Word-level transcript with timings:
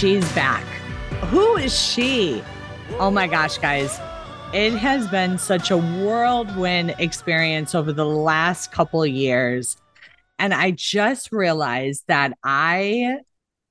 she's 0.00 0.32
back. 0.32 0.64
Who 1.26 1.58
is 1.58 1.78
she? 1.78 2.42
Oh 2.98 3.10
my 3.10 3.26
gosh, 3.26 3.58
guys. 3.58 4.00
It 4.54 4.72
has 4.72 5.06
been 5.08 5.36
such 5.36 5.70
a 5.70 5.76
whirlwind 5.76 6.94
experience 6.98 7.74
over 7.74 7.92
the 7.92 8.06
last 8.06 8.72
couple 8.72 9.02
of 9.02 9.10
years. 9.10 9.76
And 10.38 10.54
I 10.54 10.70
just 10.70 11.32
realized 11.32 12.04
that 12.08 12.32
I 12.42 13.18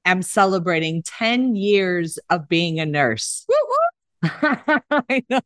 am 0.05 0.21
celebrating 0.21 1.01
10 1.01 1.55
years 1.55 2.19
of 2.29 2.47
being 2.47 2.79
a 2.79 2.85
nurse. 2.85 3.47
I 4.23 5.23
know. 5.31 5.39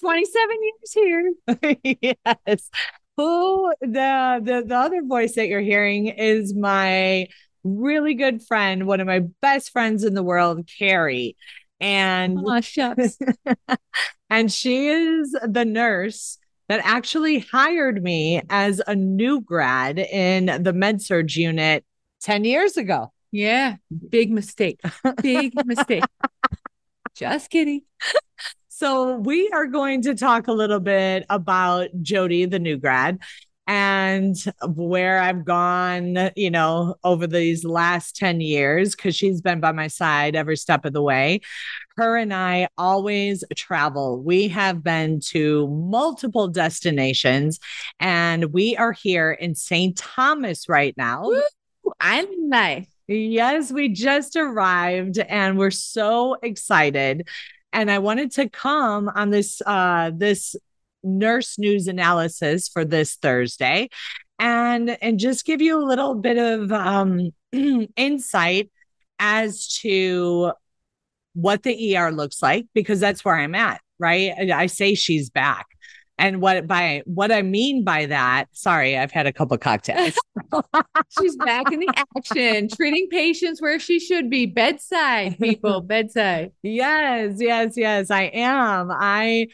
27 0.00 0.56
years 0.62 0.92
here. 0.94 2.16
yes. 2.24 2.70
Who 3.18 3.70
the, 3.82 4.40
the 4.42 4.64
the 4.66 4.76
other 4.76 5.02
voice 5.02 5.34
that 5.34 5.48
you're 5.48 5.60
hearing 5.60 6.06
is 6.06 6.54
my 6.54 7.28
really 7.66 8.14
good 8.14 8.42
friend, 8.42 8.86
one 8.86 9.00
of 9.00 9.06
my 9.06 9.20
best 9.40 9.70
friends 9.70 10.04
in 10.04 10.14
the 10.14 10.22
world, 10.22 10.68
Carrie. 10.78 11.36
And 11.80 12.38
oh, 12.44 12.60
shucks. 12.60 13.18
and 14.30 14.50
she 14.50 14.88
is 14.88 15.36
the 15.46 15.64
nurse 15.64 16.38
that 16.68 16.80
actually 16.84 17.40
hired 17.40 18.02
me 18.02 18.42
as 18.50 18.80
a 18.86 18.94
new 18.94 19.40
grad 19.40 19.98
in 19.98 20.62
the 20.62 20.72
med 20.72 21.02
surg 21.02 21.34
unit 21.36 21.84
10 22.22 22.44
years 22.44 22.76
ago. 22.76 23.12
Yeah, 23.30 23.76
big 24.08 24.30
mistake. 24.30 24.80
Big 25.22 25.52
mistake. 25.66 26.04
Just 27.14 27.50
kidding. 27.50 27.82
So, 28.68 29.16
we 29.16 29.48
are 29.50 29.66
going 29.66 30.02
to 30.02 30.14
talk 30.14 30.48
a 30.48 30.52
little 30.52 30.80
bit 30.80 31.24
about 31.30 31.88
Jodi, 32.02 32.44
the 32.44 32.58
new 32.58 32.76
grad, 32.76 33.18
and 33.66 34.36
where 34.66 35.18
I've 35.18 35.44
gone, 35.44 36.30
you 36.36 36.50
know, 36.50 36.94
over 37.02 37.26
these 37.26 37.64
last 37.64 38.16
10 38.16 38.40
years, 38.40 38.94
because 38.94 39.16
she's 39.16 39.40
been 39.40 39.60
by 39.60 39.72
my 39.72 39.88
side 39.88 40.36
every 40.36 40.56
step 40.56 40.84
of 40.84 40.92
the 40.92 41.02
way. 41.02 41.40
Her 41.96 42.16
and 42.16 42.32
I 42.32 42.68
always 42.78 43.42
travel. 43.56 44.22
We 44.22 44.48
have 44.48 44.84
been 44.84 45.20
to 45.30 45.66
multiple 45.68 46.48
destinations, 46.48 47.58
and 47.98 48.52
we 48.52 48.76
are 48.76 48.92
here 48.92 49.32
in 49.32 49.54
St. 49.54 49.96
Thomas 49.96 50.68
right 50.68 50.94
now. 50.96 51.30
I'm 52.00 52.48
nice. 52.48 52.86
Yes, 53.08 53.70
we 53.70 53.88
just 53.88 54.36
arrived 54.36 55.18
and 55.18 55.58
we're 55.58 55.70
so 55.70 56.36
excited. 56.42 57.28
And 57.72 57.90
I 57.90 57.98
wanted 58.00 58.32
to 58.32 58.48
come 58.48 59.08
on 59.08 59.30
this 59.30 59.62
uh 59.64 60.10
this 60.14 60.56
nurse 61.02 61.58
news 61.58 61.86
analysis 61.86 62.68
for 62.68 62.84
this 62.84 63.16
Thursday 63.16 63.88
and 64.38 64.96
and 65.02 65.18
just 65.18 65.44
give 65.44 65.60
you 65.60 65.78
a 65.78 65.84
little 65.84 66.14
bit 66.14 66.38
of 66.38 66.72
um 66.72 67.30
insight 67.96 68.70
as 69.18 69.68
to 69.78 70.52
what 71.36 71.62
the 71.62 71.96
ER 71.96 72.10
looks 72.10 72.42
like 72.42 72.66
because 72.74 72.98
that's 72.98 73.24
where 73.24 73.36
I'm 73.36 73.54
at, 73.54 73.80
right? 73.98 74.32
I, 74.50 74.66
say 74.66 74.94
she's 74.94 75.28
back. 75.28 75.66
And 76.18 76.40
what 76.40 76.66
by 76.66 77.02
what 77.04 77.30
I 77.30 77.42
mean 77.42 77.84
by 77.84 78.06
that, 78.06 78.46
sorry, 78.52 78.96
I've 78.96 79.12
had 79.12 79.26
a 79.26 79.32
couple 79.34 79.58
cocktails. 79.58 80.14
She's 81.20 81.36
back 81.36 81.70
in 81.70 81.80
the 81.80 81.92
action, 82.16 82.68
treating 82.74 83.08
patients 83.10 83.60
where 83.60 83.78
she 83.78 84.00
should 84.00 84.30
be, 84.30 84.46
bedside 84.46 85.38
people, 85.38 85.82
bedside. 85.82 86.52
yes, 86.62 87.36
yes, 87.38 87.74
yes, 87.76 88.10
I 88.10 88.22
am. 88.32 88.90
I 88.90 89.48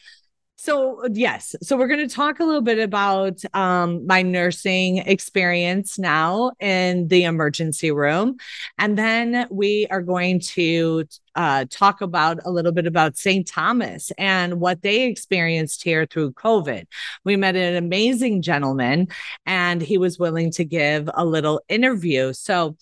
so 0.62 1.03
yes, 1.12 1.56
so 1.61 1.77
we're 1.77 1.89
going 1.89 2.09
to 2.09 2.15
talk 2.15 2.39
a 2.39 2.45
little 2.45 2.61
bit 2.61 2.78
about 2.78 3.41
um, 3.53 4.06
my 4.06 4.23
nursing 4.23 4.99
experience 4.99 5.99
now 5.99 6.53
in 6.61 7.09
the 7.09 7.25
emergency 7.25 7.91
room, 7.91 8.37
and 8.78 8.97
then 8.97 9.49
we 9.50 9.89
are 9.91 10.03
going 10.03 10.39
to 10.39 11.05
uh, 11.34 11.65
talk 11.69 12.00
about 12.00 12.39
a 12.45 12.53
little 12.53 12.71
bit 12.71 12.87
about 12.87 13.17
St. 13.17 13.45
Thomas 13.45 14.12
and 14.19 14.61
what 14.61 14.83
they 14.83 15.03
experienced 15.03 15.83
here 15.83 16.06
through 16.06 16.34
COVID. 16.34 16.84
We 17.25 17.34
met 17.34 17.56
an 17.56 17.75
amazing 17.75 18.41
gentleman, 18.43 19.09
and 19.44 19.83
he 19.83 19.99
was 19.99 20.17
willing 20.17 20.53
to 20.53 20.65
give 20.65 21.11
a 21.12 21.25
little 21.25 21.61
interview. 21.69 22.33
So. 22.33 22.77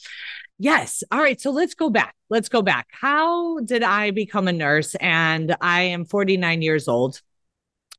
Yes. 0.63 1.03
All 1.11 1.23
right. 1.23 1.41
So 1.41 1.53
let's 1.53 1.75
go 1.75 1.89
back. 1.89 2.15
Let's 2.29 2.51
go 2.51 2.61
back. 2.61 2.89
How 2.91 3.61
did 3.61 3.83
I 3.83 4.11
become 4.11 4.47
a 4.47 4.53
nurse? 4.53 4.95
And 4.97 5.57
I 5.63 5.85
am 5.85 6.05
49 6.05 6.61
years 6.61 6.87
old 6.87 7.23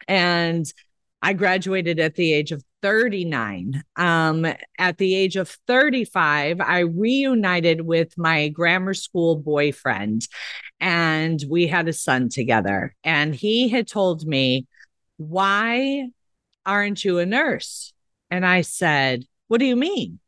and 0.07 0.65
I 1.21 1.33
graduated 1.33 1.99
at 1.99 2.15
the 2.15 2.33
age 2.33 2.51
of 2.51 2.63
39. 2.81 3.83
Um, 3.95 4.47
at 4.79 4.97
the 4.97 5.15
age 5.15 5.35
of 5.35 5.49
35, 5.67 6.59
I 6.59 6.79
reunited 6.79 7.81
with 7.81 8.17
my 8.17 8.49
grammar 8.49 8.93
school 8.93 9.35
boyfriend 9.35 10.27
and 10.79 11.39
we 11.47 11.67
had 11.67 11.87
a 11.87 11.93
son 11.93 12.29
together. 12.29 12.95
And 13.03 13.35
he 13.35 13.69
had 13.69 13.87
told 13.87 14.25
me, 14.25 14.67
Why 15.17 16.09
aren't 16.65 17.05
you 17.05 17.19
a 17.19 17.25
nurse? 17.25 17.93
And 18.31 18.45
I 18.45 18.61
said, 18.61 19.25
What 19.47 19.59
do 19.59 19.65
you 19.65 19.75
mean? 19.75 20.19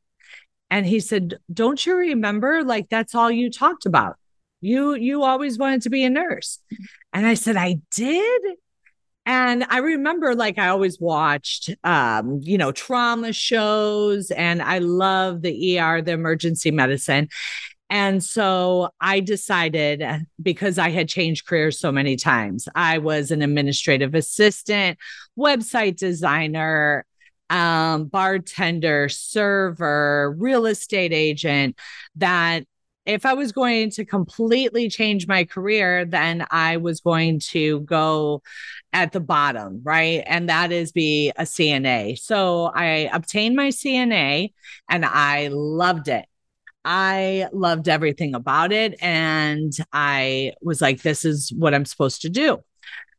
And 0.69 0.85
he 0.85 0.99
said, 0.99 1.39
Don't 1.51 1.83
you 1.83 1.95
remember? 1.95 2.63
Like, 2.63 2.89
that's 2.89 3.15
all 3.15 3.31
you 3.31 3.49
talked 3.49 3.87
about. 3.87 4.17
You 4.61 4.93
you 4.93 5.23
always 5.23 5.57
wanted 5.57 5.81
to 5.83 5.89
be 5.89 6.03
a 6.03 6.09
nurse. 6.09 6.59
And 7.11 7.25
I 7.25 7.33
said, 7.33 7.57
I 7.57 7.79
did. 7.95 8.41
And 9.25 9.65
I 9.69 9.77
remember 9.77 10.35
like 10.35 10.57
I 10.57 10.67
always 10.67 10.99
watched 10.99 11.69
um, 11.83 12.39
you 12.43 12.57
know, 12.57 12.71
trauma 12.71 13.31
shows 13.31 14.31
and 14.31 14.61
I 14.61 14.79
love 14.79 15.41
the 15.41 15.79
ER, 15.79 16.01
the 16.01 16.11
emergency 16.11 16.71
medicine. 16.71 17.29
And 17.89 18.23
so 18.23 18.89
I 18.99 19.19
decided 19.19 20.03
because 20.41 20.79
I 20.79 20.89
had 20.89 21.07
changed 21.07 21.45
careers 21.45 21.79
so 21.79 21.91
many 21.91 22.15
times, 22.15 22.67
I 22.73 22.97
was 22.97 23.29
an 23.29 23.43
administrative 23.43 24.15
assistant, 24.15 24.97
website 25.37 25.97
designer, 25.97 27.05
um, 27.51 28.05
bartender, 28.05 29.09
server, 29.09 30.33
real 30.39 30.65
estate 30.65 31.13
agent, 31.13 31.77
that 32.15 32.65
if 33.05 33.25
I 33.25 33.33
was 33.33 33.51
going 33.51 33.89
to 33.91 34.05
completely 34.05 34.89
change 34.89 35.27
my 35.27 35.43
career, 35.43 36.05
then 36.05 36.45
I 36.49 36.77
was 36.77 37.01
going 37.01 37.39
to 37.51 37.81
go 37.81 38.41
at 38.93 39.11
the 39.11 39.19
bottom, 39.19 39.81
right? 39.83 40.23
And 40.25 40.49
that 40.49 40.71
is 40.71 40.91
be 40.91 41.31
a 41.35 41.43
CNA. 41.43 42.17
So 42.19 42.71
I 42.73 43.09
obtained 43.11 43.55
my 43.55 43.69
CNA 43.69 44.53
and 44.89 45.05
I 45.05 45.49
loved 45.51 46.07
it. 46.07 46.25
I 46.85 47.47
loved 47.53 47.87
everything 47.87 48.35
about 48.35 48.71
it. 48.71 49.01
And 49.01 49.71
I 49.91 50.53
was 50.61 50.81
like, 50.81 51.01
this 51.01 51.25
is 51.25 51.51
what 51.55 51.73
I'm 51.73 51.85
supposed 51.85 52.21
to 52.21 52.29
do. 52.29 52.59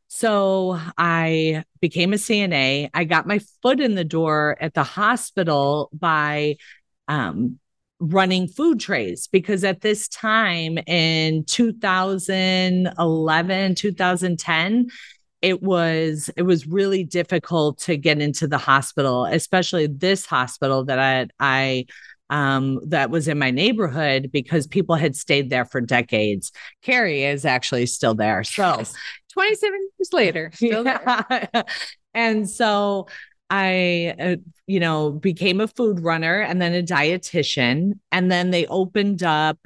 So 0.08 0.78
I 0.96 1.64
became 1.80 2.12
a 2.12 2.16
CNA. 2.16 2.90
I 2.94 3.04
got 3.04 3.26
my 3.26 3.40
foot 3.62 3.80
in 3.80 3.94
the 3.94 4.04
door 4.04 4.56
at 4.60 4.74
the 4.74 4.84
hospital 4.84 5.90
by 5.92 6.56
um, 7.08 7.58
running 8.00 8.48
food 8.48 8.80
trays 8.80 9.28
because 9.28 9.62
at 9.64 9.80
this 9.80 10.08
time 10.08 10.76
in 10.86 11.44
2011 11.44 13.74
2010 13.76 14.88
it 15.42 15.62
was 15.62 16.28
it 16.36 16.42
was 16.42 16.66
really 16.66 17.04
difficult 17.04 17.78
to 17.78 17.96
get 17.96 18.20
into 18.20 18.48
the 18.48 18.58
hospital 18.58 19.26
especially 19.26 19.86
this 19.86 20.26
hospital 20.26 20.84
that 20.84 20.98
i 20.98 21.28
i 21.38 21.86
um, 22.30 22.80
that 22.88 23.10
was 23.10 23.28
in 23.28 23.38
my 23.38 23.50
neighborhood 23.50 24.30
because 24.32 24.66
people 24.66 24.96
had 24.96 25.14
stayed 25.14 25.50
there 25.50 25.64
for 25.64 25.80
decades. 25.80 26.52
Carrie 26.82 27.24
is 27.24 27.44
actually 27.44 27.86
still 27.86 28.14
there. 28.14 28.44
So 28.44 28.82
27 29.32 29.88
years 29.98 30.12
later, 30.12 30.50
still 30.54 30.84
yeah. 30.84 31.62
and 32.14 32.48
so 32.48 33.08
I, 33.50 34.14
uh, 34.18 34.36
you 34.66 34.80
know, 34.80 35.10
became 35.10 35.60
a 35.60 35.68
food 35.68 36.00
runner 36.00 36.40
and 36.40 36.60
then 36.60 36.74
a 36.74 36.82
dietitian. 36.82 37.92
And 38.10 38.32
then 38.32 38.50
they 38.50 38.66
opened 38.66 39.22
up 39.22 39.58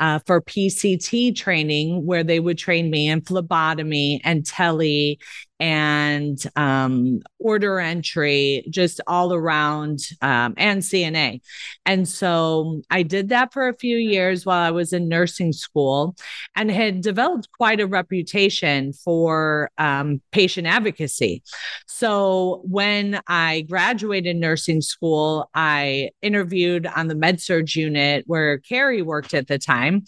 uh, 0.00 0.18
for 0.26 0.40
PCT 0.40 1.36
training 1.36 2.04
where 2.04 2.24
they 2.24 2.40
would 2.40 2.58
train 2.58 2.90
me 2.90 3.08
in 3.08 3.20
phlebotomy 3.20 4.20
and 4.24 4.44
tele 4.44 5.18
and 5.60 6.42
um, 6.56 7.20
order 7.38 7.78
entry, 7.78 8.64
just 8.70 9.02
all 9.06 9.34
around, 9.34 9.98
um, 10.22 10.54
and 10.56 10.80
CNA. 10.80 11.40
And 11.84 12.08
so 12.08 12.80
I 12.90 13.02
did 13.02 13.28
that 13.28 13.52
for 13.52 13.68
a 13.68 13.76
few 13.76 13.98
years 13.98 14.46
while 14.46 14.62
I 14.62 14.70
was 14.70 14.94
in 14.94 15.06
nursing 15.06 15.52
school 15.52 16.16
and 16.56 16.70
had 16.70 17.02
developed 17.02 17.50
quite 17.52 17.78
a 17.78 17.86
reputation 17.86 18.94
for 18.94 19.70
um, 19.76 20.22
patient 20.32 20.66
advocacy. 20.66 21.42
So 21.86 22.62
when 22.64 23.20
I 23.26 23.66
graduated 23.68 24.36
nursing 24.40 24.80
school, 24.80 25.48
I 25.54 26.10
interviewed 26.22 26.86
on 26.86 27.08
the 27.08 27.14
med 27.14 27.40
surg 27.40 27.74
unit 27.76 28.24
where 28.26 28.58
Carrie 28.58 29.02
worked 29.02 29.34
at 29.34 29.46
the 29.46 29.58
time. 29.58 30.04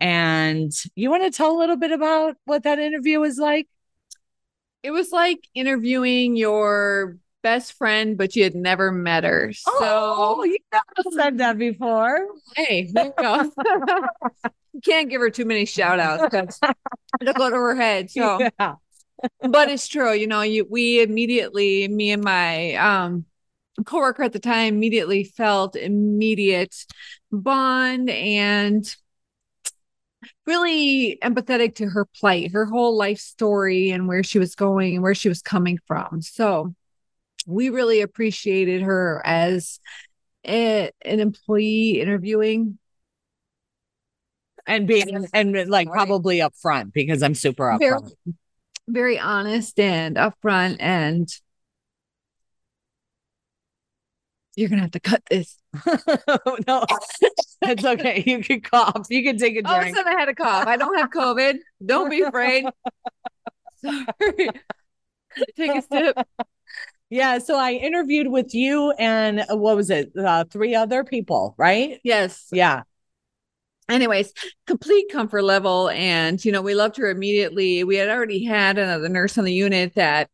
And 0.00 0.72
you 0.94 1.10
want 1.10 1.24
to 1.24 1.30
tell 1.30 1.56
a 1.56 1.58
little 1.58 1.76
bit 1.76 1.92
about 1.92 2.36
what 2.44 2.64
that 2.64 2.78
interview 2.78 3.20
was 3.20 3.38
like? 3.38 3.68
It 4.82 4.90
was 4.90 5.12
like 5.12 5.46
interviewing 5.54 6.36
your 6.36 7.18
best 7.42 7.74
friend, 7.74 8.16
but 8.16 8.34
you 8.34 8.44
had 8.44 8.54
never 8.54 8.90
met 8.90 9.24
her. 9.24 9.52
So 9.52 9.72
oh, 9.74 10.44
you 10.44 10.58
never 10.72 11.10
said 11.10 11.38
that 11.38 11.58
before. 11.58 12.26
Hey, 12.56 12.90
there 12.92 13.06
you 13.06 13.12
go. 13.18 13.50
you 14.72 14.80
can't 14.80 15.10
give 15.10 15.20
her 15.20 15.30
too 15.30 15.44
many 15.44 15.66
shout 15.66 16.00
outs 16.00 16.22
because 16.24 16.58
it'll 17.20 17.34
go 17.34 17.50
to 17.50 17.56
her 17.56 17.74
head. 17.74 18.10
So 18.10 18.40
yeah. 18.58 18.74
but 19.40 19.68
it's 19.68 19.88
true, 19.88 20.12
you 20.12 20.26
know, 20.26 20.42
you 20.42 20.66
we 20.68 21.02
immediately, 21.02 21.88
me 21.88 22.12
and 22.12 22.24
my 22.24 22.74
um 22.74 23.26
coworker 23.84 24.22
at 24.22 24.32
the 24.32 24.38
time 24.38 24.74
immediately 24.74 25.24
felt 25.24 25.76
immediate 25.76 26.74
bond 27.30 28.10
and 28.10 28.94
really 30.46 31.18
empathetic 31.22 31.76
to 31.76 31.86
her 31.86 32.04
plight, 32.04 32.52
her 32.52 32.66
whole 32.66 32.96
life 32.96 33.18
story, 33.18 33.90
and 33.90 34.08
where 34.08 34.22
she 34.22 34.38
was 34.38 34.54
going 34.54 34.94
and 34.94 35.02
where 35.02 35.14
she 35.14 35.28
was 35.28 35.42
coming 35.42 35.78
from. 35.86 36.20
So 36.22 36.74
we 37.46 37.70
really 37.70 38.00
appreciated 38.00 38.82
her 38.82 39.22
as 39.24 39.80
a, 40.46 40.90
an 41.02 41.20
employee 41.20 42.00
interviewing 42.00 42.78
and 44.66 44.86
being 44.86 45.26
and 45.32 45.68
like 45.68 45.88
probably 45.88 46.38
upfront 46.38 46.92
because 46.92 47.22
I'm 47.22 47.34
super 47.34 47.64
upfront. 47.64 47.80
Very, 47.80 48.36
very 48.88 49.18
honest 49.18 49.78
and 49.80 50.16
upfront 50.16 50.76
and 50.80 51.28
you're 54.56 54.68
gonna 54.68 54.82
have 54.82 54.90
to 54.92 55.00
cut 55.00 55.22
this. 55.30 55.56
no, 56.66 56.84
it's 57.62 57.84
okay. 57.84 58.22
You 58.26 58.42
can 58.42 58.60
cough. 58.60 59.06
You 59.08 59.22
can 59.22 59.38
take 59.38 59.56
a 59.56 59.62
drink. 59.62 59.68
All 59.68 59.80
of 59.80 59.86
a 59.86 59.90
sudden, 59.90 60.14
I 60.14 60.18
had 60.18 60.28
a 60.28 60.34
cough. 60.34 60.66
I 60.66 60.76
don't 60.76 60.96
have 60.98 61.10
COVID. 61.10 61.58
Don't 61.84 62.10
be 62.10 62.22
afraid. 62.22 62.64
Sorry. 63.84 64.48
take 65.56 65.76
a 65.76 65.82
sip. 65.82 66.26
Yeah, 67.12 67.38
so 67.38 67.58
I 67.58 67.72
interviewed 67.72 68.28
with 68.28 68.54
you 68.54 68.92
and 68.92 69.40
uh, 69.40 69.56
what 69.56 69.76
was 69.76 69.90
it? 69.90 70.12
Uh, 70.16 70.44
three 70.44 70.74
other 70.74 71.04
people, 71.04 71.54
right? 71.58 72.00
Yes. 72.02 72.48
Yeah. 72.52 72.84
Anyways, 73.90 74.32
complete 74.66 75.12
comfort 75.12 75.42
level. 75.42 75.90
And, 75.90 76.42
you 76.42 76.52
know, 76.52 76.62
we 76.62 76.74
loved 76.74 76.96
her 76.96 77.10
immediately. 77.10 77.84
We 77.84 77.96
had 77.96 78.08
already 78.08 78.44
had 78.44 78.78
another 78.78 79.10
nurse 79.10 79.36
on 79.36 79.44
the 79.44 79.52
unit 79.52 79.94
that 79.96 80.30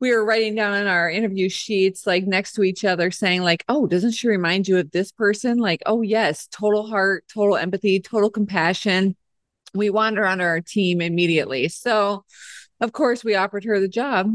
we 0.00 0.12
were 0.12 0.24
writing 0.24 0.54
down 0.54 0.74
on 0.74 0.86
our 0.86 1.08
interview 1.08 1.48
sheets 1.48 2.06
like 2.06 2.26
next 2.26 2.52
to 2.52 2.62
each 2.62 2.84
other 2.84 3.10
saying 3.10 3.42
like 3.42 3.64
oh 3.68 3.86
doesn't 3.86 4.12
she 4.12 4.28
remind 4.28 4.68
you 4.68 4.78
of 4.78 4.90
this 4.90 5.12
person? 5.12 5.58
Like 5.58 5.82
oh 5.86 6.02
yes 6.02 6.46
total 6.50 6.86
heart 6.86 7.24
total 7.32 7.56
empathy 7.56 8.00
total 8.00 8.30
compassion. 8.30 9.16
We 9.74 9.90
want 9.90 10.16
her 10.16 10.26
on 10.26 10.40
our 10.40 10.60
team 10.60 11.00
immediately. 11.00 11.68
So 11.68 12.24
of 12.80 12.92
course 12.92 13.24
we 13.24 13.34
offered 13.34 13.64
her 13.64 13.80
the 13.80 13.88
job 13.88 14.30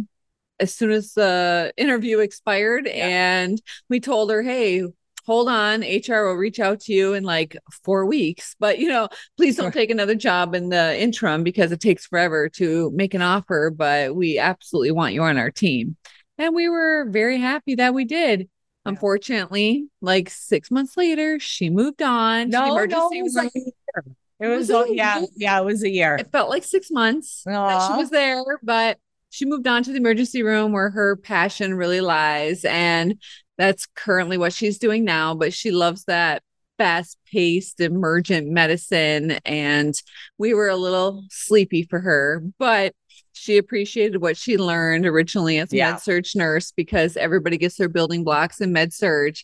as 0.60 0.74
soon 0.74 0.92
as 0.92 1.14
the 1.14 1.74
interview 1.78 2.20
expired 2.20 2.86
yeah. 2.86 3.08
and 3.08 3.62
we 3.90 4.00
told 4.00 4.32
her 4.32 4.42
hey 4.42 4.84
hold 5.26 5.48
on 5.48 5.82
hr 5.82 6.26
will 6.26 6.34
reach 6.34 6.60
out 6.60 6.80
to 6.80 6.94
you 6.94 7.14
in 7.14 7.24
like 7.24 7.56
four 7.84 8.06
weeks 8.06 8.56
but 8.60 8.80
you 8.80 8.88
know 8.88 9.08
please 9.38 9.56
don't 9.56 9.74
take 9.74 9.90
another 9.90 10.16
job 10.16 10.56
in 10.56 10.70
the 10.70 11.00
interim 11.00 11.44
because 11.44 11.72
it 11.72 11.80
takes 11.80 12.06
forever 12.06 12.50
to 12.50 12.92
make 12.94 13.14
an 13.14 13.22
offer 13.22 13.72
but 13.76 14.16
we 14.16 14.38
absolutely 14.38 14.92
want 14.92 15.14
you 15.14 15.24
on 15.24 15.38
our 15.38 15.52
team. 15.52 15.96
And 16.38 16.56
we 16.56 16.70
were 16.70 17.08
very 17.10 17.40
happy 17.40 17.76
that 17.76 17.94
we 17.94 18.06
did. 18.06 18.50
Unfortunately 18.84 19.88
like 20.02 20.30
six 20.30 20.72
months 20.72 20.98
later 20.98 21.40
she 21.40 21.70
moved 21.70 22.02
on. 22.02 22.50
No, 22.50 22.76
no 22.86 23.10
it 23.12 23.22
was 23.22 23.36
like 23.36 23.52
it 23.56 24.48
was, 24.48 24.70
was 24.70 24.90
it 24.90 24.96
yeah 24.96 25.24
yeah 25.36 25.60
it 25.60 25.66
was 25.66 25.84
a 25.84 25.90
year. 25.90 26.16
It 26.16 26.32
felt 26.32 26.50
like 26.50 26.64
six 26.64 26.90
months 26.90 27.44
that 27.46 27.88
she 27.88 27.98
was 27.98 28.10
there 28.10 28.44
but 28.64 28.98
she 29.30 29.46
moved 29.46 29.66
on 29.66 29.82
to 29.84 29.92
the 29.92 29.98
emergency 29.98 30.44
room 30.44 30.74
where 30.74 30.90
her 30.90 31.16
passion 31.16 31.74
really 31.74 32.02
lies. 32.02 32.66
And 32.66 33.16
that's 33.62 33.86
currently 33.96 34.40
what 34.40 34.54
she's 34.54 34.80
doing 34.80 35.06
now, 35.06 35.36
but 35.36 35.54
she 35.54 35.70
loves 35.70 36.06
that 36.06 36.42
fast 36.80 37.20
paced 37.32 37.80
emergent 37.80 38.48
medicine. 38.48 39.32
And 39.46 39.94
we 40.40 40.56
were 40.56 40.68
a 40.68 40.76
little 40.76 41.24
sleepy 41.30 41.84
for 41.84 42.00
her, 42.00 42.44
but 42.58 42.96
she 43.34 43.58
appreciated 43.58 44.20
what 44.20 44.36
she 44.36 44.58
learned 44.58 45.06
originally 45.06 45.60
as 45.60 45.72
a 45.72 45.76
yeah. 45.76 45.92
med 45.92 46.02
surg 46.02 46.26
nurse 46.34 46.72
because 46.72 47.18
everybody 47.18 47.58
gets 47.58 47.78
their 47.78 47.88
building 47.88 48.24
blocks 48.24 48.62
in 48.62 48.74
med 48.74 48.94
surg 48.94 49.36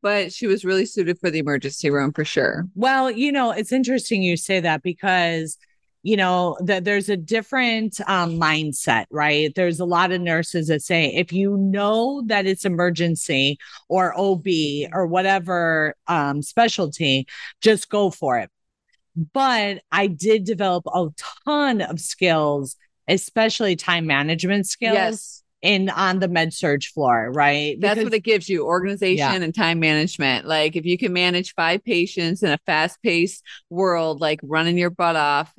but 0.00 0.32
she 0.32 0.46
was 0.46 0.64
really 0.64 0.86
suited 0.86 1.18
for 1.18 1.28
the 1.28 1.40
emergency 1.40 1.90
room 1.90 2.12
for 2.12 2.24
sure. 2.24 2.68
Well, 2.76 3.10
you 3.10 3.32
know, 3.32 3.50
it's 3.50 3.72
interesting 3.72 4.22
you 4.22 4.36
say 4.36 4.60
that 4.60 4.82
because 4.82 5.58
you 6.08 6.16
know 6.16 6.56
that 6.60 6.84
there's 6.84 7.10
a 7.10 7.18
different 7.18 8.00
um, 8.06 8.40
mindset 8.40 9.04
right 9.10 9.54
there's 9.54 9.78
a 9.78 9.84
lot 9.84 10.10
of 10.10 10.22
nurses 10.22 10.68
that 10.68 10.80
say 10.80 11.12
if 11.14 11.34
you 11.34 11.54
know 11.58 12.22
that 12.24 12.46
it's 12.46 12.64
emergency 12.64 13.58
or 13.90 14.18
ob 14.18 14.46
or 14.94 15.06
whatever 15.06 15.94
um, 16.06 16.40
specialty 16.40 17.26
just 17.60 17.90
go 17.90 18.08
for 18.08 18.38
it 18.38 18.50
but 19.34 19.82
i 19.92 20.06
did 20.06 20.44
develop 20.44 20.86
a 20.86 21.08
ton 21.44 21.82
of 21.82 22.00
skills 22.00 22.76
especially 23.06 23.76
time 23.76 24.06
management 24.06 24.66
skills 24.66 24.94
yes 24.94 25.42
in 25.60 25.88
on 25.90 26.20
the 26.20 26.28
med 26.28 26.52
surg 26.52 26.84
floor, 26.84 27.32
right? 27.32 27.78
Because, 27.78 27.96
That's 27.96 28.04
what 28.04 28.14
it 28.14 28.20
gives 28.20 28.48
you 28.48 28.64
organization 28.64 29.16
yeah. 29.16 29.34
and 29.34 29.54
time 29.54 29.80
management. 29.80 30.46
Like 30.46 30.76
if 30.76 30.84
you 30.84 30.96
can 30.96 31.12
manage 31.12 31.54
five 31.54 31.84
patients 31.84 32.42
in 32.42 32.50
a 32.50 32.58
fast 32.64 33.02
paced 33.02 33.42
world, 33.68 34.20
like 34.20 34.40
running 34.42 34.78
your 34.78 34.90
butt 34.90 35.16
off 35.16 35.52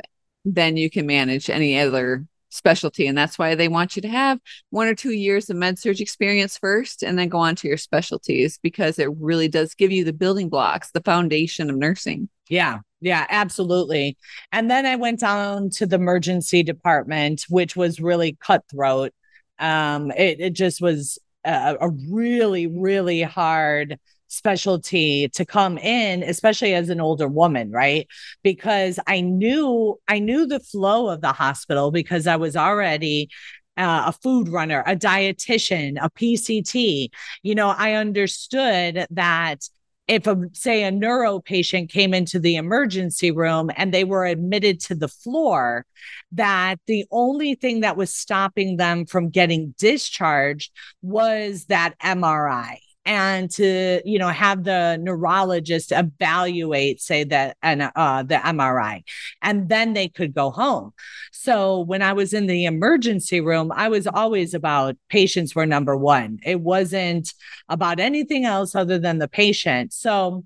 then 0.45 0.77
you 0.77 0.89
can 0.89 1.05
manage 1.05 1.49
any 1.49 1.79
other 1.79 2.25
specialty. 2.49 3.07
And 3.07 3.17
that's 3.17 3.37
why 3.37 3.55
they 3.55 3.67
want 3.67 3.95
you 3.95 4.01
to 4.01 4.07
have 4.07 4.39
one 4.71 4.87
or 4.87 4.95
two 4.95 5.11
years 5.11 5.49
of 5.49 5.57
med 5.57 5.77
surg 5.77 6.01
experience 6.01 6.57
first 6.57 7.03
and 7.03 7.17
then 7.17 7.29
go 7.29 7.37
on 7.37 7.55
to 7.57 7.67
your 7.67 7.77
specialties 7.77 8.59
because 8.61 8.99
it 8.99 9.09
really 9.19 9.47
does 9.47 9.75
give 9.75 9.91
you 9.91 10.03
the 10.03 10.13
building 10.13 10.49
blocks, 10.49 10.91
the 10.91 11.01
foundation 11.01 11.69
of 11.69 11.75
nursing. 11.75 12.29
Yeah. 12.49 12.79
Yeah, 13.01 13.25
absolutely. 13.29 14.17
And 14.51 14.69
then 14.69 14.85
I 14.85 14.97
went 14.97 15.21
down 15.21 15.69
to 15.71 15.85
the 15.85 15.95
emergency 15.95 16.63
department, 16.63 17.45
which 17.47 17.75
was 17.75 18.01
really 18.01 18.37
cutthroat. 18.41 19.13
Um, 19.57 20.11
it, 20.11 20.39
it 20.41 20.53
just 20.53 20.81
was 20.81 21.17
a, 21.45 21.77
a 21.79 21.89
really, 22.09 22.67
really 22.67 23.21
hard 23.21 23.99
specialty 24.29 25.27
to 25.29 25.45
come 25.45 25.77
in 25.77 26.23
especially 26.23 26.73
as 26.73 26.89
an 26.89 27.01
older 27.01 27.27
woman 27.27 27.71
right? 27.71 28.07
Because 28.43 28.99
i 29.07 29.21
knew 29.21 29.99
i 30.07 30.19
knew 30.19 30.45
the 30.45 30.59
flow 30.59 31.09
of 31.09 31.21
the 31.21 31.33
hospital 31.33 31.91
because 31.91 32.27
i 32.27 32.35
was 32.35 32.55
already 32.55 33.29
uh, 33.77 34.03
a 34.07 34.11
food 34.11 34.49
runner 34.49 34.83
a 34.85 34.95
dietitian 34.95 35.97
a 36.01 36.09
pct 36.09 37.09
you 37.43 37.55
know 37.55 37.73
i 37.77 37.93
understood 37.93 39.07
that 39.09 39.61
if 40.09 40.25
a 40.25 40.35
say 40.53 40.83
a 40.83 40.91
neuro 40.91 41.39
patient 41.39 41.89
came 41.89 42.13
into 42.13 42.39
the 42.39 42.55
emergency 42.55 43.31
room 43.31 43.69
and 43.77 43.93
they 43.93 44.03
were 44.03 44.25
admitted 44.25 44.79
to 44.79 44.95
the 44.95 45.07
floor 45.07 45.85
that 46.31 46.77
the 46.87 47.05
only 47.11 47.55
thing 47.55 47.81
that 47.81 47.95
was 47.95 48.13
stopping 48.13 48.77
them 48.77 49.05
from 49.05 49.29
getting 49.29 49.73
discharged 49.77 50.71
was 51.01 51.65
that 51.65 51.93
mri 52.03 52.79
and 53.05 53.49
to 53.49 54.01
you 54.05 54.19
know 54.19 54.27
have 54.27 54.63
the 54.63 54.97
neurologist 55.01 55.91
evaluate 55.91 57.01
say 57.01 57.23
that 57.23 57.57
and 57.63 57.89
uh, 57.95 58.23
the 58.23 58.35
mri 58.35 59.03
and 59.41 59.69
then 59.69 59.93
they 59.93 60.07
could 60.07 60.33
go 60.33 60.51
home. 60.51 60.91
So 61.31 61.81
when 61.81 62.01
i 62.01 62.13
was 62.13 62.33
in 62.33 62.47
the 62.47 62.65
emergency 62.65 63.41
room 63.41 63.71
i 63.73 63.87
was 63.89 64.07
always 64.07 64.53
about 64.53 64.95
patients 65.09 65.55
were 65.55 65.65
number 65.65 65.95
one. 65.95 66.39
It 66.43 66.61
wasn't 66.61 67.33
about 67.67 67.99
anything 67.99 68.45
else 68.45 68.75
other 68.75 68.99
than 68.99 69.19
the 69.19 69.27
patient. 69.27 69.93
So 69.93 70.45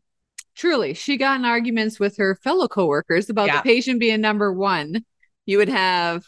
truly 0.56 0.94
she 0.94 1.18
got 1.18 1.40
in 1.40 1.46
arguments 1.46 2.00
with 2.00 2.18
her 2.18 2.36
fellow 2.44 2.68
coworkers 2.68 3.30
about 3.30 3.48
yeah. 3.48 3.58
the 3.58 3.64
patient 3.64 4.00
being 4.00 4.22
number 4.22 4.54
one. 4.54 5.04
You 5.46 5.58
would 5.58 5.70
have 5.70 6.24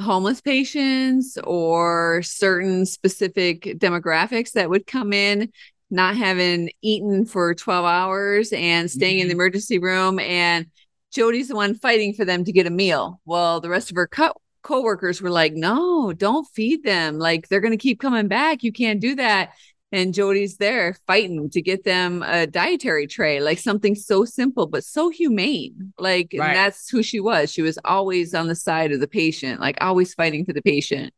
homeless 0.00 0.40
patients 0.40 1.38
or 1.44 2.22
certain 2.22 2.86
specific 2.86 3.62
demographics 3.78 4.52
that 4.52 4.70
would 4.70 4.86
come 4.86 5.12
in 5.12 5.50
not 5.90 6.16
having 6.16 6.70
eaten 6.82 7.26
for 7.26 7.54
12 7.54 7.84
hours 7.84 8.52
and 8.52 8.90
staying 8.90 9.16
mm-hmm. 9.16 9.22
in 9.22 9.28
the 9.28 9.34
mm-hmm. 9.34 9.40
emergency 9.40 9.78
room 9.78 10.18
and 10.20 10.66
Jodi's 11.12 11.48
the 11.48 11.56
one 11.56 11.74
fighting 11.74 12.14
for 12.14 12.24
them 12.24 12.44
to 12.44 12.52
get 12.52 12.66
a 12.66 12.70
meal. 12.70 13.20
Well, 13.24 13.60
the 13.60 13.68
rest 13.68 13.90
of 13.90 13.96
her 13.96 14.06
co- 14.06 14.40
coworkers 14.62 15.20
were 15.20 15.30
like, 15.30 15.54
"No, 15.54 16.12
don't 16.12 16.46
feed 16.54 16.84
them. 16.84 17.18
Like 17.18 17.48
they're 17.48 17.60
going 17.60 17.72
to 17.72 17.76
keep 17.76 18.00
coming 18.00 18.28
back. 18.28 18.62
You 18.62 18.72
can't 18.72 19.00
do 19.00 19.16
that." 19.16 19.50
And 19.92 20.14
Jodi's 20.14 20.56
there 20.58 20.96
fighting 21.06 21.50
to 21.50 21.60
get 21.60 21.82
them 21.82 22.22
a 22.22 22.46
dietary 22.46 23.08
tray, 23.08 23.40
like 23.40 23.58
something 23.58 23.96
so 23.96 24.24
simple 24.24 24.66
but 24.66 24.84
so 24.84 25.08
humane. 25.08 25.92
Like 25.98 26.32
right. 26.38 26.54
that's 26.54 26.88
who 26.88 27.02
she 27.02 27.18
was. 27.18 27.52
She 27.52 27.62
was 27.62 27.78
always 27.84 28.32
on 28.32 28.46
the 28.46 28.54
side 28.54 28.92
of 28.92 29.00
the 29.00 29.08
patient, 29.08 29.60
like 29.60 29.78
always 29.80 30.14
fighting 30.14 30.44
for 30.44 30.52
the 30.52 30.62
patient. 30.62 31.12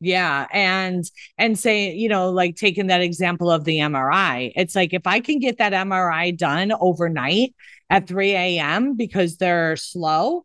Yeah. 0.00 0.46
And 0.52 1.04
and 1.38 1.58
say, 1.58 1.94
you 1.94 2.08
know, 2.08 2.30
like 2.30 2.56
taking 2.56 2.88
that 2.88 3.00
example 3.00 3.50
of 3.50 3.64
the 3.64 3.78
MRI, 3.78 4.52
it's 4.56 4.74
like 4.74 4.92
if 4.92 5.06
I 5.06 5.20
can 5.20 5.38
get 5.38 5.58
that 5.58 5.72
MRI 5.72 6.36
done 6.36 6.72
overnight 6.78 7.54
at 7.88 8.08
3 8.08 8.32
a.m. 8.32 8.96
because 8.96 9.36
they're 9.36 9.76
slow. 9.76 10.44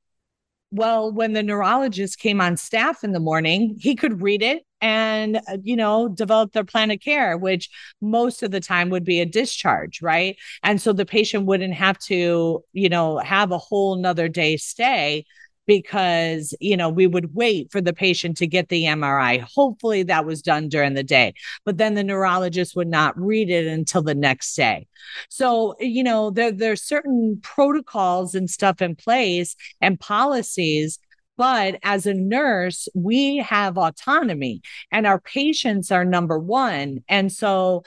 Well, 0.71 1.11
when 1.11 1.33
the 1.33 1.43
neurologist 1.43 2.19
came 2.19 2.39
on 2.39 2.55
staff 2.55 3.03
in 3.03 3.11
the 3.11 3.19
morning, 3.19 3.75
he 3.77 3.95
could 3.95 4.21
read 4.21 4.41
it 4.41 4.63
and 4.81 5.37
uh, 5.47 5.57
you 5.63 5.75
know 5.75 6.07
develop 6.07 6.51
their 6.53 6.63
plan 6.63 6.91
of 6.91 6.99
care 6.99 7.37
which 7.37 7.69
most 8.01 8.43
of 8.43 8.51
the 8.51 8.59
time 8.59 8.89
would 8.89 9.03
be 9.03 9.21
a 9.21 9.25
discharge 9.25 10.01
right 10.01 10.37
and 10.63 10.81
so 10.81 10.91
the 10.91 11.05
patient 11.05 11.45
wouldn't 11.45 11.73
have 11.73 11.97
to 11.99 12.63
you 12.73 12.89
know 12.89 13.17
have 13.19 13.51
a 13.51 13.57
whole 13.57 13.95
nother 13.95 14.27
day 14.27 14.57
stay 14.57 15.23
because 15.67 16.53
you 16.59 16.75
know 16.75 16.89
we 16.89 17.07
would 17.07 17.33
wait 17.33 17.71
for 17.71 17.81
the 17.81 17.93
patient 17.93 18.37
to 18.37 18.47
get 18.47 18.69
the 18.69 18.83
MRI. 18.85 19.41
Hopefully 19.55 20.03
that 20.03 20.25
was 20.25 20.41
done 20.41 20.67
during 20.69 20.95
the 20.95 21.03
day, 21.03 21.33
but 21.65 21.77
then 21.77 21.93
the 21.93 22.03
neurologist 22.03 22.75
would 22.75 22.87
not 22.87 23.17
read 23.17 23.49
it 23.49 23.67
until 23.67 24.01
the 24.01 24.15
next 24.15 24.55
day. 24.55 24.87
So 25.29 25.75
you 25.79 26.03
know 26.03 26.29
there 26.29 26.51
there's 26.51 26.83
certain 26.83 27.39
protocols 27.41 28.35
and 28.35 28.49
stuff 28.49 28.81
in 28.81 28.95
place 28.95 29.55
and 29.79 29.99
policies 29.99 30.99
but 31.41 31.79
as 31.81 32.05
a 32.05 32.13
nurse, 32.13 32.87
we 32.93 33.37
have 33.37 33.75
autonomy 33.75 34.61
and 34.91 35.07
our 35.07 35.19
patients 35.19 35.91
are 35.91 36.05
number 36.05 36.37
one. 36.37 36.99
And 37.09 37.31
so 37.31 37.81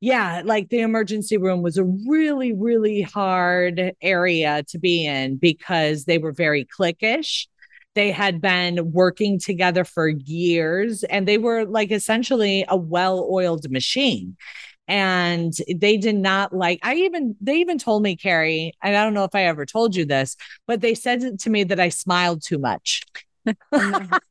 yeah, 0.00 0.40
like 0.42 0.70
the 0.70 0.80
emergency 0.80 1.36
room 1.36 1.60
was 1.60 1.76
a 1.76 1.84
really, 1.84 2.54
really 2.54 3.02
hard 3.02 3.92
area 4.00 4.62
to 4.68 4.78
be 4.78 5.04
in 5.04 5.36
because 5.36 6.06
they 6.06 6.16
were 6.16 6.32
very 6.32 6.64
cliquish. 6.64 7.48
They 7.94 8.12
had 8.12 8.40
been 8.40 8.92
working 8.92 9.38
together 9.38 9.84
for 9.84 10.08
years 10.08 11.04
and 11.04 11.28
they 11.28 11.36
were 11.36 11.66
like 11.66 11.92
essentially 11.92 12.64
a 12.66 12.78
well 12.78 13.28
oiled 13.30 13.70
machine. 13.70 14.38
And 14.88 15.52
they 15.74 15.96
did 15.96 16.16
not 16.16 16.52
like, 16.52 16.78
I 16.82 16.94
even, 16.94 17.34
they 17.40 17.56
even 17.56 17.78
told 17.78 18.02
me, 18.02 18.16
Carrie, 18.16 18.72
and 18.82 18.96
I 18.96 19.04
don't 19.04 19.14
know 19.14 19.24
if 19.24 19.34
I 19.34 19.44
ever 19.44 19.66
told 19.66 19.96
you 19.96 20.04
this, 20.04 20.36
but 20.66 20.80
they 20.80 20.94
said 20.94 21.40
to 21.40 21.50
me 21.50 21.64
that 21.64 21.80
I 21.80 21.88
smiled 21.88 22.42
too 22.42 22.58
much. 22.58 23.02
Mm-hmm. 23.46 24.14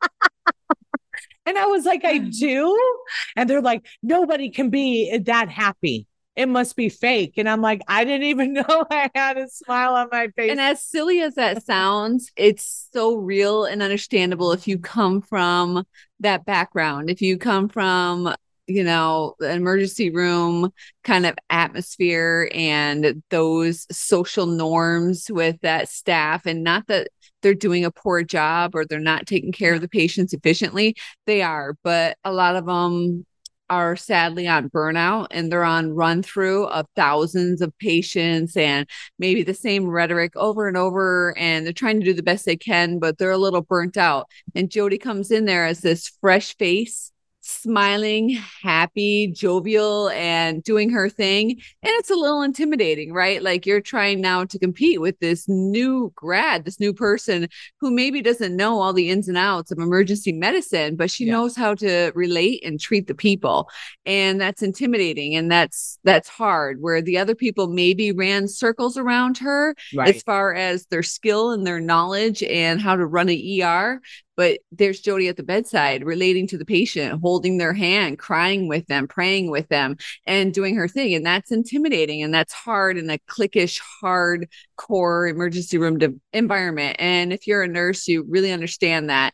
And 1.46 1.58
I 1.58 1.66
was 1.68 1.86
like, 1.86 2.04
I 2.04 2.18
do. 2.18 2.96
And 3.36 3.50
they're 3.50 3.62
like, 3.62 3.86
nobody 4.02 4.50
can 4.50 4.70
be 4.70 5.16
that 5.26 5.50
happy. 5.50 6.08
It 6.36 6.48
must 6.48 6.76
be 6.76 6.90
fake. 6.90 7.34
And 7.38 7.48
I'm 7.48 7.62
like, 7.62 7.82
I 7.88 8.04
didn't 8.04 8.28
even 8.28 8.54
know 8.54 8.86
I 8.90 9.10
had 9.14 9.38
a 9.38 9.48
smile 9.48 9.94
on 9.94 10.10
my 10.12 10.28
face. 10.30 10.52
And 10.52 10.60
as 10.60 10.82
silly 10.82 11.22
as 11.22 11.36
that 11.36 11.66
sounds, 11.66 12.32
it's 12.36 12.90
so 12.92 13.16
real 13.16 13.66
and 13.66 13.82
understandable 13.82 14.52
if 14.52 14.68
you 14.68 14.80
come 14.80 15.22
from 15.22 15.86
that 16.20 16.46
background. 16.46 17.10
If 17.10 17.22
you 17.22 17.38
come 17.38 17.70
from 17.70 18.34
you 18.68 18.84
know, 18.84 19.36
the 19.40 19.52
emergency 19.52 20.10
room 20.10 20.72
kind 21.04 21.26
of 21.26 21.36
atmosphere 21.50 22.50
and 22.54 23.22
those 23.30 23.86
social 23.92 24.46
norms 24.46 25.28
with 25.30 25.60
that 25.62 25.90
staff. 25.90 26.46
And 26.46 26.64
not 26.64 26.88
that 26.88 27.10
they're 27.42 27.54
doing 27.54 27.86
a 27.86 27.92
poor 27.92 28.24
job 28.24 28.76
or 28.76 28.86
they're 28.86 29.00
not 29.00 29.28
taking 29.28 29.52
care 29.52 29.76
of 29.76 29.82
the 29.82 29.88
patients 29.88 30.34
efficiently. 30.34 30.96
They 31.26 31.42
are, 31.42 31.76
but 31.84 32.18
a 32.24 32.32
lot 32.32 32.56
of 32.56 32.66
them 32.66 33.26
are 33.70 33.96
sadly 33.96 34.48
on 34.48 34.70
burnout 34.70 35.28
and 35.32 35.52
they're 35.52 35.64
on 35.64 35.92
run 35.92 36.22
through 36.22 36.66
of 36.68 36.86
thousands 36.96 37.62
of 37.62 37.76
patients 37.80 38.56
and 38.56 38.88
maybe 39.18 39.44
the 39.44 39.54
same 39.54 39.88
rhetoric 39.88 40.36
over 40.36 40.68
and 40.68 40.78
over 40.78 41.36
and 41.38 41.66
they're 41.66 41.74
trying 41.74 42.00
to 42.00 42.06
do 42.06 42.14
the 42.14 42.22
best 42.22 42.46
they 42.46 42.56
can 42.56 43.00
but 43.00 43.18
they're 43.18 43.32
a 43.32 43.38
little 43.38 43.62
burnt 43.62 43.98
out 43.98 44.28
and 44.54 44.70
Jodi 44.70 45.00
comes 45.00 45.32
in 45.32 45.46
there 45.46 45.66
as 45.66 45.82
this 45.82 46.12
fresh 46.22 46.56
face 46.58 47.12
smiling, 47.46 48.38
happy, 48.64 49.28
jovial, 49.28 50.10
and 50.10 50.64
doing 50.64 50.90
her 50.90 51.10
thing. 51.10 51.52
And 51.52 51.92
it's 51.94 52.10
a 52.10 52.16
little 52.16 52.42
intimidating, 52.42 53.14
right? 53.14 53.42
Like 53.42 53.66
you're 53.66 53.82
trying 53.82 54.20
now 54.20 54.46
to 54.46 54.58
compete 54.58 55.00
with 55.00 55.20
this 55.20 55.48
new 55.48 56.12
grad, 56.16 56.66
this 56.66 56.80
new 56.80 56.92
person 56.92 57.48
who 57.80 57.92
maybe 57.92 58.22
doesn't 58.22 58.56
know 58.56 58.82
all 58.82 58.94
the 58.94 59.10
ins 59.10 59.28
and 59.28 59.38
outs 59.38 59.72
of 59.72 59.78
emergency 59.78 60.32
medicine, 60.32 60.96
but 60.96 61.12
she 61.12 61.26
yeah. 61.26 61.34
knows 61.34 61.56
how 61.56 61.76
to 61.76 62.12
relate 62.16 62.66
and 62.66 62.80
treat 62.80 63.06
the 63.08 63.16
people. 63.16 63.70
And 64.06 64.42
that's 64.42 64.64
intimidating 64.64 65.36
and 65.36 65.52
that's 65.52 66.00
that's 66.04 66.28
hard 66.28 66.82
where 66.82 67.02
the 67.02 67.18
other 67.18 67.36
people 67.36 67.68
maybe 67.68 68.12
ran 68.12 68.48
circles 68.48 68.98
around 68.98 69.38
her 69.38 69.76
right. 69.96 70.16
as 70.16 70.24
far 70.24 70.54
as 70.54 70.88
their 70.88 71.04
skill 71.04 71.52
and 71.52 71.66
their 71.66 71.80
knowledge 71.80 72.42
and 72.42 72.82
how 72.82 72.96
to 72.96 73.06
run 73.06 73.30
an 73.30 73.62
ER, 73.62 74.02
but 74.36 74.60
there's 74.72 75.00
Jodi 75.00 75.28
at 75.28 75.38
the 75.38 75.44
bedside 75.44 76.04
relating 76.04 76.48
to 76.48 76.58
the 76.58 76.66
patient, 76.66 77.22
holding 77.22 77.58
their 77.58 77.74
hand, 77.74 78.20
crying 78.20 78.68
with 78.68 78.86
them, 78.88 79.08
praying 79.08 79.50
with 79.50 79.68
them, 79.70 79.98
and 80.26 80.54
doing 80.54 80.76
her 80.76 80.88
thing. 80.88 81.14
And 81.14 81.26
that's 81.26 81.52
intimidating 81.52 82.22
and 82.22 82.34
that's 82.34 82.54
hard 82.54 82.98
in 82.98 83.10
a 83.10 83.20
cliquish, 83.30 83.80
hard 84.02 84.50
core 84.76 85.28
emergency 85.28 85.78
room 85.78 85.98
de- 85.98 86.16
environment. 86.34 86.98
And 87.00 87.32
if 87.32 87.48
you're 87.48 87.64
a 87.64 87.68
nurse, 87.68 88.08
you 88.08 88.26
really 88.28 88.52
understand 88.52 89.10
that. 89.10 89.34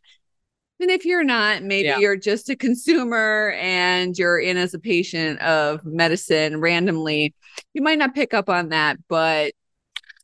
And 0.79 0.89
if 0.89 1.05
you're 1.05 1.23
not, 1.23 1.61
maybe 1.61 1.89
yeah. 1.89 1.99
you're 1.99 2.17
just 2.17 2.49
a 2.49 2.55
consumer 2.55 3.53
and 3.59 4.17
you're 4.17 4.39
in 4.39 4.57
as 4.57 4.73
a 4.73 4.79
patient 4.79 5.39
of 5.39 5.85
medicine 5.85 6.59
randomly, 6.59 7.35
you 7.73 7.83
might 7.83 7.99
not 7.99 8.15
pick 8.15 8.33
up 8.33 8.49
on 8.49 8.69
that, 8.69 8.97
but 9.07 9.53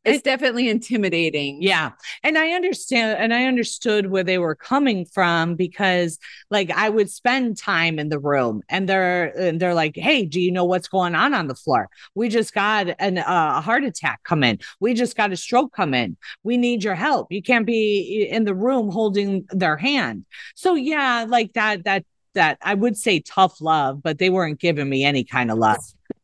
it's 0.07 0.23
definitely 0.23 0.69
intimidating. 0.69 1.61
Yeah. 1.61 1.91
And 2.23 2.37
I 2.37 2.51
understand 2.51 3.19
and 3.19 3.33
I 3.33 3.45
understood 3.45 4.09
where 4.09 4.23
they 4.23 4.37
were 4.37 4.55
coming 4.55 5.05
from 5.05 5.55
because 5.55 6.17
like 6.49 6.71
I 6.71 6.89
would 6.89 7.09
spend 7.09 7.57
time 7.57 7.99
in 7.99 8.09
the 8.09 8.19
room 8.19 8.61
and 8.69 8.87
they're 8.87 9.37
and 9.37 9.59
they're 9.59 9.73
like, 9.73 9.95
"Hey, 9.95 10.25
do 10.25 10.39
you 10.39 10.51
know 10.51 10.65
what's 10.65 10.87
going 10.87 11.15
on 11.15 11.33
on 11.33 11.47
the 11.47 11.55
floor? 11.55 11.89
We 12.15 12.29
just 12.29 12.53
got 12.53 12.87
an, 12.99 13.17
uh, 13.17 13.53
a 13.57 13.61
heart 13.61 13.83
attack 13.83 14.21
come 14.23 14.43
in. 14.43 14.59
We 14.79 14.93
just 14.93 15.15
got 15.15 15.31
a 15.31 15.37
stroke 15.37 15.73
come 15.73 15.93
in. 15.93 16.17
We 16.43 16.57
need 16.57 16.83
your 16.83 16.95
help. 16.95 17.31
You 17.31 17.41
can't 17.41 17.65
be 17.65 18.27
in 18.29 18.45
the 18.45 18.55
room 18.55 18.89
holding 18.89 19.45
their 19.51 19.77
hand." 19.77 20.25
So 20.55 20.75
yeah, 20.75 21.25
like 21.27 21.53
that 21.53 21.83
that 21.85 22.05
that 22.33 22.57
I 22.61 22.75
would 22.75 22.95
say 22.95 23.19
tough 23.19 23.59
love, 23.61 24.01
but 24.03 24.19
they 24.19 24.29
weren't 24.29 24.59
giving 24.59 24.87
me 24.87 25.03
any 25.03 25.23
kind 25.23 25.51
of 25.51 25.57
love. 25.57 25.77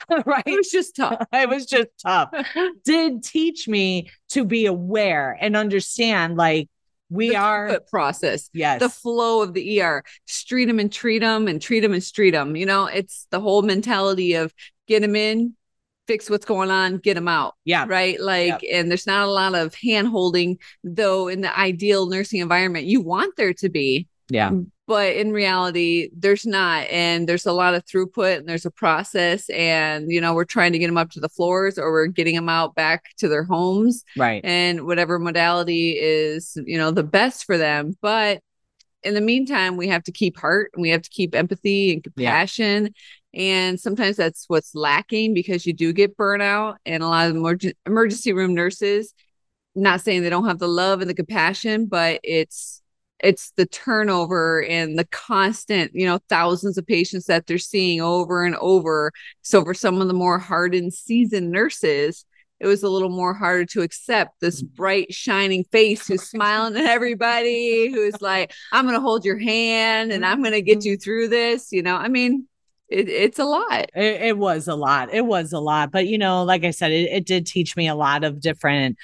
right? 0.26 0.44
It 0.46 0.58
was 0.58 0.70
just 0.70 0.96
tough. 0.96 1.26
it 1.34 1.50
was 1.50 1.66
just 1.66 1.90
tough. 2.02 2.30
Did 2.86 3.24
teach 3.24 3.68
me 3.68 4.10
to 4.30 4.46
be 4.46 4.66
aware 4.66 5.38
and 5.40 5.56
understand 5.56 6.38
like 6.38 6.70
we 7.10 7.30
the 7.30 7.36
are 7.36 7.80
process. 7.90 8.50
Yes. 8.54 8.80
The 8.80 8.90
flow 8.90 9.42
of 9.42 9.54
the 9.54 9.82
ER, 9.82 10.04
street 10.26 10.66
them 10.66 10.80
and 10.80 10.92
treat 10.92 11.20
them 11.20 11.48
and 11.48 11.62
treat 11.62 11.82
them 11.82 11.94
and 11.94 12.04
street 12.04 12.32
them. 12.32 12.56
You 12.56 12.66
know, 12.66 12.86
it's 12.86 13.28
the 13.30 13.40
whole 13.40 13.62
mentality 13.62 14.34
of 14.34 14.54
get 14.88 15.02
them 15.02 15.16
in, 15.16 15.56
fix 16.08 16.30
what's 16.30 16.46
going 16.46 16.72
on, 16.72 16.98
get 16.98 17.14
them 17.14 17.28
out. 17.28 17.54
Yeah. 17.66 17.86
Right. 17.88 18.20
Like, 18.20 18.64
and 18.72 18.90
there's 18.90 19.08
not 19.08 19.28
a 19.28 19.32
lot 19.32 19.54
of 19.54 19.76
hand 19.76 20.08
holding, 20.08 20.58
though, 20.84 21.28
in 21.28 21.42
the 21.42 21.58
ideal 21.58 22.08
nursing 22.08 22.40
environment, 22.40 22.86
you 22.86 23.02
want 23.02 23.36
there 23.36 23.54
to 23.54 23.70
be. 23.70 24.08
Yeah 24.30 24.52
but 24.94 25.16
in 25.16 25.32
reality 25.32 26.12
there's 26.16 26.46
not 26.46 26.86
and 26.88 27.28
there's 27.28 27.48
a 27.48 27.52
lot 27.52 27.74
of 27.74 27.84
throughput 27.84 28.38
and 28.38 28.48
there's 28.48 28.68
a 28.68 28.70
process 28.70 29.50
and 29.50 30.12
you 30.12 30.22
know 30.22 30.36
we're 30.36 30.46
trying 30.46 30.72
to 30.72 30.78
get 30.78 30.86
them 30.86 31.00
up 31.00 31.10
to 31.10 31.20
the 31.20 31.28
floors 31.28 31.80
or 31.80 31.92
we're 31.92 32.06
getting 32.06 32.36
them 32.36 32.48
out 32.48 32.76
back 32.76 33.06
to 33.18 33.28
their 33.28 33.44
homes 33.44 34.04
right 34.18 34.46
and 34.46 34.86
whatever 34.86 35.18
modality 35.18 35.98
is 36.00 36.56
you 36.68 36.78
know 36.78 36.92
the 36.92 37.02
best 37.02 37.44
for 37.44 37.58
them 37.58 37.98
but 38.04 38.40
in 39.02 39.16
the 39.16 39.22
meantime 39.22 39.78
we 39.78 39.88
have 39.88 40.04
to 40.04 40.12
keep 40.12 40.38
heart 40.38 40.70
and 40.76 40.84
we 40.84 40.90
have 40.90 41.02
to 41.02 41.10
keep 41.10 41.34
empathy 41.34 41.92
and 41.92 42.04
compassion 42.04 42.94
yeah. 43.32 43.42
and 43.42 43.80
sometimes 43.80 44.16
that's 44.16 44.46
what's 44.48 44.76
lacking 44.76 45.34
because 45.34 45.66
you 45.66 45.74
do 45.74 45.92
get 45.92 46.16
burnout 46.16 46.76
and 46.86 47.02
a 47.02 47.08
lot 47.08 47.32
of 47.32 47.36
emerg- 47.36 47.74
emergency 47.88 48.32
room 48.32 48.54
nurses 48.54 49.16
not 49.74 50.02
saying 50.02 50.22
they 50.22 50.30
don't 50.30 50.46
have 50.46 50.60
the 50.60 50.68
love 50.68 51.02
and 51.02 51.10
the 51.10 51.16
compassion 51.16 51.88
but 51.88 52.20
it's 52.22 52.83
it's 53.24 53.52
the 53.56 53.66
turnover 53.66 54.64
and 54.66 55.00
the 55.00 55.06
constant, 55.06 55.92
you 55.96 56.06
know, 56.06 56.20
thousands 56.28 56.78
of 56.78 56.86
patients 56.86 57.26
that 57.28 57.48
they're 57.48 57.58
seeing 57.58 58.02
over 58.02 58.44
and 58.44 58.56
over. 58.58 59.12
So 59.42 59.64
for 59.64 59.74
some 59.74 60.02
of 60.02 60.10
the 60.10 60.14
more 60.14 60.38
hardened 60.38 60.94
seasoned 60.94 61.50
nurses, 61.50 62.26
it 62.60 62.68
was 62.68 62.84
a 62.84 62.90
little 62.90 63.10
more 63.10 63.34
harder 63.34 63.66
to 63.66 63.82
accept 63.82 64.42
this 64.42 64.62
mm. 64.62 64.70
bright, 64.76 65.14
shining 65.14 65.64
face 65.72 66.08
who's 66.08 66.24
smiling 66.30 66.76
at 66.76 66.86
everybody, 66.86 67.92
who's 67.92 68.22
like, 68.22 68.54
I'm 68.74 68.86
going 68.86 68.96
to 68.96 69.02
hold 69.02 69.24
your 69.24 69.40
hand 69.40 70.12
and 70.12 70.26
I'm 70.26 70.42
going 70.42 70.54
to 70.54 70.62
get 70.62 70.80
mm-hmm. 70.80 70.90
you 70.90 70.98
through 70.98 71.30
this. 71.30 71.72
You 71.72 71.82
know, 71.82 71.96
I 71.96 72.10
mean, 72.10 72.48
it, 72.94 73.10
it's 73.10 73.40
a 73.40 73.46
lot. 73.46 73.90
It, 73.96 74.22
it, 74.22 74.38
was 74.38 74.68
a 74.68 74.76
lot. 74.76 75.14
It 75.14 75.26
was 75.26 75.52
a 75.52 75.60
lot. 75.60 75.92
But, 75.92 76.08
you 76.08 76.18
know, 76.18 76.44
like 76.44 76.64
I 76.64 76.72
said, 76.72 76.92
it, 76.92 77.12
it 77.12 77.26
did 77.26 77.48
teach 77.48 77.76
me 77.76 77.88
a 77.88 77.96
lot 77.96 78.24
of 78.24 78.40
different, 78.40 78.98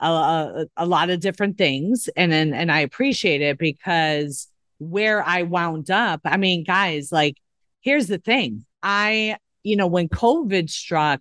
uh, 0.00 0.64
a 0.76 0.86
lot 0.86 1.10
of 1.10 1.20
different 1.20 1.56
things. 1.56 2.08
And 2.16 2.32
then, 2.32 2.52
and 2.52 2.72
I 2.72 2.80
appreciate 2.80 3.40
it 3.40 3.58
because 3.58 4.48
where 4.78 5.22
I 5.24 5.42
wound 5.42 5.90
up, 5.90 6.20
I 6.24 6.36
mean, 6.36 6.64
guys, 6.64 7.12
like, 7.12 7.36
here's 7.80 8.08
the 8.08 8.18
thing. 8.18 8.64
I, 8.82 9.36
you 9.62 9.76
know, 9.76 9.86
when 9.86 10.08
COVID 10.08 10.68
struck, 10.68 11.20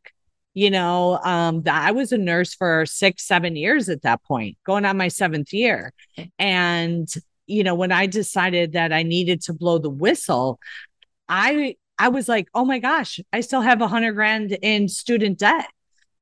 you 0.53 0.71
know 0.71 1.19
um 1.23 1.61
i 1.67 1.91
was 1.91 2.11
a 2.11 2.17
nurse 2.17 2.55
for 2.55 2.83
six 2.87 3.27
seven 3.27 3.55
years 3.55 3.89
at 3.89 4.01
that 4.01 4.23
point 4.23 4.57
going 4.63 4.85
on 4.85 4.97
my 4.97 5.07
seventh 5.07 5.53
year 5.53 5.93
and 6.39 7.13
you 7.45 7.63
know 7.63 7.75
when 7.75 7.91
i 7.91 8.07
decided 8.07 8.71
that 8.71 8.91
i 8.91 9.03
needed 9.03 9.39
to 9.39 9.53
blow 9.53 9.77
the 9.77 9.87
whistle 9.87 10.59
i 11.29 11.75
i 11.99 12.09
was 12.09 12.27
like 12.27 12.47
oh 12.53 12.65
my 12.65 12.79
gosh 12.79 13.19
i 13.33 13.41
still 13.41 13.61
have 13.61 13.81
a 13.81 13.87
hundred 13.87 14.13
grand 14.13 14.51
in 14.61 14.87
student 14.87 15.37
debt. 15.39 15.67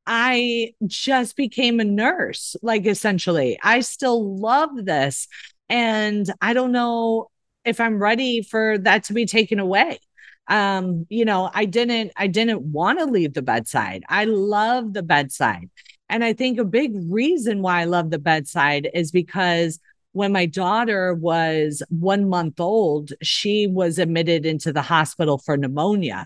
I 0.08 0.74
just 0.86 1.36
became 1.36 1.80
a 1.80 1.84
nurse 1.84 2.56
like 2.62 2.86
essentially. 2.86 3.58
I 3.64 3.80
still 3.80 4.38
love 4.38 4.70
this 4.86 5.28
and 5.68 6.32
i 6.42 6.54
don't 6.54 6.72
know 6.72 7.30
if 7.64 7.80
i'm 7.80 8.00
ready 8.00 8.44
for 8.44 8.78
that 8.80 9.06
to 9.06 9.14
be 9.14 9.26
taken 9.26 9.60
away. 9.60 10.00
Um 10.48 11.08
you 11.10 11.26
know 11.26 11.50
i 11.54 11.66
didn't 11.66 12.12
i 12.16 12.28
didn't 12.28 12.62
want 12.62 13.00
to 13.00 13.06
leave 13.06 13.34
the 13.34 13.42
bedside. 13.42 14.04
I 14.08 14.26
love 14.26 14.94
the 14.94 15.04
bedside. 15.04 15.70
And 16.10 16.24
i 16.24 16.34
think 16.34 16.60
a 16.60 16.66
big 16.66 16.92
reason 17.10 17.62
why 17.64 17.82
i 17.82 17.86
love 17.86 18.12
the 18.12 18.20
bedside 18.20 18.90
is 18.94 19.12
because 19.12 19.80
when 20.16 20.32
my 20.32 20.46
daughter 20.46 21.14
was 21.14 21.84
one 21.90 22.30
month 22.30 22.62
old, 22.62 23.12
she 23.22 23.68
was 23.68 24.00
admitted 24.00 24.46
into 24.46 24.72
the 24.72 24.82
hospital 24.82 25.38
for 25.38 25.58
pneumonia. 25.58 26.26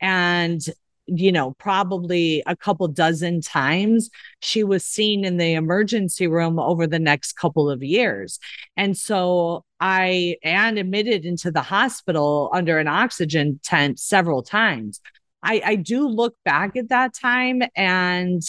And 0.00 0.62
you 1.06 1.30
know, 1.30 1.52
probably 1.58 2.42
a 2.46 2.56
couple 2.56 2.88
dozen 2.88 3.40
times 3.40 4.10
she 4.40 4.64
was 4.64 4.84
seen 4.84 5.24
in 5.24 5.36
the 5.36 5.52
emergency 5.52 6.26
room 6.26 6.58
over 6.58 6.86
the 6.86 6.98
next 6.98 7.34
couple 7.34 7.70
of 7.70 7.82
years. 7.82 8.40
And 8.76 8.96
so 8.96 9.64
I 9.78 10.36
and 10.42 10.78
admitted 10.78 11.24
into 11.24 11.52
the 11.52 11.62
hospital 11.62 12.50
under 12.52 12.78
an 12.78 12.88
oxygen 12.88 13.60
tent 13.62 14.00
several 14.00 14.42
times. 14.42 15.00
I, 15.44 15.60
I 15.64 15.74
do 15.76 16.08
look 16.08 16.34
back 16.44 16.74
at 16.74 16.88
that 16.88 17.14
time 17.14 17.62
and 17.76 18.42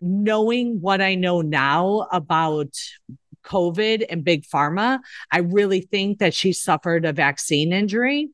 knowing 0.00 0.80
what 0.80 1.02
I 1.02 1.16
know 1.16 1.40
now 1.40 2.06
about 2.12 2.72
COVID 3.48 4.04
and 4.10 4.24
big 4.24 4.44
pharma, 4.44 5.00
I 5.32 5.38
really 5.38 5.80
think 5.80 6.18
that 6.18 6.34
she 6.34 6.52
suffered 6.52 7.04
a 7.04 7.12
vaccine 7.12 7.72
injury 7.72 8.28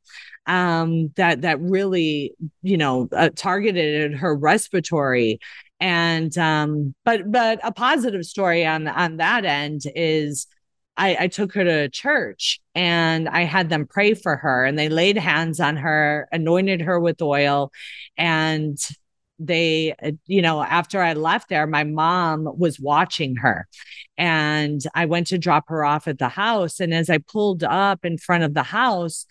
um, 0.47 1.09
that 1.17 1.43
that 1.43 1.61
really 1.61 2.35
you 2.63 2.77
know 2.77 3.09
uh, 3.13 3.31
targeted 3.35 4.15
her 4.15 4.35
respiratory. 4.35 5.41
And 5.81 6.37
um, 6.39 6.95
but 7.05 7.31
but 7.31 7.61
a 7.63 7.73
positive 7.73 8.25
story 8.25 8.67
on 8.67 8.89
on 8.89 9.19
that 9.19 9.45
end 9.45 9.83
is 9.95 10.47
I, 10.97 11.17
I 11.21 11.29
took 11.29 11.53
her 11.55 11.65
to 11.65 11.89
church 11.89 12.61
and 12.75 13.29
I 13.29 13.43
had 13.43 13.69
them 13.69 13.87
pray 13.87 14.15
for 14.15 14.37
her 14.37 14.65
and 14.65 14.79
they 14.79 14.89
laid 14.89 15.19
hands 15.19 15.59
on 15.59 15.77
her, 15.77 16.29
anointed 16.31 16.83
her 16.83 17.01
with 17.01 17.21
oil, 17.21 17.73
and 18.17 18.79
they 19.39 19.95
uh, 20.03 20.13
you 20.27 20.41
know 20.41 20.63
after 20.63 21.01
i 21.01 21.13
left 21.13 21.49
there 21.49 21.67
my 21.67 21.85
mom 21.85 22.49
was 22.57 22.79
watching 22.79 23.37
her 23.37 23.67
and 24.17 24.83
i 24.95 25.05
went 25.05 25.27
to 25.27 25.39
drop 25.39 25.69
her 25.69 25.85
off 25.85 26.07
at 26.07 26.19
the 26.19 26.29
house 26.29 26.79
and 26.79 26.95
as 26.95 27.11
i 27.11 27.19
pulled 27.19 27.65
up 27.65 28.05
in 28.05 28.17
front 28.17 28.45
of 28.45 28.55
the 28.55 28.63
house 28.63 29.27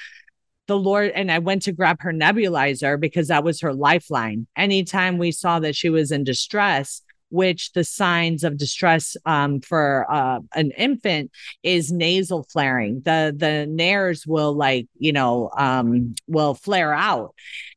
the 0.68 0.78
Lord, 0.78 1.12
and 1.12 1.30
I 1.30 1.40
went 1.40 1.64
to 1.64 1.74
grab 1.74 1.98
her 2.02 2.14
nebulizer 2.14 3.00
because 3.00 3.28
that 3.28 3.44
was 3.44 3.60
her 3.62 3.74
lifeline. 3.74 4.48
Anytime 4.56 5.18
we 5.18 5.32
saw 5.32 5.60
that 5.60 5.76
she 5.76 5.90
was 5.90 6.12
in 6.12 6.24
distress, 6.24 7.02
which 7.34 7.74
the 7.74 7.84
signs 7.84 8.44
of 8.44 8.58
distress 8.58 9.18
um, 9.26 9.60
for 9.60 10.06
uh, 10.10 10.40
an 10.54 10.70
infant 10.78 11.32
is 11.64 11.92
nasal 11.92 12.44
flaring. 12.44 13.02
The 13.04 13.34
the 13.36 13.66
nares 13.68 14.28
will 14.28 14.54
like 14.54 14.88
you 15.00 15.12
know 15.12 15.50
um, 15.58 16.14
will 16.28 16.54
flare 16.54 16.94
out, 16.94 17.34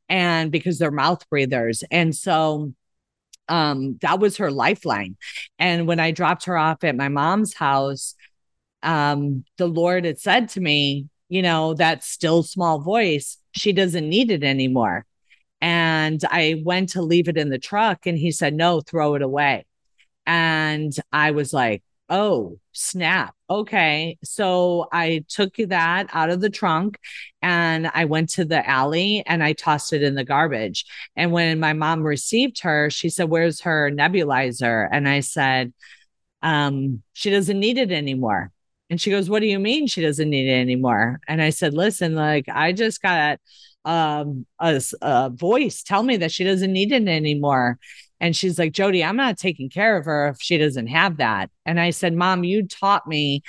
and 0.09 0.53
because 0.53 0.79
they're 0.79 0.91
mouth 0.91 1.29
breathers, 1.29 1.85
and 1.91 2.15
so 2.15 2.73
um, 3.49 3.99
that 4.03 4.19
was 4.19 4.39
her 4.39 4.51
lifeline. 4.51 5.17
And 5.59 5.87
when 5.87 6.01
I 6.01 6.11
dropped 6.11 6.45
her 6.47 6.57
off 6.57 6.85
at 6.85 6.97
my 6.97 7.09
mom's 7.09 7.55
house, 7.55 8.15
um, 8.83 9.45
the 9.59 9.67
Lord 9.67 10.05
had 10.05 10.19
said 10.19 10.49
to 10.51 10.61
me, 10.61 11.09
you 11.29 11.43
know, 11.43 11.75
that 11.75 12.05
still 12.05 12.43
small 12.43 12.81
voice, 12.81 13.39
she 13.53 13.73
doesn't 13.73 14.09
need 14.09 14.31
it 14.31 14.45
anymore. 14.45 15.05
And 15.61 16.21
I 16.31 16.63
went 16.65 16.91
to 16.91 17.03
leave 17.03 17.29
it 17.29 17.37
in 17.37 17.49
the 17.49 17.59
truck 17.59 18.07
and 18.07 18.19
he 18.19 18.31
said, 18.31 18.55
no, 18.55 18.81
throw 18.81 19.15
it 19.15 19.23
away. 19.23 19.65
And 20.27 20.93
I 21.13 21.31
was 21.31 21.53
like, 21.53 21.83
oh, 22.09 22.59
snap. 22.73 23.35
Okay. 23.51 24.19
So 24.23 24.87
I 24.93 25.25
took 25.29 25.57
that 25.57 26.09
out 26.13 26.31
of 26.31 26.41
the 26.41 26.51
trunk 26.51 26.99
and 27.43 27.91
I 27.93 28.05
went 28.05 28.31
to 28.31 28.45
the 28.45 28.69
alley 28.69 29.23
and 29.27 29.43
I 29.43 29.53
tossed 29.53 29.93
it 29.93 30.03
in 30.03 30.15
the 30.15 30.25
garbage. 30.25 30.85
And 31.17 31.33
when 31.33 31.61
my 31.61 31.73
mom 31.73 32.03
received 32.03 32.61
her, 32.63 32.91
she 32.91 33.09
said, 33.09 33.29
Where's 33.29 33.61
her 33.63 33.91
nebulizer? 33.91 34.89
And 34.91 35.09
I 35.09 35.21
said, 35.21 35.73
um, 36.43 37.03
She 37.13 37.31
doesn't 37.31 37.59
need 37.59 37.79
it 37.79 37.93
anymore. 37.93 38.53
And 38.91 39.01
she 39.01 39.11
goes, 39.11 39.29
What 39.29 39.41
do 39.41 39.47
you 39.47 39.59
mean 39.59 39.87
she 39.87 40.03
doesn't 40.03 40.31
need 40.31 40.49
it 40.49 40.61
anymore? 40.61 41.21
And 41.29 41.43
I 41.43 41.51
said, 41.51 41.75
Listen, 41.75 42.15
like 42.15 42.47
I 42.49 42.73
just 42.73 43.03
got 43.03 43.41
um, 43.85 44.47
a, 44.59 44.83
a 45.03 45.31
voice 45.31 45.83
tell 45.83 46.03
me 46.03 46.19
that 46.19 46.33
she 46.33 46.45
doesn't 46.45 46.73
need 46.73 46.93
it 46.93 47.09
anymore. 47.09 47.79
And 48.21 48.35
she's 48.35 48.59
like, 48.59 48.73
Jodi, 48.73 49.05
I'm 49.05 49.17
not 49.17 49.39
taking 49.39 49.69
care 49.69 49.97
of 49.97 50.07
her 50.07 50.29
if 50.29 50.39
she 50.41 50.59
doesn't 50.59 50.87
have 50.87 51.19
that. 51.19 51.51
And 51.65 51.79
I 51.79 51.91
said, 51.91 52.15
Mom, 52.15 52.45
you 52.45 52.67
taught 52.67 53.07
me 53.07 53.43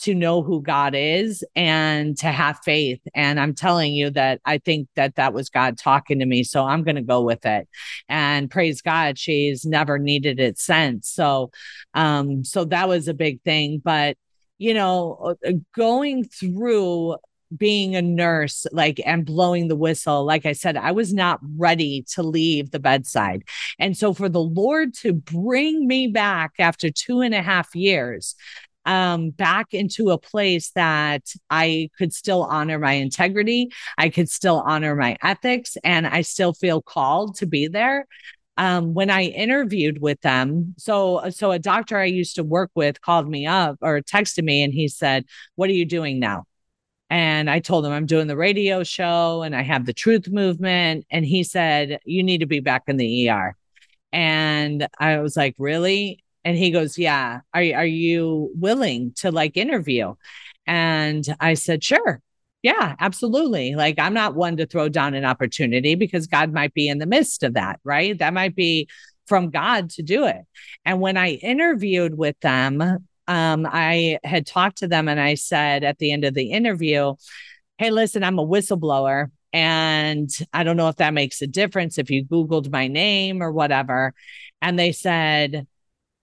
to 0.00 0.14
know 0.14 0.42
who 0.42 0.62
God 0.62 0.94
is 0.94 1.44
and 1.54 2.16
to 2.18 2.28
have 2.28 2.60
faith. 2.64 3.00
And 3.14 3.38
I'm 3.38 3.54
telling 3.54 3.92
you 3.92 4.10
that 4.10 4.40
I 4.44 4.58
think 4.58 4.88
that 4.96 5.16
that 5.16 5.34
was 5.34 5.50
God 5.50 5.78
talking 5.78 6.18
to 6.20 6.26
me. 6.26 6.42
So 6.42 6.64
I'm 6.64 6.82
going 6.84 6.96
to 6.96 7.02
go 7.02 7.22
with 7.22 7.44
it. 7.44 7.68
And 8.08 8.50
praise 8.50 8.80
God, 8.80 9.18
she's 9.18 9.64
never 9.64 9.98
needed 9.98 10.40
it 10.40 10.58
since. 10.58 11.08
So, 11.08 11.50
um, 11.94 12.44
so 12.44 12.64
that 12.66 12.88
was 12.88 13.08
a 13.08 13.14
big 13.14 13.42
thing. 13.42 13.80
But 13.82 14.16
you 14.60 14.74
know, 14.74 15.36
uh, 15.46 15.52
going 15.74 16.24
through 16.24 17.16
being 17.56 17.96
a 17.96 18.02
nurse, 18.02 18.66
like, 18.72 19.00
and 19.04 19.24
blowing 19.24 19.68
the 19.68 19.76
whistle, 19.76 20.24
like 20.24 20.46
I 20.46 20.52
said, 20.52 20.76
I 20.76 20.92
was 20.92 21.12
not 21.12 21.40
ready 21.56 22.04
to 22.14 22.22
leave 22.22 22.70
the 22.70 22.78
bedside. 22.78 23.44
And 23.78 23.96
so 23.96 24.14
for 24.14 24.28
the 24.28 24.42
Lord 24.42 24.94
to 24.96 25.12
bring 25.12 25.86
me 25.86 26.06
back 26.08 26.52
after 26.58 26.90
two 26.90 27.20
and 27.20 27.34
a 27.34 27.42
half 27.42 27.74
years, 27.74 28.36
um, 28.86 29.30
back 29.30 29.74
into 29.74 30.10
a 30.10 30.18
place 30.18 30.70
that 30.70 31.22
I 31.50 31.90
could 31.98 32.14
still 32.14 32.44
honor 32.44 32.78
my 32.78 32.92
integrity, 32.92 33.70
I 33.98 34.08
could 34.08 34.28
still 34.30 34.62
honor 34.64 34.96
my 34.96 35.16
ethics, 35.22 35.76
and 35.84 36.06
I 36.06 36.22
still 36.22 36.54
feel 36.54 36.80
called 36.80 37.36
to 37.36 37.46
be 37.46 37.68
there 37.68 38.06
um, 38.56 38.92
when 38.94 39.08
I 39.10 39.24
interviewed 39.24 40.02
with 40.02 40.20
them, 40.20 40.74
so 40.76 41.30
so 41.30 41.50
a 41.50 41.58
doctor 41.58 41.96
I 41.96 42.04
used 42.04 42.34
to 42.36 42.44
work 42.44 42.70
with 42.74 43.00
called 43.00 43.28
me 43.28 43.46
up 43.46 43.78
or 43.80 44.02
texted 44.02 44.44
me, 44.44 44.62
and 44.62 44.72
he 44.74 44.86
said, 44.88 45.24
"What 45.54 45.70
are 45.70 45.72
you 45.72 45.86
doing 45.86 46.18
now?" 46.20 46.44
And 47.10 47.50
I 47.50 47.58
told 47.58 47.84
him 47.84 47.92
I'm 47.92 48.06
doing 48.06 48.28
the 48.28 48.36
radio 48.36 48.84
show 48.84 49.42
and 49.42 49.54
I 49.54 49.62
have 49.62 49.84
the 49.84 49.92
truth 49.92 50.28
movement. 50.28 51.06
And 51.10 51.24
he 51.26 51.42
said, 51.42 51.98
You 52.04 52.22
need 52.22 52.38
to 52.38 52.46
be 52.46 52.60
back 52.60 52.84
in 52.86 52.96
the 52.96 53.28
ER. 53.28 53.56
And 54.12 54.88
I 54.98 55.18
was 55.18 55.36
like, 55.36 55.56
Really? 55.58 56.22
And 56.44 56.56
he 56.56 56.70
goes, 56.70 56.96
Yeah. 56.96 57.40
Are, 57.52 57.60
are 57.60 57.86
you 57.86 58.52
willing 58.54 59.12
to 59.16 59.32
like 59.32 59.56
interview? 59.56 60.14
And 60.66 61.26
I 61.40 61.54
said, 61.54 61.82
Sure. 61.82 62.22
Yeah, 62.62 62.94
absolutely. 63.00 63.74
Like 63.74 63.98
I'm 63.98 64.14
not 64.14 64.34
one 64.34 64.58
to 64.58 64.66
throw 64.66 64.88
down 64.88 65.14
an 65.14 65.24
opportunity 65.24 65.94
because 65.94 66.26
God 66.26 66.52
might 66.52 66.74
be 66.74 66.88
in 66.88 66.98
the 66.98 67.06
midst 67.06 67.42
of 67.42 67.54
that, 67.54 67.80
right? 67.84 68.16
That 68.18 68.34
might 68.34 68.54
be 68.54 68.86
from 69.26 69.50
God 69.50 69.90
to 69.90 70.02
do 70.02 70.26
it. 70.26 70.42
And 70.84 71.00
when 71.00 71.16
I 71.16 71.30
interviewed 71.30 72.16
with 72.16 72.38
them, 72.40 73.08
um, 73.30 73.64
I 73.70 74.18
had 74.24 74.44
talked 74.44 74.78
to 74.78 74.88
them 74.88 75.08
and 75.08 75.20
I 75.20 75.34
said 75.34 75.84
at 75.84 75.98
the 75.98 76.10
end 76.10 76.24
of 76.24 76.34
the 76.34 76.50
interview, 76.50 77.14
Hey, 77.78 77.90
listen, 77.90 78.24
I'm 78.24 78.40
a 78.40 78.46
whistleblower. 78.46 79.30
And 79.52 80.28
I 80.52 80.64
don't 80.64 80.76
know 80.76 80.88
if 80.88 80.96
that 80.96 81.14
makes 81.14 81.40
a 81.40 81.46
difference 81.46 81.96
if 81.96 82.10
you 82.10 82.24
Googled 82.24 82.70
my 82.72 82.88
name 82.88 83.40
or 83.40 83.52
whatever. 83.52 84.14
And 84.60 84.76
they 84.76 84.90
said, 84.90 85.68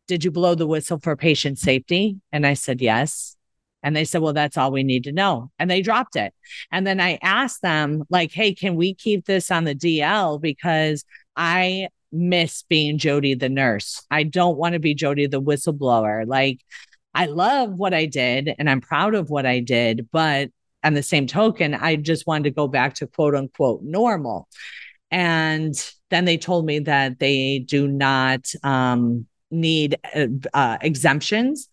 Did 0.09 0.25
you 0.25 0.31
blow 0.31 0.53
the 0.53 0.67
whistle 0.67 0.99
for 0.99 1.15
patient 1.15 1.59
safety? 1.59 2.17
And 2.33 2.45
I 2.45 2.55
said, 2.55 2.81
Yes. 2.81 3.37
And 3.83 3.95
they 3.95 4.03
said, 4.03 4.21
well, 4.21 4.33
that's 4.33 4.57
all 4.57 4.71
we 4.71 4.83
need 4.83 5.05
to 5.05 5.11
know. 5.11 5.51
And 5.59 5.69
they 5.69 5.81
dropped 5.81 6.15
it. 6.15 6.33
And 6.71 6.85
then 6.85 6.99
I 6.99 7.19
asked 7.21 7.61
them, 7.61 8.03
like, 8.09 8.33
hey, 8.33 8.53
can 8.53 8.75
we 8.75 8.95
keep 8.95 9.25
this 9.25 9.51
on 9.51 9.63
the 9.63 9.75
DL? 9.75 10.41
Because 10.41 11.05
I 11.37 11.89
miss 12.11 12.63
being 12.63 12.97
Jodi 12.97 13.35
the 13.35 13.49
nurse. 13.49 14.03
I 14.09 14.23
don't 14.23 14.57
want 14.57 14.73
to 14.73 14.79
be 14.79 14.95
Jodi 14.95 15.27
the 15.27 15.41
whistleblower. 15.41 16.27
Like, 16.27 16.59
I 17.17 17.25
love 17.25 17.79
what 17.79 17.95
I 17.95 18.05
did 18.05 18.53
and 18.59 18.69
I'm 18.69 18.79
proud 18.79 19.15
of 19.15 19.31
what 19.31 19.47
I 19.47 19.59
did. 19.59 20.07
But 20.11 20.51
on 20.83 20.93
the 20.93 21.01
same 21.01 21.25
token, 21.25 21.73
I 21.73 21.95
just 21.95 22.27
wanted 22.27 22.43
to 22.43 22.51
go 22.51 22.67
back 22.67 22.93
to 22.95 23.07
quote 23.07 23.33
unquote 23.33 23.81
normal. 23.81 24.47
And 25.09 25.73
then 26.11 26.25
they 26.25 26.37
told 26.37 26.67
me 26.67 26.79
that 26.79 27.17
they 27.17 27.59
do 27.59 27.87
not 27.87 28.45
um, 28.63 29.25
need 29.49 29.97
uh, 30.15 30.27
uh, 30.53 30.77
exemptions, 30.81 31.69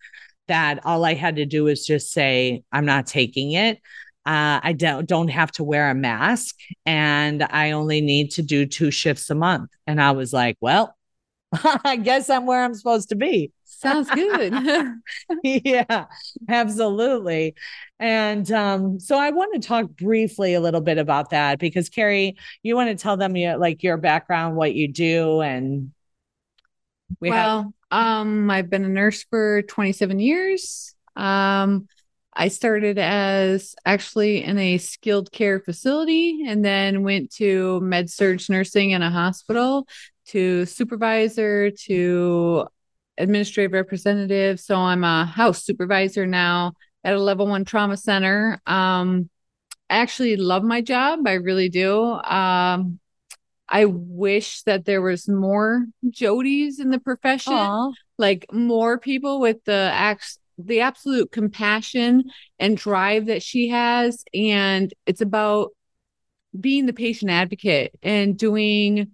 that 0.49 0.81
all 0.87 1.05
I 1.05 1.13
had 1.13 1.37
to 1.37 1.45
do 1.45 1.67
is 1.67 1.87
just 1.87 2.13
say, 2.13 2.63
I'm 2.73 2.87
not 2.87 3.07
taking 3.07 3.53
it. 3.53 3.79
Uh, 4.25 4.61
I 4.63 4.73
don't 4.73 5.07
don't 5.07 5.29
have 5.29 5.53
to 5.53 5.65
wear 5.65 5.91
a 5.91 5.95
mask, 5.95 6.57
and 6.87 7.43
I 7.43 7.73
only 7.73 8.01
need 8.01 8.31
to 8.33 8.43
do 8.43 8.65
two 8.65 8.91
shifts 8.91 9.29
a 9.29 9.35
month. 9.35 9.71
And 9.87 10.01
I 10.01 10.13
was 10.13 10.33
like, 10.33 10.57
well, 10.63 10.97
I 11.53 11.97
guess 11.97 12.31
I'm 12.31 12.47
where 12.47 12.65
I'm 12.65 12.75
supposed 12.75 13.11
to 13.11 13.17
be. 13.17 13.53
Sounds 13.65 14.11
good. 14.11 14.53
yeah, 15.43 16.07
absolutely. 16.49 17.55
And 17.99 18.51
um, 18.53 19.01
so 19.01 19.19
I 19.19 19.31
want 19.31 19.55
to 19.55 19.67
talk 19.67 19.89
briefly 19.91 20.55
a 20.55 20.61
little 20.61 20.81
bit 20.81 20.99
about 20.99 21.31
that 21.31 21.59
because 21.59 21.89
Carrie, 21.89 22.37
you 22.63 22.77
want 22.77 22.91
to 22.91 23.03
tell 23.03 23.17
them 23.17 23.37
your 23.37 23.57
like 23.57 23.83
your 23.83 23.97
background, 23.97 24.57
what 24.57 24.75
you 24.75 24.89
do, 24.89 25.41
and 25.41 25.93
we 27.21 27.31
well, 27.31 27.75
have- 27.91 27.99
um, 27.99 28.51
I've 28.51 28.71
been 28.71 28.85
a 28.85 28.89
nurse 28.89 29.25
for 29.25 29.63
27 29.63 30.19
years. 30.19 30.95
Um, 31.17 31.89
I 32.37 32.49
started 32.49 32.99
as 32.99 33.77
actually 33.87 34.43
in 34.43 34.59
a 34.59 34.79
skilled 34.79 35.31
care 35.31 35.61
facility 35.61 36.45
and 36.47 36.65
then 36.65 37.05
went 37.05 37.33
to 37.35 37.81
med 37.81 38.11
surg 38.11 38.41
nursing 38.49 38.91
in 38.91 39.03
a 39.03 39.11
hospital 39.11 39.87
to 40.27 40.67
supervisor 40.67 41.71
to 41.71 42.67
administrative 43.19 43.73
representative. 43.73 44.61
So 44.61 44.77
I'm 44.77 45.05
a 45.05 45.25
house 45.25 45.65
supervisor 45.65 46.27
now 46.27 46.73
at 47.03 47.15
a 47.15 47.21
level 47.21 47.47
one 47.47 47.65
trauma 47.65 47.97
center. 47.97 48.61
Um, 48.67 49.29
I 49.91 49.99
actually 49.99 50.37
love 50.37 50.65
my 50.65 50.81
job. 50.81 51.21
I 51.27 51.35
really 51.35 51.69
do. 51.69 52.03
Um, 52.03 52.99
I 53.69 53.87
wish 53.87 54.63
that 54.63 54.85
there 54.85 55.03
was 55.03 55.29
more 55.29 55.87
Jodies 56.07 56.81
in 56.81 56.91
the 56.91 57.01
profession, 57.01 57.53
Aww. 57.53 57.93
like 58.19 58.47
more 58.53 58.99
people 58.99 59.41
with 59.41 59.65
the 59.65 59.91
acts 59.93 60.39
the 60.59 60.81
absolute 60.81 61.33
compassion 61.33 62.25
and 62.59 62.77
drive 62.77 63.27
that 63.27 63.43
she 63.43 63.69
has. 63.69 64.25
And 64.33 64.93
it's 65.07 65.21
about 65.21 65.71
being 66.59 66.87
the 66.87 66.93
patient 66.93 67.31
advocate 67.31 67.93
and 68.03 68.39
doing 68.39 69.11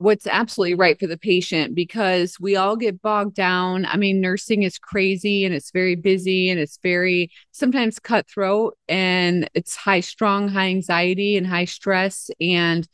what's 0.00 0.26
absolutely 0.26 0.74
right 0.74 0.98
for 0.98 1.06
the 1.06 1.18
patient 1.18 1.74
because 1.74 2.40
we 2.40 2.56
all 2.56 2.74
get 2.74 3.02
bogged 3.02 3.34
down. 3.34 3.84
I 3.84 3.98
mean, 3.98 4.18
nursing 4.18 4.62
is 4.62 4.78
crazy 4.78 5.44
and 5.44 5.54
it's 5.54 5.70
very 5.72 5.94
busy 5.94 6.48
and 6.48 6.58
it's 6.58 6.78
very 6.82 7.30
sometimes 7.52 7.98
cutthroat 7.98 8.78
and 8.88 9.50
it's 9.52 9.76
high 9.76 10.00
strong, 10.00 10.48
high 10.48 10.68
anxiety 10.68 11.36
and 11.36 11.46
high 11.46 11.66
stress. 11.66 12.30
And 12.40 12.88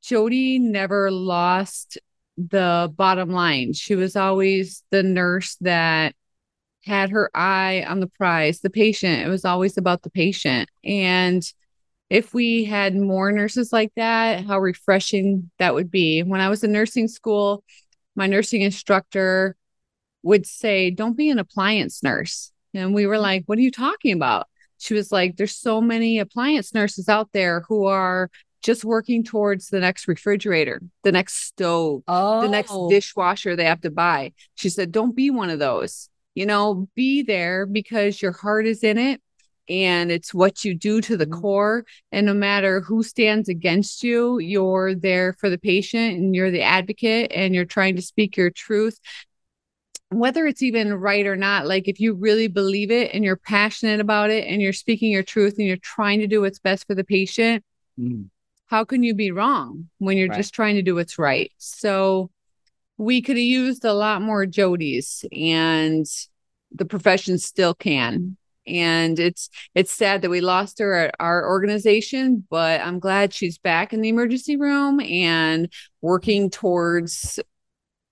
Jodi 0.00 0.58
never 0.58 1.10
lost 1.10 1.98
the 2.38 2.90
bottom 2.96 3.28
line. 3.28 3.74
She 3.74 3.94
was 3.94 4.16
always 4.16 4.82
the 4.90 5.02
nurse 5.02 5.56
that 5.60 6.14
had 6.86 7.10
her 7.10 7.30
eye 7.34 7.84
on 7.86 8.00
the 8.00 8.06
prize, 8.06 8.60
the 8.60 8.70
patient. 8.70 9.26
It 9.26 9.28
was 9.28 9.44
always 9.44 9.76
about 9.76 10.00
the 10.02 10.10
patient. 10.10 10.70
And 10.82 11.42
if 12.14 12.32
we 12.32 12.62
had 12.62 12.94
more 12.94 13.32
nurses 13.32 13.72
like 13.72 13.92
that, 13.96 14.46
how 14.46 14.60
refreshing 14.60 15.50
that 15.58 15.74
would 15.74 15.90
be. 15.90 16.22
When 16.22 16.40
I 16.40 16.48
was 16.48 16.62
in 16.62 16.70
nursing 16.70 17.08
school, 17.08 17.64
my 18.14 18.28
nursing 18.28 18.62
instructor 18.62 19.56
would 20.22 20.46
say, 20.46 20.90
Don't 20.90 21.16
be 21.16 21.28
an 21.28 21.40
appliance 21.40 22.04
nurse. 22.04 22.52
And 22.72 22.94
we 22.94 23.08
were 23.08 23.18
like, 23.18 23.42
What 23.46 23.58
are 23.58 23.62
you 23.62 23.72
talking 23.72 24.12
about? 24.12 24.46
She 24.78 24.94
was 24.94 25.10
like, 25.10 25.36
There's 25.36 25.56
so 25.56 25.80
many 25.80 26.20
appliance 26.20 26.72
nurses 26.72 27.08
out 27.08 27.30
there 27.32 27.64
who 27.68 27.86
are 27.86 28.30
just 28.62 28.84
working 28.84 29.24
towards 29.24 29.66
the 29.66 29.80
next 29.80 30.06
refrigerator, 30.06 30.80
the 31.02 31.10
next 31.10 31.48
stove, 31.48 32.02
oh. 32.06 32.42
the 32.42 32.48
next 32.48 32.70
oh. 32.72 32.88
dishwasher 32.88 33.56
they 33.56 33.64
have 33.64 33.80
to 33.80 33.90
buy. 33.90 34.32
She 34.54 34.68
said, 34.68 34.92
Don't 34.92 35.16
be 35.16 35.30
one 35.30 35.50
of 35.50 35.58
those 35.58 36.08
you 36.34 36.46
know, 36.46 36.88
be 36.96 37.22
there 37.22 37.64
because 37.64 38.20
your 38.20 38.32
heart 38.32 38.66
is 38.66 38.82
in 38.82 38.98
it 38.98 39.20
and 39.68 40.10
it's 40.10 40.34
what 40.34 40.64
you 40.64 40.74
do 40.74 41.00
to 41.02 41.16
the 41.16 41.26
mm-hmm. 41.26 41.40
core. 41.40 41.84
And 42.12 42.26
no 42.26 42.34
matter 42.34 42.80
who 42.80 43.02
stands 43.02 43.48
against 43.48 44.02
you, 44.02 44.38
you're 44.38 44.94
there 44.94 45.32
for 45.34 45.50
the 45.50 45.58
patient 45.58 46.16
and 46.16 46.34
you're 46.34 46.50
the 46.50 46.62
advocate 46.62 47.32
and 47.34 47.54
you're 47.54 47.64
trying 47.64 47.96
to 47.96 48.02
speak 48.02 48.36
your 48.36 48.50
truth. 48.50 48.98
Whether 50.10 50.46
it's 50.46 50.62
even 50.62 50.94
right 50.94 51.26
or 51.26 51.36
not, 51.36 51.66
like 51.66 51.88
if 51.88 51.98
you 51.98 52.14
really 52.14 52.46
believe 52.46 52.90
it 52.90 53.12
and 53.14 53.24
you're 53.24 53.36
passionate 53.36 54.00
about 54.00 54.30
it 54.30 54.46
and 54.46 54.62
you're 54.62 54.72
speaking 54.72 55.10
your 55.10 55.22
truth 55.22 55.54
and 55.58 55.66
you're 55.66 55.76
trying 55.78 56.20
to 56.20 56.26
do 56.26 56.42
what's 56.42 56.58
best 56.58 56.86
for 56.86 56.94
the 56.94 57.04
patient, 57.04 57.64
mm. 57.98 58.28
how 58.66 58.84
can 58.84 59.02
you 59.02 59.14
be 59.14 59.32
wrong 59.32 59.88
when 59.98 60.16
you're 60.16 60.28
right. 60.28 60.36
just 60.36 60.54
trying 60.54 60.76
to 60.76 60.82
do 60.82 60.94
what's 60.94 61.18
right? 61.18 61.50
So, 61.58 62.30
we 62.96 63.22
could 63.22 63.36
have 63.36 63.42
used 63.42 63.84
a 63.84 63.92
lot 63.92 64.22
more 64.22 64.46
Jodies 64.46 65.24
and 65.32 66.06
the 66.72 66.84
profession 66.84 67.38
still 67.38 67.74
can. 67.74 68.36
And 68.66 69.18
it's 69.18 69.50
it's 69.74 69.92
sad 69.92 70.22
that 70.22 70.30
we 70.30 70.40
lost 70.40 70.78
her 70.78 70.94
at 70.94 71.14
our 71.20 71.48
organization, 71.48 72.46
but 72.50 72.80
I'm 72.80 72.98
glad 72.98 73.32
she's 73.32 73.58
back 73.58 73.92
in 73.92 74.00
the 74.00 74.08
emergency 74.08 74.56
room 74.56 75.00
and 75.00 75.72
working 76.00 76.50
towards 76.50 77.40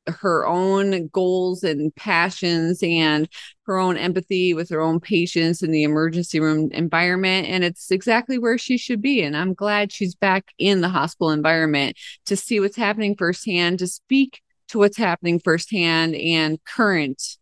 her 0.06 0.46
own 0.46 1.08
goals 1.08 1.62
and 1.62 1.94
passions 1.94 2.80
and 2.82 3.28
her 3.66 3.78
own 3.78 3.96
empathy 3.96 4.52
with 4.52 4.68
her 4.68 4.80
own 4.80 4.98
patients 5.00 5.62
in 5.62 5.70
the 5.70 5.84
emergency 5.84 6.40
room 6.40 6.70
environment. 6.72 7.46
And 7.48 7.62
it's 7.62 7.90
exactly 7.90 8.38
where 8.38 8.58
she 8.58 8.76
should 8.76 9.00
be. 9.00 9.22
And 9.22 9.36
I'm 9.36 9.54
glad 9.54 9.92
she's 9.92 10.14
back 10.14 10.48
in 10.58 10.80
the 10.80 10.88
hospital 10.88 11.30
environment 11.30 11.96
to 12.26 12.36
see 12.36 12.58
what's 12.58 12.76
happening 12.76 13.14
firsthand, 13.16 13.78
to 13.78 13.86
speak 13.86 14.42
to 14.68 14.78
what's 14.78 14.96
happening 14.96 15.38
firsthand 15.38 16.14
and 16.16 16.62
current. 16.64 17.38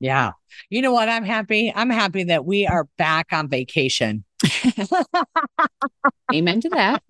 Yeah. 0.00 0.32
You 0.70 0.82
know 0.82 0.92
what? 0.92 1.08
I'm 1.08 1.24
happy. 1.24 1.72
I'm 1.74 1.90
happy 1.90 2.24
that 2.24 2.44
we 2.44 2.66
are 2.66 2.88
back 2.96 3.28
on 3.32 3.48
vacation. 3.48 4.24
Amen 6.34 6.60
to 6.62 6.68
that. 6.70 7.02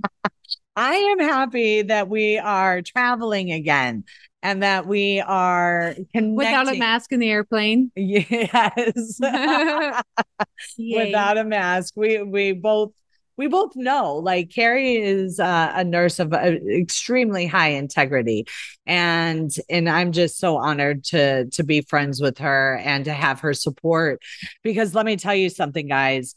I 0.76 0.94
am 0.94 1.20
happy 1.20 1.82
that 1.82 2.08
we 2.08 2.38
are 2.38 2.82
traveling 2.82 3.52
again 3.52 4.04
and 4.42 4.62
that 4.62 4.86
we 4.86 5.20
are 5.20 5.94
connecting. 6.14 6.34
without 6.34 6.68
a 6.68 6.78
mask 6.78 7.12
in 7.12 7.20
the 7.20 7.30
airplane. 7.30 7.92
Yes. 7.96 9.20
without 10.78 11.38
a 11.38 11.44
mask. 11.44 11.94
We 11.96 12.22
we 12.22 12.52
both 12.52 12.92
we 13.40 13.46
both 13.46 13.74
know 13.74 14.16
like 14.16 14.50
Carrie 14.50 14.96
is 14.96 15.40
uh, 15.40 15.72
a 15.74 15.82
nurse 15.82 16.18
of 16.18 16.34
uh, 16.34 16.56
extremely 16.68 17.46
high 17.46 17.70
integrity. 17.70 18.46
And 18.84 19.50
and 19.70 19.88
I'm 19.88 20.12
just 20.12 20.38
so 20.38 20.58
honored 20.58 21.04
to 21.04 21.46
to 21.46 21.64
be 21.64 21.80
friends 21.80 22.20
with 22.20 22.36
her 22.36 22.76
and 22.84 23.06
to 23.06 23.14
have 23.14 23.40
her 23.40 23.54
support. 23.54 24.20
Because 24.62 24.94
let 24.94 25.06
me 25.06 25.16
tell 25.16 25.34
you 25.34 25.48
something 25.48 25.88
guys. 25.88 26.34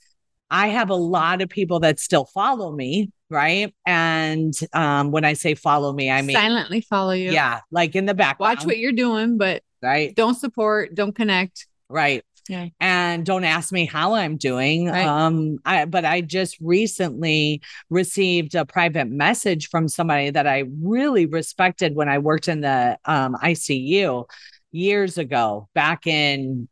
I 0.50 0.68
have 0.68 0.90
a 0.90 0.96
lot 0.96 1.42
of 1.42 1.50
people 1.50 1.82
that 1.82 2.00
still 2.00 2.26
follow 2.26 2.72
me 2.72 3.12
right? 3.30 3.74
And 3.86 4.54
um 4.72 5.12
when 5.12 5.26
I 5.26 5.34
say 5.34 5.56
follow 5.56 5.92
me 5.92 6.10
I 6.10 6.22
mean 6.22 6.38
silently 6.38 6.80
follow 6.80 7.12
you. 7.12 7.32
Yeah 7.32 7.60
like 7.70 7.98
in 7.98 8.06
the 8.06 8.14
back 8.14 8.40
watch 8.40 8.64
what 8.64 8.78
you're 8.78 8.94
doing 8.94 9.38
but 9.38 9.62
right. 9.82 10.16
don't 10.16 10.36
support 10.36 10.96
don't 10.96 11.14
connect. 11.14 11.68
Right 11.90 12.24
yeah. 12.50 12.68
And 12.80 13.26
don't 13.26 13.44
ask 13.44 13.72
me 13.72 13.86
how 13.86 14.14
I'm 14.14 14.38
doing. 14.38 14.88
Right. 14.88 15.06
Um, 15.06 15.60
I, 15.66 15.86
but 15.86 16.06
I 16.06 16.22
just 16.22 16.58
recently 16.60 17.62
received 17.90 18.56
a 18.56 18.66
private 18.66 19.08
message 19.08 19.70
from 19.70 19.88
somebody 19.88 20.30
that 20.30 20.48
I 20.48 20.66
really 20.82 21.26
respected 21.26 21.96
when 21.96 22.10
I 22.10 22.20
worked 22.20 22.48
in 22.48 22.62
the 22.62 22.98
um, 23.06 23.36
ICU 23.42 24.26
years 24.72 25.18
ago, 25.18 25.70
back 25.74 26.06
in 26.06 26.68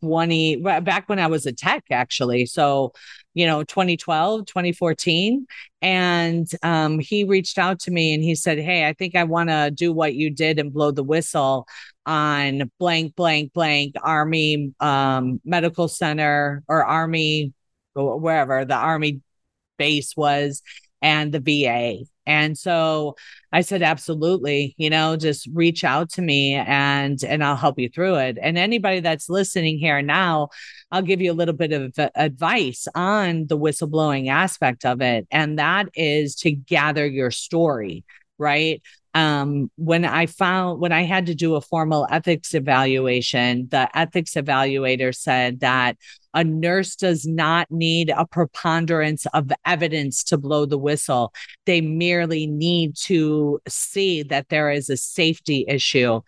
20, 0.00 0.56
back 0.56 1.08
when 1.08 1.18
I 1.18 1.26
was 1.26 1.46
a 1.46 1.52
tech, 1.52 1.84
actually. 1.90 2.46
So, 2.46 2.92
you 3.34 3.46
know, 3.46 3.64
2012, 3.64 4.46
2014. 4.46 5.46
And 5.82 6.48
um, 6.62 6.98
he 6.98 7.24
reached 7.24 7.58
out 7.58 7.80
to 7.80 7.90
me 7.90 8.12
and 8.12 8.22
he 8.22 8.34
said, 8.34 8.58
Hey, 8.58 8.86
I 8.86 8.92
think 8.92 9.16
I 9.16 9.24
want 9.24 9.48
to 9.48 9.70
do 9.70 9.92
what 9.92 10.14
you 10.14 10.30
did 10.30 10.58
and 10.58 10.72
blow 10.72 10.90
the 10.90 11.02
whistle 11.02 11.66
on 12.06 12.70
blank, 12.78 13.14
blank, 13.14 13.52
blank 13.52 13.94
Army 14.02 14.72
um, 14.80 15.40
Medical 15.44 15.88
Center 15.88 16.62
or 16.68 16.84
Army, 16.84 17.52
wherever 17.94 18.64
the 18.64 18.74
Army 18.74 19.20
base 19.78 20.16
was, 20.16 20.62
and 21.02 21.32
the 21.32 21.40
VA. 21.40 22.04
And 22.26 22.56
so 22.56 23.16
I 23.52 23.62
said, 23.62 23.82
absolutely, 23.82 24.74
you 24.78 24.88
know, 24.90 25.16
just 25.16 25.48
reach 25.52 25.82
out 25.82 26.10
to 26.10 26.22
me 26.22 26.54
and 26.54 27.22
and 27.24 27.42
I'll 27.42 27.56
help 27.56 27.78
you 27.78 27.88
through 27.88 28.16
it. 28.16 28.38
And 28.40 28.56
anybody 28.56 29.00
that's 29.00 29.28
listening 29.28 29.78
here 29.78 30.00
now, 30.02 30.50
I'll 30.92 31.02
give 31.02 31.20
you 31.20 31.32
a 31.32 31.34
little 31.34 31.54
bit 31.54 31.72
of 31.72 31.98
advice 32.14 32.86
on 32.94 33.46
the 33.46 33.58
whistleblowing 33.58 34.28
aspect 34.28 34.84
of 34.84 35.00
it. 35.00 35.26
And 35.30 35.58
that 35.58 35.88
is 35.94 36.36
to 36.36 36.52
gather 36.52 37.06
your 37.06 37.30
story 37.30 38.04
right? 38.40 38.82
Um, 39.14 39.70
when 39.76 40.04
I 40.04 40.26
found 40.26 40.80
when 40.80 40.92
I 40.92 41.02
had 41.02 41.26
to 41.26 41.34
do 41.34 41.54
a 41.56 41.60
formal 41.60 42.06
ethics 42.10 42.54
evaluation, 42.54 43.68
the 43.70 43.88
ethics 43.96 44.34
evaluator 44.34 45.14
said 45.14 45.60
that 45.60 45.96
a 46.32 46.44
nurse 46.44 46.94
does 46.94 47.26
not 47.26 47.68
need 47.70 48.12
a 48.16 48.24
preponderance 48.24 49.26
of 49.26 49.50
evidence 49.66 50.22
to 50.24 50.38
blow 50.38 50.64
the 50.64 50.78
whistle. 50.78 51.32
They 51.66 51.80
merely 51.80 52.46
need 52.46 52.96
to 53.06 53.60
see 53.68 54.22
that 54.24 54.48
there 54.48 54.70
is 54.70 54.88
a 54.88 54.96
safety 54.96 55.64
issue 55.68 56.20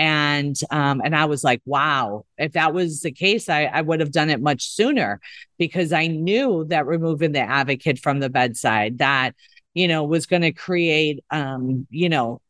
and 0.00 0.58
um, 0.70 1.02
and 1.04 1.14
I 1.14 1.26
was 1.26 1.44
like, 1.44 1.60
wow, 1.66 2.24
if 2.38 2.52
that 2.52 2.72
was 2.72 3.02
the 3.02 3.12
case, 3.12 3.50
I, 3.50 3.64
I 3.64 3.82
would 3.82 4.00
have 4.00 4.12
done 4.12 4.30
it 4.30 4.40
much 4.40 4.66
sooner 4.66 5.20
because 5.58 5.92
I 5.92 6.06
knew 6.06 6.64
that 6.68 6.86
removing 6.86 7.32
the 7.32 7.40
advocate 7.40 7.98
from 7.98 8.20
the 8.20 8.30
bedside 8.30 8.96
that 8.98 9.34
you 9.74 9.88
know 9.88 10.04
was 10.04 10.26
going 10.26 10.42
to 10.42 10.52
create 10.52 11.24
um, 11.30 11.86
you 11.90 12.08
know. 12.08 12.40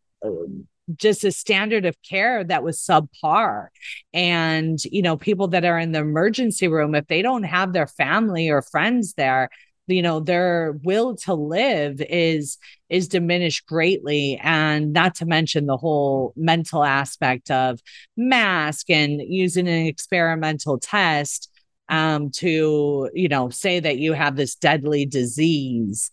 just 0.97 1.23
a 1.25 1.31
standard 1.31 1.87
of 1.87 1.97
care 2.03 2.43
that 2.43 2.65
was 2.65 2.77
subpar. 2.79 3.69
And, 4.13 4.77
you 4.85 5.03
know, 5.03 5.17
people 5.17 5.47
that 5.49 5.65
are 5.65 5.79
in 5.79 5.93
the 5.93 6.01
emergency 6.01 6.67
room, 6.67 6.97
if 6.97 7.07
they 7.07 7.23
don't 7.23 7.45
have 7.45 7.73
their 7.73 7.87
family 7.87 8.49
or 8.51 8.61
friends 8.61 9.15
there, 9.15 9.51
you 9.87 10.03
know 10.03 10.21
their 10.21 10.79
will 10.83 11.17
to 11.17 11.35
live 11.35 12.01
is 12.01 12.59
is 12.89 13.09
diminished 13.09 13.67
greatly 13.67 14.39
and 14.43 14.93
not 14.93 15.17
to 15.17 15.27
mention 15.27 15.67
the 15.67 15.77
whole 15.77 16.33
mental 16.37 16.85
aspect 16.85 17.51
of 17.51 17.81
mask 18.17 18.91
and 18.91 19.21
using 19.21 19.69
an 19.69 19.87
experimental 19.87 20.79
test 20.79 21.51
um, 21.89 22.31
to 22.31 23.11
you 23.15 23.29
know 23.29 23.51
say 23.51 23.81
that 23.81 23.99
you 23.99 24.13
have 24.13 24.37
this 24.37 24.55
deadly 24.55 25.07
disease 25.07 26.11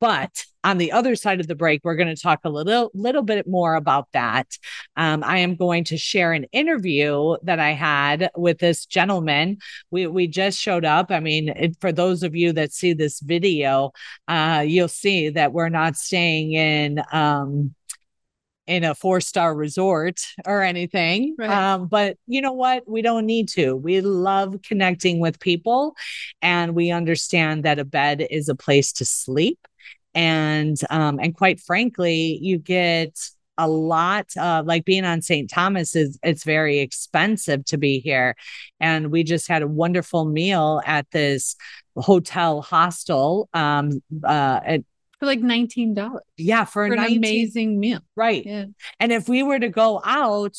but 0.00 0.44
on 0.64 0.78
the 0.78 0.92
other 0.92 1.16
side 1.16 1.40
of 1.40 1.46
the 1.46 1.54
break, 1.54 1.80
we're 1.84 1.96
going 1.96 2.14
to 2.14 2.20
talk 2.20 2.40
a 2.44 2.50
little 2.50 2.90
little 2.94 3.22
bit 3.22 3.46
more 3.46 3.74
about 3.74 4.08
that. 4.12 4.58
Um, 4.96 5.22
I 5.24 5.38
am 5.38 5.56
going 5.56 5.84
to 5.84 5.96
share 5.96 6.32
an 6.32 6.44
interview 6.52 7.36
that 7.42 7.58
I 7.58 7.70
had 7.70 8.30
with 8.36 8.58
this 8.58 8.86
gentleman. 8.86 9.58
We 9.90 10.06
we 10.06 10.26
just 10.26 10.58
showed 10.58 10.84
up. 10.84 11.10
I 11.10 11.20
mean, 11.20 11.48
it, 11.50 11.76
for 11.80 11.92
those 11.92 12.22
of 12.22 12.34
you 12.34 12.52
that 12.52 12.72
see 12.72 12.92
this 12.92 13.20
video, 13.20 13.92
uh, 14.26 14.64
you'll 14.66 14.88
see 14.88 15.30
that 15.30 15.52
we're 15.52 15.68
not 15.68 15.96
staying 15.96 16.52
in. 16.52 17.02
Um, 17.12 17.74
in 18.66 18.84
a 18.84 18.94
four 18.94 19.18
star 19.18 19.54
resort 19.54 20.20
or 20.44 20.60
anything. 20.60 21.34
Right. 21.38 21.48
Um, 21.48 21.86
but 21.86 22.18
you 22.26 22.42
know 22.42 22.52
what? 22.52 22.86
We 22.86 23.00
don't 23.00 23.24
need 23.24 23.48
to. 23.50 23.74
We 23.74 24.02
love 24.02 24.60
connecting 24.62 25.20
with 25.20 25.40
people 25.40 25.96
and 26.42 26.74
we 26.74 26.90
understand 26.90 27.64
that 27.64 27.78
a 27.78 27.86
bed 27.86 28.26
is 28.30 28.50
a 28.50 28.54
place 28.54 28.92
to 28.92 29.06
sleep 29.06 29.58
and 30.18 30.76
um, 30.90 31.20
and 31.20 31.32
quite 31.32 31.60
frankly, 31.60 32.40
you 32.42 32.58
get 32.58 33.16
a 33.56 33.68
lot 33.68 34.26
of 34.36 34.66
like 34.66 34.84
being 34.84 35.04
on 35.04 35.22
St. 35.22 35.48
Thomas 35.48 35.94
is 35.94 36.18
it's 36.24 36.42
very 36.42 36.80
expensive 36.80 37.64
to 37.66 37.78
be 37.78 38.00
here. 38.00 38.34
And 38.80 39.12
we 39.12 39.22
just 39.22 39.46
had 39.46 39.62
a 39.62 39.68
wonderful 39.68 40.24
meal 40.24 40.82
at 40.84 41.08
this 41.12 41.54
hotel 41.96 42.62
hostel. 42.62 43.48
Um 43.54 44.02
uh 44.24 44.60
at, 44.64 44.80
for 45.20 45.26
like 45.26 45.38
nineteen 45.38 45.94
dollars. 45.94 46.22
Yeah, 46.36 46.64
for, 46.64 46.88
for 46.88 46.96
19, 46.96 47.12
an 47.12 47.18
amazing 47.18 47.78
meal. 47.78 48.00
Right. 48.16 48.44
Yeah. 48.44 48.64
And 48.98 49.12
if 49.12 49.28
we 49.28 49.44
were 49.44 49.60
to 49.60 49.68
go 49.68 50.02
out, 50.04 50.56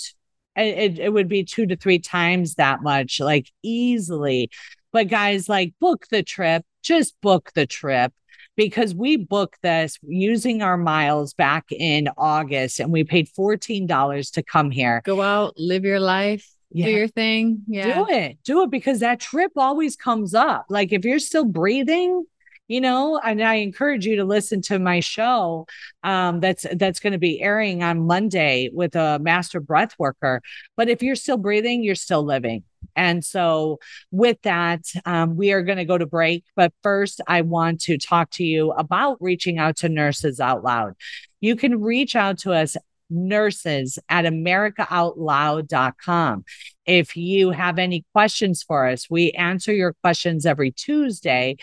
it, 0.56 1.00
it 1.00 1.12
would 1.12 1.28
be 1.28 1.44
two 1.44 1.66
to 1.66 1.76
three 1.76 2.00
times 2.00 2.56
that 2.56 2.82
much, 2.82 3.20
like 3.20 3.48
easily. 3.62 4.52
But 4.94 5.10
guys, 5.10 5.50
like 5.50 5.74
book 5.82 6.06
the 6.10 6.24
trip, 6.24 6.64
just 6.82 7.20
book 7.20 7.52
the 7.56 7.66
trip 7.66 8.14
because 8.60 8.94
we 8.94 9.16
booked 9.16 9.62
this 9.62 9.98
using 10.04 10.62
our 10.62 10.76
miles 10.76 11.34
back 11.34 11.72
in 11.72 12.10
August 12.18 12.82
and 12.82 12.92
we 12.92 13.06
paid 13.06 13.30
$14 13.30 14.32
to 14.34 14.44
come 14.44 14.70
here. 14.70 15.02
Go 15.06 15.22
out, 15.22 15.54
live 15.56 15.86
your 15.86 16.02
life. 16.02 16.46
Yeah. 16.70 16.88
Do 16.88 16.92
your 16.92 17.08
thing. 17.08 17.62
Yeah. 17.68 18.04
Do 18.04 18.08
it. 18.10 18.38
Do 18.44 18.64
it 18.64 18.70
because 18.70 19.00
that 19.00 19.22
trip 19.22 19.54
always 19.56 19.96
comes 19.96 20.36
up. 20.36 20.66
Like 20.70 20.92
if 20.92 21.06
you're 21.06 21.20
still 21.20 21.46
breathing, 21.46 22.26
you 22.70 22.80
know 22.80 23.20
and 23.20 23.44
i 23.44 23.56
encourage 23.56 24.06
you 24.06 24.16
to 24.16 24.24
listen 24.24 24.62
to 24.62 24.80
my 24.80 25.02
show 25.02 25.68
um, 26.04 26.40
that's 26.40 26.66
that's 26.76 27.02
going 27.02 27.12
to 27.12 27.20
be 27.20 27.42
airing 27.42 27.84
on 27.84 28.08
monday 28.08 28.70
with 28.72 28.96
a 28.96 29.20
master 29.20 29.60
breath 29.60 29.96
worker. 30.00 30.42
But 30.78 30.88
if 30.88 31.04
you're 31.04 31.16
still 31.16 31.36
breathing 31.38 31.84
you're 31.84 31.96
still 31.96 32.24
living. 32.24 32.64
And 32.96 33.26
so 33.26 33.80
with 34.12 34.42
that 34.44 34.86
um, 35.06 35.36
we 35.36 35.52
are 35.52 35.64
going 35.64 35.80
to 35.80 35.86
go 35.86 35.98
to 35.98 36.06
break. 36.06 36.46
But 36.56 36.72
first 36.84 37.20
i 37.28 37.42
want 37.42 37.82
to 37.82 37.98
talk 37.98 38.30
to 38.32 38.46
you 38.46 38.72
about 38.72 39.18
reaching 39.20 39.58
out 39.58 39.76
to 39.78 39.90
nurses 39.90 40.40
out 40.40 40.64
loud. 40.64 40.94
You 41.42 41.58
can 41.58 41.82
reach 41.82 42.16
out 42.16 42.38
to 42.40 42.54
us 42.54 42.78
nurses 43.10 43.98
at 44.08 44.26
americaoutloud.com. 44.26 46.46
If 46.86 47.18
you 47.18 47.50
have 47.52 47.80
any 47.80 48.06
questions 48.14 48.64
for 48.64 48.88
us, 48.88 49.10
we 49.10 49.32
answer 49.32 49.74
your 49.74 49.94
questions 50.02 50.46
every 50.46 50.72
Tuesday 50.72 51.58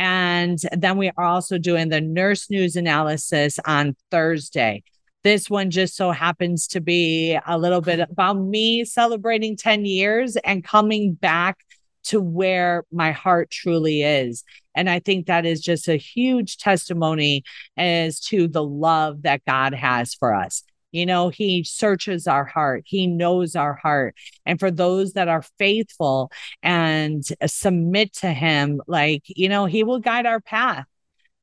and 0.00 0.58
then 0.72 0.96
we 0.96 1.10
are 1.18 1.24
also 1.24 1.58
doing 1.58 1.90
the 1.90 2.00
nurse 2.00 2.48
news 2.48 2.74
analysis 2.74 3.58
on 3.66 3.94
Thursday. 4.10 4.82
This 5.24 5.50
one 5.50 5.70
just 5.70 5.94
so 5.94 6.10
happens 6.10 6.66
to 6.68 6.80
be 6.80 7.38
a 7.46 7.58
little 7.58 7.82
bit 7.82 8.00
about 8.00 8.38
me 8.38 8.86
celebrating 8.86 9.58
10 9.58 9.84
years 9.84 10.36
and 10.36 10.64
coming 10.64 11.12
back 11.12 11.58
to 12.04 12.18
where 12.18 12.84
my 12.90 13.12
heart 13.12 13.50
truly 13.50 14.00
is. 14.02 14.42
And 14.74 14.88
I 14.88 15.00
think 15.00 15.26
that 15.26 15.44
is 15.44 15.60
just 15.60 15.86
a 15.86 15.96
huge 15.96 16.56
testimony 16.56 17.44
as 17.76 18.20
to 18.20 18.48
the 18.48 18.64
love 18.64 19.20
that 19.24 19.44
God 19.44 19.74
has 19.74 20.14
for 20.14 20.34
us. 20.34 20.62
You 20.92 21.06
know, 21.06 21.28
he 21.28 21.64
searches 21.64 22.26
our 22.26 22.44
heart, 22.44 22.82
he 22.86 23.06
knows 23.06 23.56
our 23.56 23.74
heart. 23.74 24.14
And 24.44 24.58
for 24.58 24.70
those 24.70 25.14
that 25.14 25.28
are 25.28 25.42
faithful 25.58 26.30
and 26.62 27.24
uh, 27.40 27.46
submit 27.46 28.12
to 28.14 28.32
him, 28.32 28.80
like, 28.86 29.22
you 29.26 29.48
know, 29.48 29.66
he 29.66 29.84
will 29.84 30.00
guide 30.00 30.26
our 30.26 30.40
path. 30.40 30.86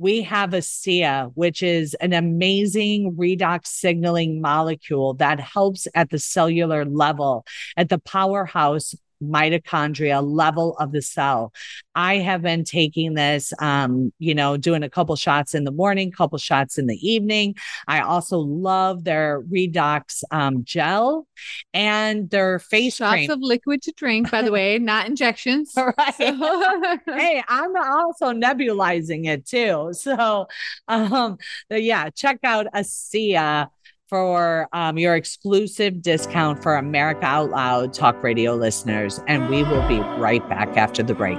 We 0.00 0.22
have 0.22 0.50
ASEA, 0.50 1.32
which 1.34 1.60
is 1.62 1.94
an 1.94 2.12
amazing 2.12 3.16
redox 3.16 3.66
signaling 3.66 4.40
molecule 4.40 5.14
that 5.14 5.40
helps 5.40 5.88
at 5.94 6.10
the 6.10 6.20
cellular 6.20 6.84
level, 6.84 7.44
at 7.76 7.88
the 7.88 7.98
powerhouse 7.98 8.94
mitochondria 9.22 10.22
level 10.24 10.76
of 10.78 10.92
the 10.92 11.02
cell. 11.02 11.52
I 11.94 12.18
have 12.18 12.42
been 12.42 12.64
taking 12.64 13.14
this, 13.14 13.52
um, 13.60 14.12
you 14.18 14.34
know, 14.34 14.56
doing 14.56 14.82
a 14.82 14.90
couple 14.90 15.16
shots 15.16 15.54
in 15.54 15.64
the 15.64 15.72
morning, 15.72 16.12
couple 16.12 16.38
shots 16.38 16.78
in 16.78 16.86
the 16.86 16.96
evening. 17.08 17.56
I 17.86 18.00
also 18.00 18.38
love 18.38 19.04
their 19.04 19.42
Redox 19.42 20.22
um, 20.30 20.64
gel 20.64 21.26
and 21.74 22.30
their 22.30 22.58
face 22.58 22.96
shots 22.96 23.14
cream. 23.14 23.30
of 23.30 23.38
liquid 23.40 23.82
to 23.82 23.92
drink, 23.96 24.30
by 24.30 24.42
the 24.42 24.52
way, 24.52 24.78
not 24.78 25.06
injections. 25.06 25.72
right. 25.76 26.14
So. 26.16 26.98
hey, 27.06 27.42
I'm 27.48 27.76
also 27.76 28.32
nebulizing 28.32 29.26
it 29.26 29.46
too. 29.46 29.90
So, 29.92 30.46
um, 30.86 31.38
yeah, 31.70 32.10
check 32.10 32.38
out 32.44 32.66
ASEA 32.74 33.68
for 34.08 34.68
um, 34.72 34.98
your 34.98 35.14
exclusive 35.14 36.00
discount 36.02 36.62
for 36.62 36.76
America 36.76 37.24
Out 37.24 37.50
Loud 37.50 37.92
Talk 37.92 38.22
Radio 38.22 38.54
listeners. 38.54 39.20
And 39.26 39.48
we 39.48 39.62
will 39.62 39.86
be 39.86 40.00
right 40.00 40.46
back 40.48 40.76
after 40.76 41.02
the 41.02 41.14
break. 41.14 41.38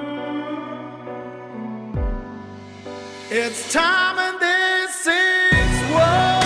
It's 3.32 3.72
time 3.72 4.18
and 4.18 4.40
this 4.40 5.08
is 5.08 5.94
what. 5.94 6.40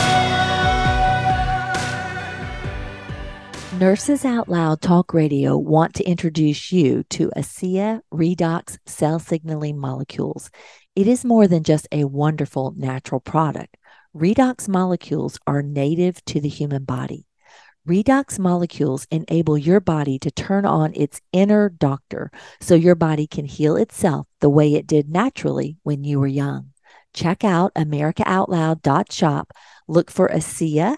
Nurses 3.79 4.23
Out 4.23 4.47
Loud 4.47 4.81
Talk 4.81 5.13
Radio 5.13 5.57
want 5.57 5.93
to 5.95 6.03
introduce 6.03 6.71
you 6.71 7.03
to 7.09 7.31
ASEA 7.35 8.01
Redox 8.13 8.77
Cell 8.85 9.19
Signaling 9.19 9.77
Molecules. 9.77 10.51
It 10.95 11.07
is 11.07 11.25
more 11.25 11.47
than 11.47 11.63
just 11.63 11.87
a 11.91 12.05
wonderful 12.05 12.73
natural 12.77 13.19
product. 13.19 13.75
Redox 14.15 14.67
molecules 14.69 15.39
are 15.47 15.63
native 15.63 16.23
to 16.25 16.39
the 16.39 16.47
human 16.47 16.83
body. 16.83 17.25
Redox 17.87 18.37
molecules 18.37 19.07
enable 19.09 19.57
your 19.57 19.79
body 19.79 20.19
to 20.19 20.29
turn 20.29 20.67
on 20.67 20.93
its 20.95 21.19
inner 21.31 21.67
doctor 21.67 22.31
so 22.61 22.75
your 22.75 22.93
body 22.93 23.25
can 23.25 23.45
heal 23.45 23.75
itself 23.75 24.27
the 24.39 24.51
way 24.51 24.75
it 24.75 24.85
did 24.85 25.09
naturally 25.09 25.77
when 25.81 26.03
you 26.03 26.19
were 26.19 26.27
young. 26.27 26.73
Check 27.15 27.43
out 27.43 27.73
americaoutloud.shop, 27.73 29.51
look 29.87 30.11
for 30.11 30.29
ASEA 30.29 30.97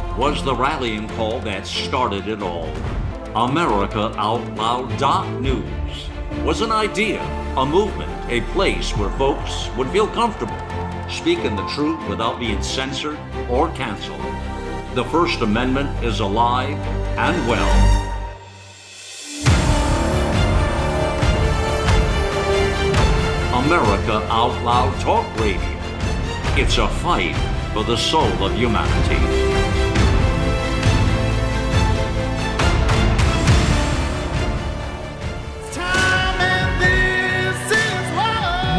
was 0.17 0.43
the 0.43 0.55
rallying 0.55 1.07
call 1.09 1.39
that 1.41 1.65
started 1.65 2.27
it 2.27 2.41
all. 2.41 2.69
America 3.35 4.13
Out 4.17 4.43
Loud 4.55 5.41
News 5.41 6.09
was 6.43 6.61
an 6.61 6.71
idea, 6.71 7.21
a 7.57 7.65
movement, 7.65 8.11
a 8.29 8.41
place 8.53 8.95
where 8.97 9.09
folks 9.17 9.69
would 9.77 9.89
feel 9.89 10.07
comfortable 10.07 10.57
speaking 11.11 11.55
the 11.55 11.67
truth 11.67 11.99
without 12.07 12.39
being 12.39 12.61
censored 12.63 13.19
or 13.49 13.69
canceled. 13.71 14.21
The 14.95 15.03
First 15.05 15.41
Amendment 15.41 16.03
is 16.03 16.19
alive 16.19 16.77
and 17.17 17.47
well. 17.47 17.97
America 23.63 24.25
Out 24.29 24.61
Loud 24.63 24.99
Talk 25.01 25.25
Radio. 25.39 25.61
It's 26.57 26.77
a 26.77 26.87
fight 26.87 27.35
for 27.73 27.83
the 27.83 27.95
soul 27.95 28.43
of 28.43 28.53
humanity. 28.55 29.60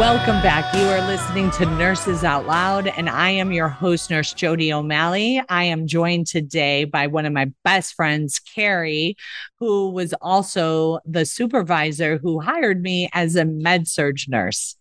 Welcome 0.03 0.43
back. 0.43 0.75
You 0.75 0.83
are 0.87 1.07
listening 1.07 1.53
to 1.53 1.65
Nurses 1.65 2.25
Out 2.25 2.45
Loud, 2.45 2.89
and 2.89 3.09
I 3.09 3.31
am 3.31 3.53
your 3.53 3.69
host, 3.69 4.11
Nurse 4.11 4.33
Jodi 4.33 4.73
O'Malley. 4.73 5.41
I 5.49 5.63
am 5.63 5.87
joined 5.87 6.27
today 6.27 6.85
by 6.85 7.07
one 7.07 7.25
of 7.25 7.33
my 7.33 7.53
best 7.63 7.95
friends, 7.95 8.41
Carrie, 8.41 9.17
who 9.61 9.91
was 9.91 10.13
also 10.15 10.99
the 11.05 11.25
supervisor 11.25 12.19
who 12.19 12.41
hired 12.41 12.83
me 12.83 13.11
as 13.13 13.37
a 13.37 13.45
med 13.45 13.87
surg 13.87 14.19
nurse. 14.27 14.75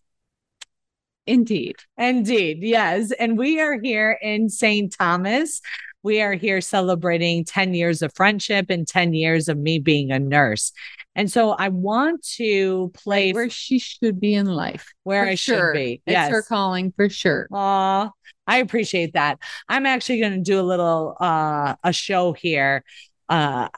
Indeed. 1.24 1.76
Indeed, 1.96 2.58
yes. 2.62 3.12
And 3.12 3.38
we 3.38 3.60
are 3.60 3.78
here 3.80 4.18
in 4.20 4.50
St. 4.50 4.92
Thomas. 4.92 5.60
We 6.02 6.20
are 6.20 6.34
here 6.34 6.60
celebrating 6.60 7.44
10 7.44 7.74
years 7.74 8.02
of 8.02 8.12
friendship 8.12 8.70
and 8.70 8.88
10 8.88 9.14
years 9.14 9.48
of 9.48 9.56
me 9.56 9.78
being 9.78 10.10
a 10.10 10.18
nurse. 10.18 10.72
And 11.14 11.30
so 11.30 11.50
I 11.50 11.68
want 11.68 12.22
to 12.36 12.90
play 12.94 13.32
Where 13.32 13.50
she 13.50 13.78
should 13.78 14.18
be 14.20 14.34
in 14.34 14.46
life. 14.46 14.92
where 15.02 15.24
For 15.24 15.30
I 15.30 15.34
sure. 15.34 15.74
should 15.74 15.78
be. 15.78 16.02
It's 16.06 16.30
her 16.30 16.42
calling 16.42 16.92
for 16.96 17.08
sure. 17.08 17.46
Aw, 17.52 18.10
I 18.46 18.58
appreciate 18.58 19.12
that. 19.14 19.38
I'm 19.68 19.86
actually 19.86 20.20
going 20.20 20.32
to 20.32 20.40
do 20.40 20.58
a 20.58 20.62
little 20.62 21.16
uh 21.20 21.74
a 21.84 21.92
show 21.92 22.32
here 22.32 22.82
uh 23.28 23.68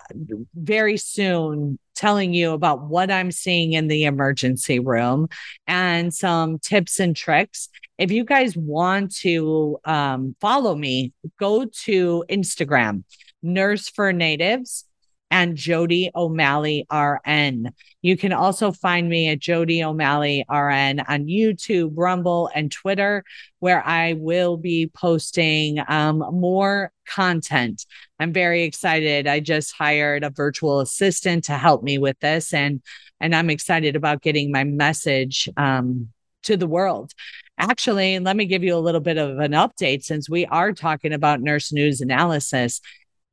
very 0.54 0.96
soon 0.96 1.78
telling 1.94 2.32
you 2.34 2.52
about 2.52 2.82
what 2.82 3.10
I'm 3.10 3.30
seeing 3.30 3.72
in 3.74 3.88
the 3.88 4.04
emergency 4.04 4.78
room 4.78 5.28
and 5.66 6.12
some 6.14 6.58
tips 6.58 6.98
and 6.98 7.14
tricks. 7.14 7.68
If 7.98 8.10
you 8.10 8.24
guys 8.24 8.56
want 8.56 9.14
to 9.16 9.78
um 9.84 10.36
follow 10.40 10.74
me, 10.74 11.12
go 11.38 11.64
to 11.84 12.24
Instagram, 12.30 13.04
Nurse 13.42 13.88
for 13.88 14.12
Natives 14.12 14.84
and 15.30 15.56
Jodi 15.56 16.10
O'Malley 16.14 16.86
RN. 16.92 17.72
You 18.02 18.16
can 18.16 18.32
also 18.32 18.70
find 18.70 19.08
me 19.08 19.28
at 19.28 19.40
Jodi 19.40 19.82
O'Malley 19.82 20.44
RN 20.48 21.00
on 21.00 21.26
YouTube, 21.26 21.92
Rumble, 21.96 22.50
and 22.54 22.70
Twitter, 22.70 23.24
where 23.58 23.84
I 23.84 24.12
will 24.12 24.56
be 24.56 24.86
posting 24.86 25.82
um, 25.88 26.18
more 26.18 26.92
content. 27.08 27.84
I'm 28.20 28.32
very 28.32 28.62
excited. 28.62 29.26
I 29.26 29.40
just 29.40 29.72
hired 29.72 30.22
a 30.22 30.30
virtual 30.30 30.80
assistant 30.80 31.44
to 31.44 31.54
help 31.54 31.82
me 31.82 31.98
with 31.98 32.18
this, 32.20 32.52
and 32.52 32.80
and 33.20 33.34
I'm 33.34 33.50
excited 33.50 33.96
about 33.96 34.22
getting 34.22 34.52
my 34.52 34.64
message 34.64 35.48
um, 35.56 36.08
to 36.44 36.56
the 36.56 36.66
world. 36.66 37.12
Actually, 37.58 38.18
let 38.18 38.36
me 38.36 38.46
give 38.46 38.64
you 38.64 38.76
a 38.76 38.78
little 38.78 39.00
bit 39.00 39.16
of 39.16 39.38
an 39.38 39.52
update 39.52 40.02
since 40.02 40.28
we 40.28 40.44
are 40.46 40.72
talking 40.72 41.12
about 41.12 41.40
nurse 41.40 41.72
news 41.72 42.00
analysis 42.00 42.80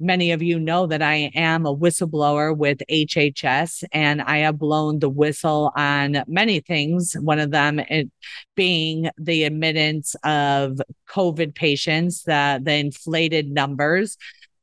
many 0.01 0.31
of 0.31 0.41
you 0.41 0.59
know 0.59 0.87
that 0.87 1.01
I 1.01 1.31
am 1.35 1.65
a 1.65 1.75
whistleblower 1.75 2.55
with 2.55 2.79
HHS 2.89 3.83
and 3.91 4.21
I 4.21 4.39
have 4.39 4.57
blown 4.57 4.99
the 4.99 5.09
whistle 5.09 5.71
on 5.75 6.23
many 6.27 6.59
things. 6.59 7.13
One 7.13 7.39
of 7.39 7.51
them 7.51 7.79
being 8.55 9.09
the 9.17 9.43
admittance 9.43 10.15
of 10.23 10.81
COVID 11.07 11.55
patients, 11.55 12.23
the, 12.23 12.59
the 12.61 12.73
inflated 12.73 13.49
numbers. 13.51 14.17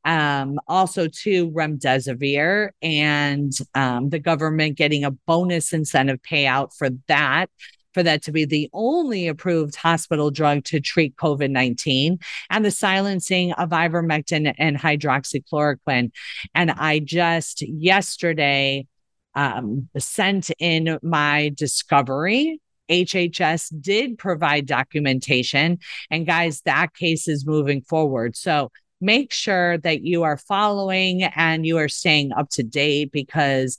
Um, 0.05 0.59
also 0.69 1.09
to 1.09 1.51
remdesivir 1.51 2.71
and 2.81 3.53
um, 3.75 4.09
the 4.09 4.21
government 4.21 4.79
getting 4.79 5.05
a 5.05 5.11
bonus 5.11 5.73
incentive 5.75 6.21
payout 6.23 6.73
for 6.73 6.89
that 7.09 7.51
for 7.99 8.05
that 8.05 8.23
to 8.23 8.31
be 8.31 8.45
the 8.45 8.71
only 8.73 9.27
approved 9.27 9.75
hospital 9.75 10.31
drug 10.31 10.63
to 10.63 10.79
treat 10.79 11.17
COVID 11.17 11.51
19 11.51 12.21
and 12.49 12.65
the 12.65 12.71
silencing 12.71 13.53
of 13.55 13.71
ivermectin 13.71 14.55
and 14.57 14.79
hydroxychloroquine. 14.79 16.13
And 16.55 16.71
I 16.71 17.01
just 17.01 17.63
yesterday 17.63 18.87
um, 19.35 19.89
sent 19.99 20.53
in 20.61 20.97
my 21.03 21.51
discovery. 21.57 22.61
HHS 22.89 23.73
did 23.81 24.17
provide 24.17 24.67
documentation. 24.67 25.81
And 26.09 26.25
guys, 26.25 26.61
that 26.67 26.95
case 26.95 27.27
is 27.27 27.45
moving 27.45 27.83
forward. 27.83 28.37
So 28.37 28.71
make 29.01 29.33
sure 29.33 29.77
that 29.79 30.03
you 30.03 30.23
are 30.23 30.37
following 30.37 31.25
and 31.25 31.67
you 31.67 31.79
are 31.79 31.89
staying 31.89 32.31
up 32.33 32.49
to 32.51 32.63
date 32.63 33.11
because 33.11 33.77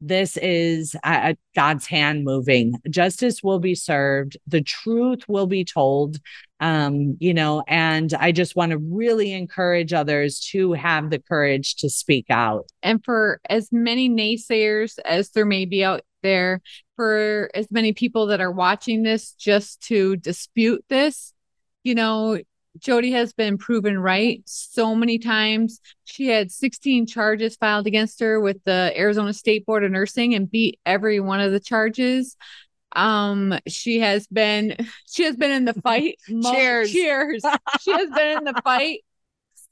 this 0.00 0.36
is 0.36 0.94
God's 1.54 1.86
hand 1.86 2.24
moving. 2.24 2.74
Justice 2.90 3.42
will 3.42 3.58
be 3.58 3.74
served. 3.74 4.36
The 4.46 4.62
truth 4.62 5.28
will 5.28 5.46
be 5.46 5.64
told. 5.64 6.18
Um, 6.58 7.16
you 7.20 7.34
know, 7.34 7.62
and 7.68 8.14
I 8.14 8.32
just 8.32 8.56
want 8.56 8.72
to 8.72 8.78
really 8.78 9.32
encourage 9.32 9.92
others 9.92 10.40
to 10.52 10.72
have 10.72 11.10
the 11.10 11.18
courage 11.18 11.76
to 11.76 11.90
speak 11.90 12.26
out. 12.30 12.66
And 12.82 13.04
for 13.04 13.40
as 13.50 13.68
many 13.72 14.08
naysayers 14.08 14.98
as 15.04 15.30
there 15.30 15.44
may 15.44 15.66
be 15.66 15.84
out 15.84 16.02
there, 16.22 16.62
for 16.96 17.50
as 17.54 17.70
many 17.70 17.92
people 17.92 18.26
that 18.28 18.40
are 18.40 18.50
watching 18.50 19.02
this 19.02 19.32
just 19.32 19.82
to 19.82 20.16
dispute 20.16 20.84
this, 20.88 21.34
you 21.84 21.94
know, 21.94 22.38
Jodi 22.78 23.12
has 23.12 23.32
been 23.32 23.58
proven 23.58 23.98
right 23.98 24.42
so 24.46 24.94
many 24.94 25.18
times. 25.18 25.80
She 26.04 26.28
had 26.28 26.50
16 26.50 27.06
charges 27.06 27.56
filed 27.56 27.86
against 27.86 28.20
her 28.20 28.40
with 28.40 28.62
the 28.64 28.92
Arizona 28.96 29.32
State 29.32 29.66
Board 29.66 29.84
of 29.84 29.90
Nursing 29.90 30.34
and 30.34 30.50
beat 30.50 30.78
every 30.86 31.20
one 31.20 31.40
of 31.40 31.52
the 31.52 31.60
charges. 31.60 32.36
Um, 32.94 33.58
she 33.66 34.00
has 34.00 34.26
been 34.28 34.76
she 35.06 35.24
has 35.24 35.36
been 35.36 35.50
in 35.50 35.64
the 35.64 35.74
fight. 35.74 36.18
Cheers. 36.42 36.92
Cheers. 36.92 37.42
she 37.82 37.92
has 37.92 38.10
been 38.10 38.38
in 38.38 38.44
the 38.44 38.60
fight 38.64 39.00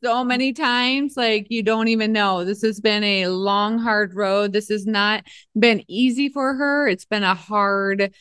so 0.03 0.23
many 0.23 0.53
times 0.53 1.17
like 1.17 1.47
you 1.49 1.63
don't 1.63 1.89
even 1.89 2.13
know. 2.13 2.45
This 2.45 2.63
has 2.63 2.81
been 2.81 3.03
a 3.03 3.29
long 3.29 3.79
hard 3.79 4.15
road. 4.15 4.53
This 4.53 4.69
has 4.69 4.87
not 4.87 5.25
been 5.59 5.83
easy 5.89 6.29
for 6.29 6.55
her. 6.55 6.87
It's 6.87 7.07
been 7.07 7.23
a 7.23 7.35
hard 7.35 8.13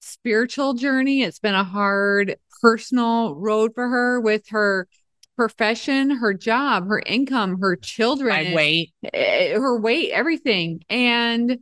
spiritual 0.00 0.74
journey. 0.74 1.22
It's 1.22 1.38
been 1.38 1.54
a 1.54 1.64
hard 1.64 2.36
personal 2.60 3.34
road 3.34 3.72
for 3.74 3.88
her 3.88 4.20
with 4.20 4.48
her 4.48 4.88
profession, 5.36 6.10
her 6.10 6.32
job, 6.32 6.88
her 6.88 7.02
income, 7.04 7.60
her 7.60 7.76
children, 7.76 8.46
I 8.48 8.54
wait. 8.54 8.92
eh, 9.12 9.54
her 9.54 9.78
weight, 9.78 10.10
everything. 10.12 10.82
And, 10.88 11.58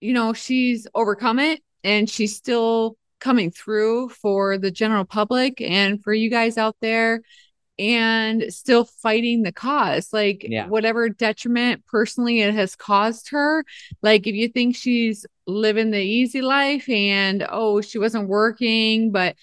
you 0.00 0.12
know, 0.12 0.32
she's 0.32 0.86
overcome 0.94 1.38
it 1.38 1.60
and 1.84 2.08
she's 2.08 2.36
still 2.36 2.96
coming 3.18 3.50
through 3.50 4.08
for 4.10 4.58
the 4.58 4.70
general 4.70 5.04
public 5.04 5.60
and 5.60 6.02
for 6.02 6.12
you 6.14 6.30
guys 6.30 6.56
out 6.58 6.76
there. 6.80 7.22
and 7.78 8.52
still 8.52 8.84
fighting 8.84 9.42
the 9.42 9.50
cause 9.52 10.12
like 10.12 10.44
Yeah. 10.46 10.66
whatever 10.66 11.08
detriment 11.08 11.82
personally 11.86 12.40
it 12.40 12.52
has 12.52 12.76
caused 12.76 13.30
her 13.30 13.64
like 14.02 14.26
if 14.26 14.34
you 14.34 14.48
think 14.48 14.76
she's 14.76 15.24
living 15.46 15.90
the 15.90 15.98
easy 16.02 16.42
life 16.42 16.86
and 16.90 17.46
oh 17.48 17.80
she 17.80 17.98
wasn't 17.98 18.28
working 18.28 19.10
but 19.10 19.36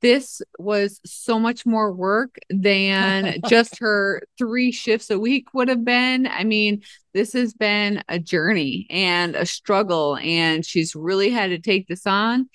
this 0.00 0.42
was 0.58 1.00
so 1.04 1.38
much 1.38 1.66
more 1.66 1.92
work 1.92 2.36
than 2.50 3.40
just 3.48 3.78
her 3.78 4.22
three 4.38 4.72
shifts 4.72 5.10
a 5.10 5.18
week 5.18 5.52
would 5.54 5.68
have 5.68 5.84
been 5.84 6.26
i 6.26 6.44
mean 6.44 6.82
this 7.14 7.32
has 7.32 7.52
been 7.54 8.02
a 8.08 8.18
journey 8.18 8.86
and 8.90 9.34
a 9.34 9.46
struggle 9.46 10.16
and 10.18 10.64
she's 10.64 10.94
really 10.94 11.30
had 11.30 11.48
to 11.48 11.58
take 11.58 11.88
this 11.88 12.06
on 12.06 12.48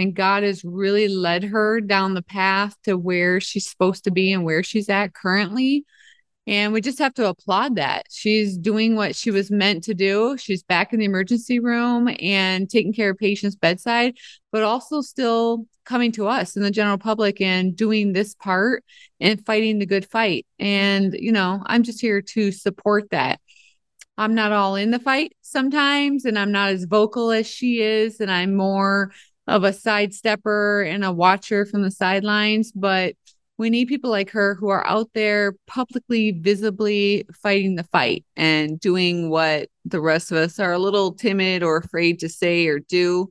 and 0.00 0.14
God 0.14 0.42
has 0.44 0.64
really 0.64 1.08
led 1.08 1.44
her 1.44 1.78
down 1.80 2.14
the 2.14 2.22
path 2.22 2.74
to 2.84 2.96
where 2.96 3.38
she's 3.38 3.68
supposed 3.68 4.04
to 4.04 4.10
be 4.10 4.32
and 4.32 4.44
where 4.44 4.62
she's 4.62 4.88
at 4.88 5.12
currently. 5.12 5.84
And 6.46 6.72
we 6.72 6.80
just 6.80 6.98
have 6.98 7.14
to 7.14 7.28
applaud 7.28 7.76
that. 7.76 8.06
She's 8.10 8.56
doing 8.56 8.96
what 8.96 9.14
she 9.14 9.30
was 9.30 9.50
meant 9.50 9.84
to 9.84 9.94
do. 9.94 10.36
She's 10.36 10.62
back 10.62 10.92
in 10.92 10.98
the 10.98 11.04
emergency 11.04 11.60
room 11.60 12.08
and 12.18 12.68
taking 12.68 12.92
care 12.92 13.10
of 13.10 13.18
patients 13.18 13.54
bedside, 13.54 14.16
but 14.50 14.62
also 14.62 15.00
still 15.00 15.66
coming 15.84 16.12
to 16.12 16.26
us 16.26 16.56
and 16.56 16.64
the 16.64 16.70
general 16.70 16.98
public 16.98 17.40
and 17.40 17.76
doing 17.76 18.12
this 18.12 18.34
part 18.34 18.82
and 19.20 19.44
fighting 19.44 19.78
the 19.78 19.86
good 19.86 20.10
fight. 20.10 20.46
And, 20.58 21.12
you 21.12 21.30
know, 21.30 21.62
I'm 21.66 21.82
just 21.82 22.00
here 22.00 22.22
to 22.22 22.50
support 22.50 23.10
that. 23.10 23.40
I'm 24.16 24.34
not 24.34 24.52
all 24.52 24.76
in 24.76 24.90
the 24.90 24.98
fight 24.98 25.36
sometimes, 25.40 26.24
and 26.24 26.38
I'm 26.38 26.52
not 26.52 26.70
as 26.70 26.84
vocal 26.84 27.30
as 27.30 27.46
she 27.46 27.80
is, 27.80 28.20
and 28.20 28.30
I'm 28.30 28.54
more 28.54 29.12
of 29.46 29.64
a 29.64 29.70
sidestepper 29.70 30.86
and 30.86 31.04
a 31.04 31.12
watcher 31.12 31.64
from 31.64 31.82
the 31.82 31.90
sidelines, 31.90 32.70
but 32.72 33.14
we 33.60 33.68
need 33.68 33.88
people 33.88 34.10
like 34.10 34.30
her 34.30 34.54
who 34.54 34.70
are 34.70 34.86
out 34.86 35.10
there 35.12 35.54
publicly, 35.66 36.30
visibly 36.30 37.26
fighting 37.42 37.74
the 37.74 37.84
fight 37.84 38.24
and 38.34 38.80
doing 38.80 39.28
what 39.28 39.68
the 39.84 40.00
rest 40.00 40.32
of 40.32 40.38
us 40.38 40.58
are 40.58 40.72
a 40.72 40.78
little 40.78 41.12
timid 41.12 41.62
or 41.62 41.76
afraid 41.76 42.18
to 42.20 42.28
say 42.30 42.66
or 42.68 42.78
do. 42.78 43.30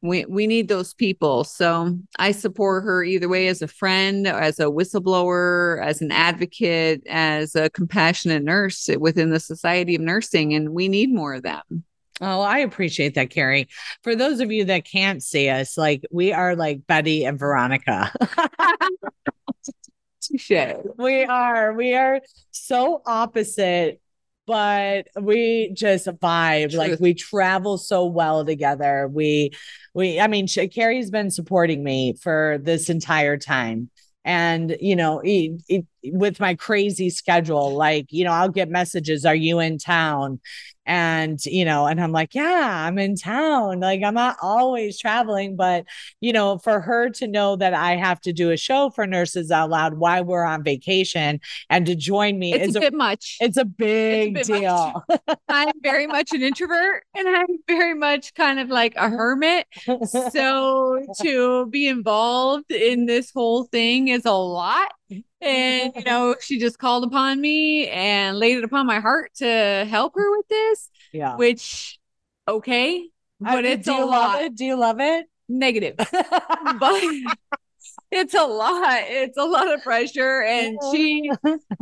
We, 0.00 0.24
we 0.24 0.46
need 0.46 0.68
those 0.68 0.94
people. 0.94 1.44
So 1.44 1.98
I 2.18 2.32
support 2.32 2.84
her 2.84 3.04
either 3.04 3.28
way 3.28 3.48
as 3.48 3.60
a 3.60 3.68
friend, 3.68 4.26
as 4.26 4.58
a 4.58 4.64
whistleblower, 4.64 5.84
as 5.84 6.00
an 6.00 6.10
advocate, 6.10 7.02
as 7.06 7.54
a 7.54 7.68
compassionate 7.68 8.42
nurse 8.42 8.88
within 8.98 9.28
the 9.28 9.40
Society 9.40 9.94
of 9.94 10.00
Nursing. 10.00 10.54
And 10.54 10.70
we 10.70 10.88
need 10.88 11.12
more 11.12 11.34
of 11.34 11.42
them. 11.42 11.84
Oh, 12.22 12.42
I 12.42 12.58
appreciate 12.58 13.14
that, 13.14 13.30
Carrie. 13.30 13.68
For 14.02 14.14
those 14.14 14.40
of 14.40 14.52
you 14.52 14.66
that 14.66 14.84
can't 14.84 15.22
see 15.22 15.48
us, 15.48 15.78
like 15.78 16.04
we 16.10 16.32
are 16.32 16.54
like 16.54 16.86
Betty 16.86 17.24
and 17.24 17.38
Veronica. 17.38 18.12
We 20.96 21.24
are. 21.24 21.72
We 21.72 21.94
are 21.94 22.20
so 22.50 23.02
opposite, 23.06 24.00
but 24.46 25.08
we 25.20 25.72
just 25.74 26.06
vibe. 26.06 26.74
Like 26.74 27.00
we 27.00 27.14
travel 27.14 27.78
so 27.78 28.06
well 28.06 28.44
together. 28.44 29.08
We, 29.10 29.50
we. 29.94 30.20
I 30.20 30.26
mean, 30.26 30.46
Sh- 30.46 30.68
Carrie's 30.72 31.10
been 31.10 31.30
supporting 31.30 31.82
me 31.82 32.14
for 32.20 32.58
this 32.62 32.90
entire 32.90 33.36
time. 33.36 33.90
And 34.24 34.76
you 34.80 34.96
know, 34.96 35.22
with 36.04 36.40
my 36.40 36.54
crazy 36.54 37.08
schedule, 37.10 37.74
like 37.74 38.06
you 38.10 38.24
know, 38.24 38.32
I'll 38.32 38.50
get 38.50 38.68
messages. 38.68 39.24
Are 39.24 39.34
you 39.34 39.60
in 39.60 39.78
town? 39.78 40.40
And 40.86 41.44
you 41.44 41.64
know 41.64 41.86
and 41.86 42.00
i'm 42.00 42.10
like 42.12 42.34
yeah 42.34 42.84
i'm 42.86 42.98
in 42.98 43.14
town 43.14 43.80
like 43.80 44.02
i'm 44.02 44.14
not 44.14 44.36
always 44.42 44.98
traveling 44.98 45.54
but 45.54 45.84
you 46.20 46.32
know 46.32 46.58
for 46.58 46.80
her 46.80 47.10
to 47.10 47.26
know 47.26 47.54
that 47.56 47.74
i 47.74 47.96
have 47.96 48.20
to 48.20 48.32
do 48.32 48.50
a 48.50 48.56
show 48.56 48.90
for 48.90 49.06
nurses 49.06 49.50
out 49.50 49.68
loud 49.70 49.94
while 49.98 50.24
we're 50.24 50.42
on 50.44 50.64
vacation 50.64 51.38
and 51.68 51.86
to 51.86 51.94
join 51.94 52.38
me 52.38 52.54
It's 52.54 52.70
is 52.70 52.76
a 52.76 52.80
bit 52.80 52.94
much. 52.94 53.36
it's 53.40 53.56
a 53.56 53.64
big 53.64 54.34
bit 54.34 54.48
much. 54.48 54.60
deal 54.60 55.04
I'm 55.48 55.72
very 55.82 56.06
much 56.06 56.32
an 56.32 56.42
introvert 56.42 57.04
and 57.14 57.28
I'm 57.28 57.46
very 57.68 57.94
much 57.94 58.34
kind 58.34 58.58
of 58.58 58.68
like 58.68 58.94
a 58.96 59.08
hermit. 59.08 59.66
So 60.32 61.04
to 61.22 61.66
be 61.66 61.88
involved 61.88 62.70
in 62.70 63.06
this 63.06 63.30
whole 63.34 63.64
thing 63.64 64.08
is 64.08 64.24
a 64.24 64.32
lot. 64.32 64.90
And, 65.40 65.92
you 65.96 66.04
know, 66.04 66.36
she 66.40 66.58
just 66.58 66.78
called 66.78 67.04
upon 67.04 67.40
me 67.40 67.88
and 67.88 68.38
laid 68.38 68.58
it 68.58 68.64
upon 68.64 68.86
my 68.86 69.00
heart 69.00 69.32
to 69.36 69.86
help 69.88 70.14
her 70.16 70.36
with 70.36 70.48
this, 70.48 70.90
yeah 71.12 71.32
which, 71.36 71.98
okay, 72.46 73.08
but 73.40 73.64
Uh, 73.64 73.72
it's 73.72 73.86
do 73.86 73.92
a 73.92 73.94
you 73.94 74.04
love 74.04 74.34
lot 74.34 74.40
it 74.42 74.54
do 74.54 74.64
you 74.66 74.76
love 74.76 75.00
it 75.00 75.26
negative. 75.48 75.96
But 76.78 77.02
it's 78.10 78.34
a 78.34 78.44
lot. 78.44 79.02
It's 79.06 79.38
a 79.38 79.44
lot 79.44 79.72
of 79.72 79.82
pressure. 79.82 80.42
And 80.42 80.78
she, 80.82 81.30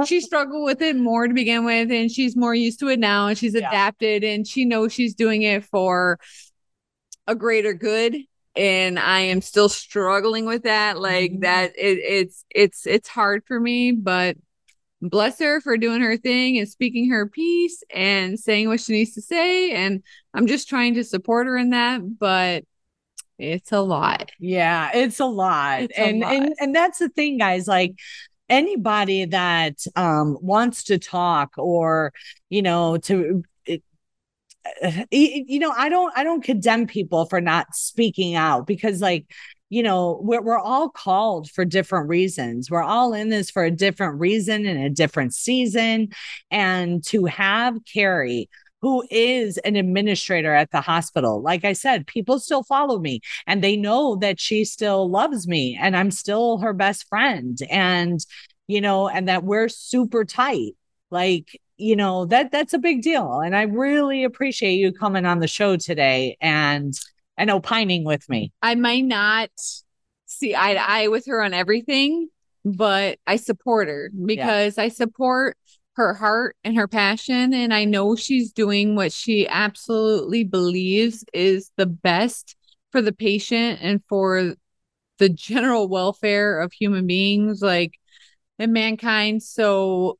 she 0.00 0.20
struggled 0.20 0.64
with 0.64 0.82
it 0.82 0.96
more 0.96 1.26
to 1.26 1.34
begin 1.34 1.64
with 1.64 1.90
and 1.90 2.10
she's 2.10 2.36
more 2.36 2.54
used 2.54 2.80
to 2.80 2.88
it 2.88 2.98
now 2.98 3.28
and 3.28 3.38
she's 3.38 3.54
Yeah. 3.54 3.68
adapted 3.68 4.24
and 4.24 4.46
she 4.46 4.64
knows 4.64 4.92
she's 4.92 5.14
doing 5.14 5.42
it 5.42 5.64
for 5.64 6.18
a 7.26 7.34
greater 7.34 7.74
good 7.74 8.16
and 8.56 8.98
i 8.98 9.20
am 9.20 9.40
still 9.40 9.68
struggling 9.68 10.44
with 10.46 10.64
that 10.64 10.98
like 10.98 11.32
Mhm. 11.32 11.40
that 11.42 11.72
it, 11.76 11.98
it's 11.98 12.44
it's 12.50 12.86
it's 12.86 13.08
hard 13.08 13.42
for 13.46 13.60
me 13.60 13.92
but 13.92 14.36
bless 15.02 15.38
her 15.40 15.60
for 15.60 15.76
doing 15.76 16.00
her 16.02 16.16
thing 16.16 16.58
and 16.58 16.68
speaking 16.68 17.10
her 17.10 17.28
piece 17.28 17.82
and 17.94 18.38
saying 18.38 18.68
what 18.68 18.80
she 18.80 18.92
needs 18.94 19.14
to 19.14 19.22
say 19.22 19.72
and 19.72 20.02
i'm 20.34 20.46
just 20.46 20.68
trying 20.68 20.94
to 20.94 21.04
support 21.04 21.46
her 21.46 21.56
in 21.56 21.70
that 21.70 22.00
but 22.18 22.64
it's 23.38 23.72
a 23.72 23.80
lot 23.80 24.30
Yeah, 24.38 24.90
it's 24.94 25.20
a 25.20 25.26
lot. 25.26 25.82
It's 25.82 25.98
a 25.98 26.02
and 26.02 26.20
lot. 26.20 26.32
and 26.34 26.54
and 26.58 26.74
that's 26.74 26.98
the 26.98 27.08
thing 27.08 27.38
guys, 27.38 27.66
like 27.66 27.94
anybody 28.48 29.26
that 29.26 29.76
um 29.96 30.38
wants 30.40 30.84
to 30.84 30.98
talk 30.98 31.52
or 31.58 32.12
you 32.50 32.62
know 32.62 32.96
to 32.98 33.42
you 35.10 35.58
know, 35.58 35.70
I 35.70 35.88
don't 35.88 36.12
I 36.16 36.24
don't 36.24 36.42
condemn 36.42 36.86
people 36.86 37.26
for 37.26 37.40
not 37.40 37.74
speaking 37.74 38.34
out 38.34 38.66
because 38.66 39.00
like 39.00 39.26
you 39.70 39.82
know, 39.82 40.18
we're 40.22 40.40
we're 40.40 40.58
all 40.58 40.88
called 40.88 41.50
for 41.50 41.64
different 41.64 42.08
reasons. 42.08 42.70
We're 42.70 42.82
all 42.82 43.12
in 43.12 43.28
this 43.28 43.50
for 43.50 43.64
a 43.64 43.70
different 43.70 44.18
reason 44.18 44.66
and 44.66 44.82
a 44.82 44.90
different 44.90 45.34
season 45.34 46.08
and 46.50 47.04
to 47.06 47.26
have 47.26 47.76
Carrie 47.84 48.48
who 48.80 49.04
is 49.10 49.58
an 49.58 49.76
administrator 49.76 50.54
at 50.54 50.70
the 50.70 50.80
hospital. 50.80 51.42
Like 51.42 51.64
I 51.64 51.72
said, 51.72 52.06
people 52.06 52.38
still 52.38 52.62
follow 52.62 52.98
me 52.98 53.20
and 53.46 53.62
they 53.62 53.76
know 53.76 54.16
that 54.16 54.38
she 54.38 54.64
still 54.64 55.10
loves 55.10 55.48
me 55.48 55.76
and 55.80 55.96
I'm 55.96 56.10
still 56.12 56.58
her 56.58 56.72
best 56.72 57.08
friend 57.08 57.58
and 57.70 58.24
you 58.68 58.80
know 58.80 59.08
and 59.08 59.28
that 59.28 59.44
we're 59.44 59.68
super 59.68 60.24
tight 60.24 60.74
like 61.10 61.60
you 61.78 61.96
know 61.96 62.26
that 62.26 62.50
that's 62.50 62.74
a 62.74 62.78
big 62.78 63.02
deal 63.02 63.40
and 63.40 63.56
I 63.56 63.62
really 63.62 64.24
appreciate 64.24 64.74
you 64.74 64.92
coming 64.92 65.24
on 65.24 65.38
the 65.38 65.48
show 65.48 65.76
today 65.76 66.36
and 66.40 66.92
and 67.36 67.50
opining 67.50 68.04
with 68.04 68.28
me 68.28 68.52
I 68.60 68.74
might 68.74 69.04
not 69.04 69.50
see 70.28 70.54
eye 70.54 70.74
to 70.74 70.90
eye 70.90 71.08
with 71.08 71.26
her 71.26 71.42
on 71.42 71.54
everything, 71.54 72.28
but 72.64 73.18
I 73.26 73.36
support 73.36 73.88
her 73.88 74.10
because 74.24 74.78
I 74.78 74.88
support 74.88 75.56
her 75.94 76.14
heart 76.14 76.56
and 76.62 76.76
her 76.76 76.86
passion. 76.86 77.52
And 77.52 77.74
I 77.74 77.84
know 77.84 78.14
she's 78.14 78.52
doing 78.52 78.94
what 78.94 79.12
she 79.12 79.48
absolutely 79.48 80.44
believes 80.44 81.24
is 81.32 81.72
the 81.76 81.86
best 81.86 82.56
for 82.92 83.02
the 83.02 83.12
patient 83.12 83.80
and 83.82 84.00
for 84.08 84.54
the 85.18 85.28
general 85.28 85.88
welfare 85.88 86.60
of 86.60 86.72
human 86.72 87.06
beings, 87.06 87.60
like 87.60 87.98
and 88.58 88.72
mankind. 88.72 89.42
So 89.42 90.18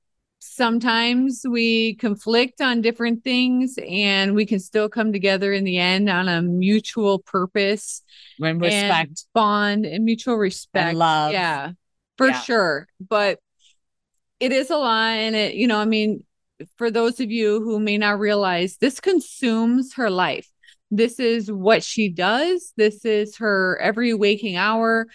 sometimes 0.49 1.45
we 1.49 1.95
conflict 1.97 2.61
on 2.61 2.81
different 2.81 3.25
things 3.25 3.79
and 3.89 4.35
we 4.35 4.47
can 4.47 4.59
still 4.59 4.89
come 4.89 5.13
together 5.13 5.53
in 5.53 5.65
the 5.65 5.79
end 5.79 6.09
on 6.09 6.29
a 6.29 6.43
mutual 6.43 7.21
purpose 7.21 8.03
and 8.41 8.61
respect 8.61 9.27
bond 9.35 9.85
and 9.87 10.05
mutual 10.05 10.37
respect. 10.37 10.97
love. 10.97 11.33
yeah 11.33 11.73
for 12.17 12.29
Yeah. 12.29 12.41
sure. 12.41 12.89
But 13.01 13.39
it 14.41 14.53
is 14.53 14.71
a 14.71 14.77
lot 14.77 15.11
and 15.17 15.35
it 15.35 15.55
you 15.55 15.67
know 15.67 15.79
i 15.79 15.85
mean 15.85 16.23
for 16.77 16.91
those 16.91 17.19
of 17.21 17.31
you 17.31 17.61
who 17.61 17.79
may 17.81 17.99
not 17.99 18.19
realize 18.19 18.77
this 18.79 19.01
consumes 19.01 19.95
her 19.95 20.11
life. 20.11 20.49
This 20.91 21.21
is 21.21 21.53
what 21.53 21.85
she 21.85 22.09
does. 22.09 22.73
This 22.77 23.05
is 23.05 23.37
her 23.37 23.79
every 23.81 24.15
waking 24.15 24.57
hour. 24.57 25.07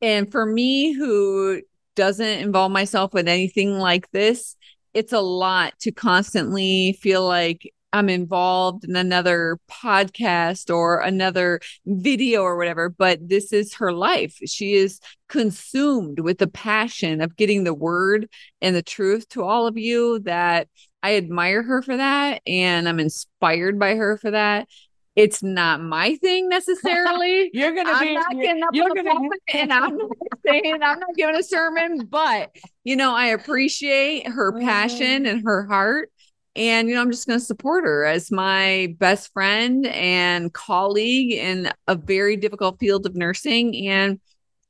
And 0.00 0.30
for 0.30 0.44
me 0.44 0.92
who 0.92 1.60
doesn't 1.94 2.40
involve 2.40 2.72
myself 2.72 3.12
with 3.12 3.28
anything 3.28 3.78
like 3.78 4.10
this 4.10 4.56
it's 4.94 5.12
a 5.12 5.20
lot 5.20 5.74
to 5.80 5.90
constantly 5.90 6.96
feel 7.02 7.26
like 7.26 7.68
I'm 7.94 8.08
involved 8.08 8.84
in 8.84 8.96
another 8.96 9.60
podcast 9.70 10.74
or 10.74 10.98
another 10.98 11.60
video 11.86 12.42
or 12.42 12.56
whatever, 12.56 12.88
but 12.88 13.20
this 13.28 13.52
is 13.52 13.74
her 13.74 13.92
life. 13.92 14.36
She 14.46 14.74
is 14.74 14.98
consumed 15.28 16.18
with 16.18 16.38
the 16.38 16.48
passion 16.48 17.20
of 17.20 17.36
getting 17.36 17.62
the 17.62 17.72
word 17.72 18.28
and 18.60 18.74
the 18.74 18.82
truth 18.82 19.28
to 19.30 19.44
all 19.44 19.68
of 19.68 19.78
you 19.78 20.18
that 20.20 20.68
I 21.04 21.16
admire 21.16 21.62
her 21.62 21.82
for 21.82 21.96
that 21.96 22.42
and 22.48 22.88
I'm 22.88 22.98
inspired 22.98 23.78
by 23.78 23.94
her 23.94 24.16
for 24.16 24.32
that. 24.32 24.68
It's 25.16 25.42
not 25.42 25.80
my 25.80 26.16
thing 26.16 26.48
necessarily. 26.48 27.50
You're 27.54 27.74
gonna 27.74 27.92
I'm 27.92 28.06
be 28.06 28.14
not 28.14 28.32
getting 28.32 28.62
up 28.62 28.70
you're 28.72 28.94
gonna- 28.94 29.28
and 29.52 29.72
I'm 29.72 29.96
not 29.96 30.10
saying 30.46 30.82
I'm 30.82 30.98
not 30.98 31.14
giving 31.16 31.36
a 31.36 31.42
sermon, 31.42 32.06
but 32.06 32.54
you 32.82 32.96
know, 32.96 33.14
I 33.14 33.26
appreciate 33.26 34.26
her 34.28 34.52
Mm-hmm. 34.52 34.66
passion 34.66 35.26
and 35.26 35.44
her 35.44 35.64
heart. 35.66 36.10
And 36.56 36.88
you 36.88 36.94
know, 36.94 37.00
I'm 37.00 37.10
just 37.10 37.26
gonna 37.26 37.40
support 37.40 37.84
her 37.84 38.04
as 38.04 38.30
my 38.30 38.94
best 38.98 39.32
friend 39.32 39.86
and 39.86 40.52
colleague 40.52 41.32
in 41.32 41.70
a 41.86 41.94
very 41.94 42.36
difficult 42.36 42.78
field 42.80 43.06
of 43.06 43.14
nursing. 43.14 43.88
And 43.88 44.20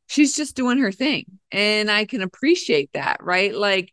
she's 0.07 0.34
just 0.36 0.57
doing 0.57 0.78
her 0.78 0.92
thing. 0.92 1.24
And 1.53 1.90
I 1.90 2.05
can 2.05 2.20
appreciate 2.22 2.90
that, 2.95 3.18
right? 3.22 3.55
Like 3.55 3.92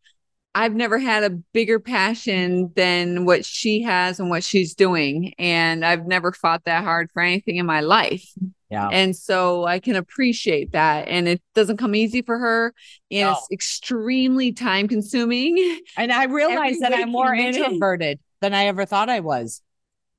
I've 0.54 0.76
never 0.76 1.00
had 1.00 1.24
a 1.24 1.30
bigger 1.30 1.80
passion 1.80 2.72
than 2.76 3.26
what 3.26 3.46
she 3.46 3.82
has 3.84 4.20
and 4.20 4.30
what 4.30 4.44
she's 4.44 4.76
doing. 4.76 5.34
And 5.40 5.86
I've 5.86 6.06
never 6.06 6.34
fought 6.34 6.66
that 6.66 6.84
hard 6.84 7.10
for 7.14 7.22
anything 7.22 7.56
in 7.56 7.66
my 7.66 7.80
life. 7.80 8.28
Yeah. 8.70 8.88
And 8.90 9.16
so 9.16 9.66
I 9.66 9.80
can 9.80 9.96
appreciate 9.96 10.74
that. 10.74 11.08
And 11.08 11.28
it 11.28 11.42
doesn't 11.56 11.78
come 11.78 11.96
easy 11.96 12.22
for 12.22 12.38
her. 12.38 12.74
And 13.10 13.22
No. 13.22 13.32
it's 13.32 13.48
extremely 13.52 14.52
time 14.52 14.88
consuming. 14.90 15.80
And 15.98 16.12
I 16.12 16.24
realize 16.26 16.80
that 16.80 16.94
I'm 16.94 17.12
more 17.12 17.34
introverted 17.34 18.20
than 18.42 18.54
I 18.54 18.66
ever 18.66 18.86
thought 18.86 19.10
I 19.10 19.22
was. 19.22 19.62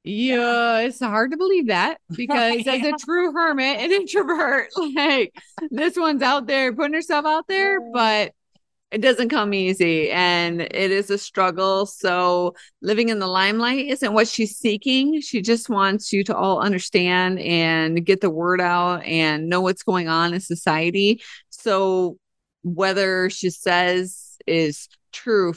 Yeah, 0.04 0.78
it's 0.78 0.98
hard 0.98 1.30
to 1.30 1.36
believe 1.36 1.68
that 1.68 1.98
because 2.16 2.66
as 2.66 2.82
a 2.82 2.92
true 3.04 3.32
hermit 3.32 3.78
and 3.78 3.92
introvert, 3.92 4.68
like 4.96 5.32
this 5.70 5.96
one's 5.96 6.22
out 6.22 6.46
there 6.46 6.72
putting 6.72 6.94
herself 6.94 7.24
out 7.24 7.46
there, 7.48 7.78
but 7.92 8.32
it 8.92 9.00
doesn't 9.00 9.30
come 9.30 9.54
easy 9.54 10.10
and 10.10 10.60
it 10.60 10.90
is 10.90 11.08
a 11.10 11.16
struggle. 11.16 11.86
So 11.86 12.54
living 12.82 13.08
in 13.08 13.20
the 13.20 13.26
limelight 13.26 13.86
isn't 13.86 14.12
what 14.12 14.28
she's 14.28 14.58
seeking. 14.58 15.22
She 15.22 15.40
just 15.40 15.70
wants 15.70 16.12
you 16.12 16.22
to 16.24 16.36
all 16.36 16.60
understand 16.60 17.40
and 17.40 18.04
get 18.04 18.20
the 18.20 18.28
word 18.30 18.60
out 18.60 19.02
and 19.04 19.48
know 19.48 19.62
what's 19.62 19.82
going 19.82 20.08
on 20.08 20.34
in 20.34 20.40
society. 20.40 21.22
So 21.48 22.18
whether 22.62 23.30
she 23.30 23.48
says 23.48 24.36
is 24.46 24.90
true, 25.10 25.54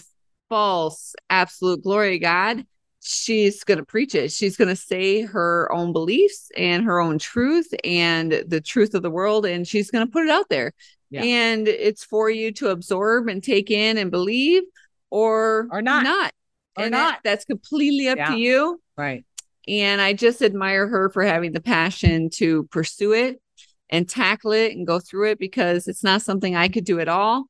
false, 0.47 1.13
absolute 1.29 1.83
glory 1.83 2.19
God, 2.19 2.65
she's 3.01 3.65
going 3.65 3.79
to 3.79 3.85
preach 3.85 4.15
it. 4.15 4.31
She's 4.31 4.55
going 4.55 4.69
to 4.69 4.75
say 4.77 5.23
her 5.23 5.69
own 5.73 5.91
beliefs 5.91 6.49
and 6.55 6.85
her 6.85 7.01
own 7.01 7.19
truth 7.19 7.67
and 7.83 8.43
the 8.47 8.61
truth 8.61 8.95
of 8.95 9.03
the 9.03 9.11
world, 9.11 9.45
and 9.45 9.67
she's 9.67 9.91
going 9.91 10.07
to 10.07 10.11
put 10.11 10.23
it 10.23 10.31
out 10.31 10.47
there. 10.49 10.73
Yeah. 11.15 11.23
And 11.23 11.67
it's 11.67 12.03
for 12.03 12.29
you 12.29 12.51
to 12.53 12.69
absorb 12.69 13.27
and 13.27 13.43
take 13.43 13.71
in 13.71 13.97
and 13.97 14.11
believe 14.11 14.63
or 15.09 15.67
Or 15.71 15.81
not. 15.81 16.03
Not. 16.03 16.33
Or 16.77 16.83
and 16.85 16.93
that- 16.93 16.97
not. 16.97 17.19
that's 17.23 17.45
completely 17.45 18.07
up 18.09 18.17
Yeah. 18.17 18.31
to 18.31 18.37
you. 18.37 18.81
Right. 18.97 19.25
And 19.67 19.99
I 20.01 20.13
just 20.13 20.41
admire 20.41 20.87
her 20.87 21.09
for 21.09 21.23
having 21.23 21.51
the 21.53 21.61
passion 21.61 22.29
to 22.31 22.65
pursue 22.65 23.13
it 23.13 23.41
and 23.89 24.07
tackle 24.09 24.51
it 24.51 24.73
and 24.73 24.85
go 24.85 24.99
through 24.99 25.31
it 25.31 25.39
because 25.39 25.87
it's 25.87 26.03
not 26.03 26.21
something 26.21 26.55
I 26.55 26.67
could 26.67 26.85
do 26.85 26.99
at 26.99 27.07
all. 27.07 27.45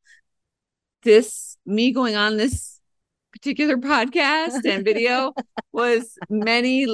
This, 1.04 1.58
me 1.66 1.92
going 1.92 2.16
on 2.16 2.38
this 2.38 2.80
particular 3.34 3.78
podcast 3.78 4.66
and 4.66 4.84
video 4.86 5.34
was 5.72 6.18
many 6.30 6.88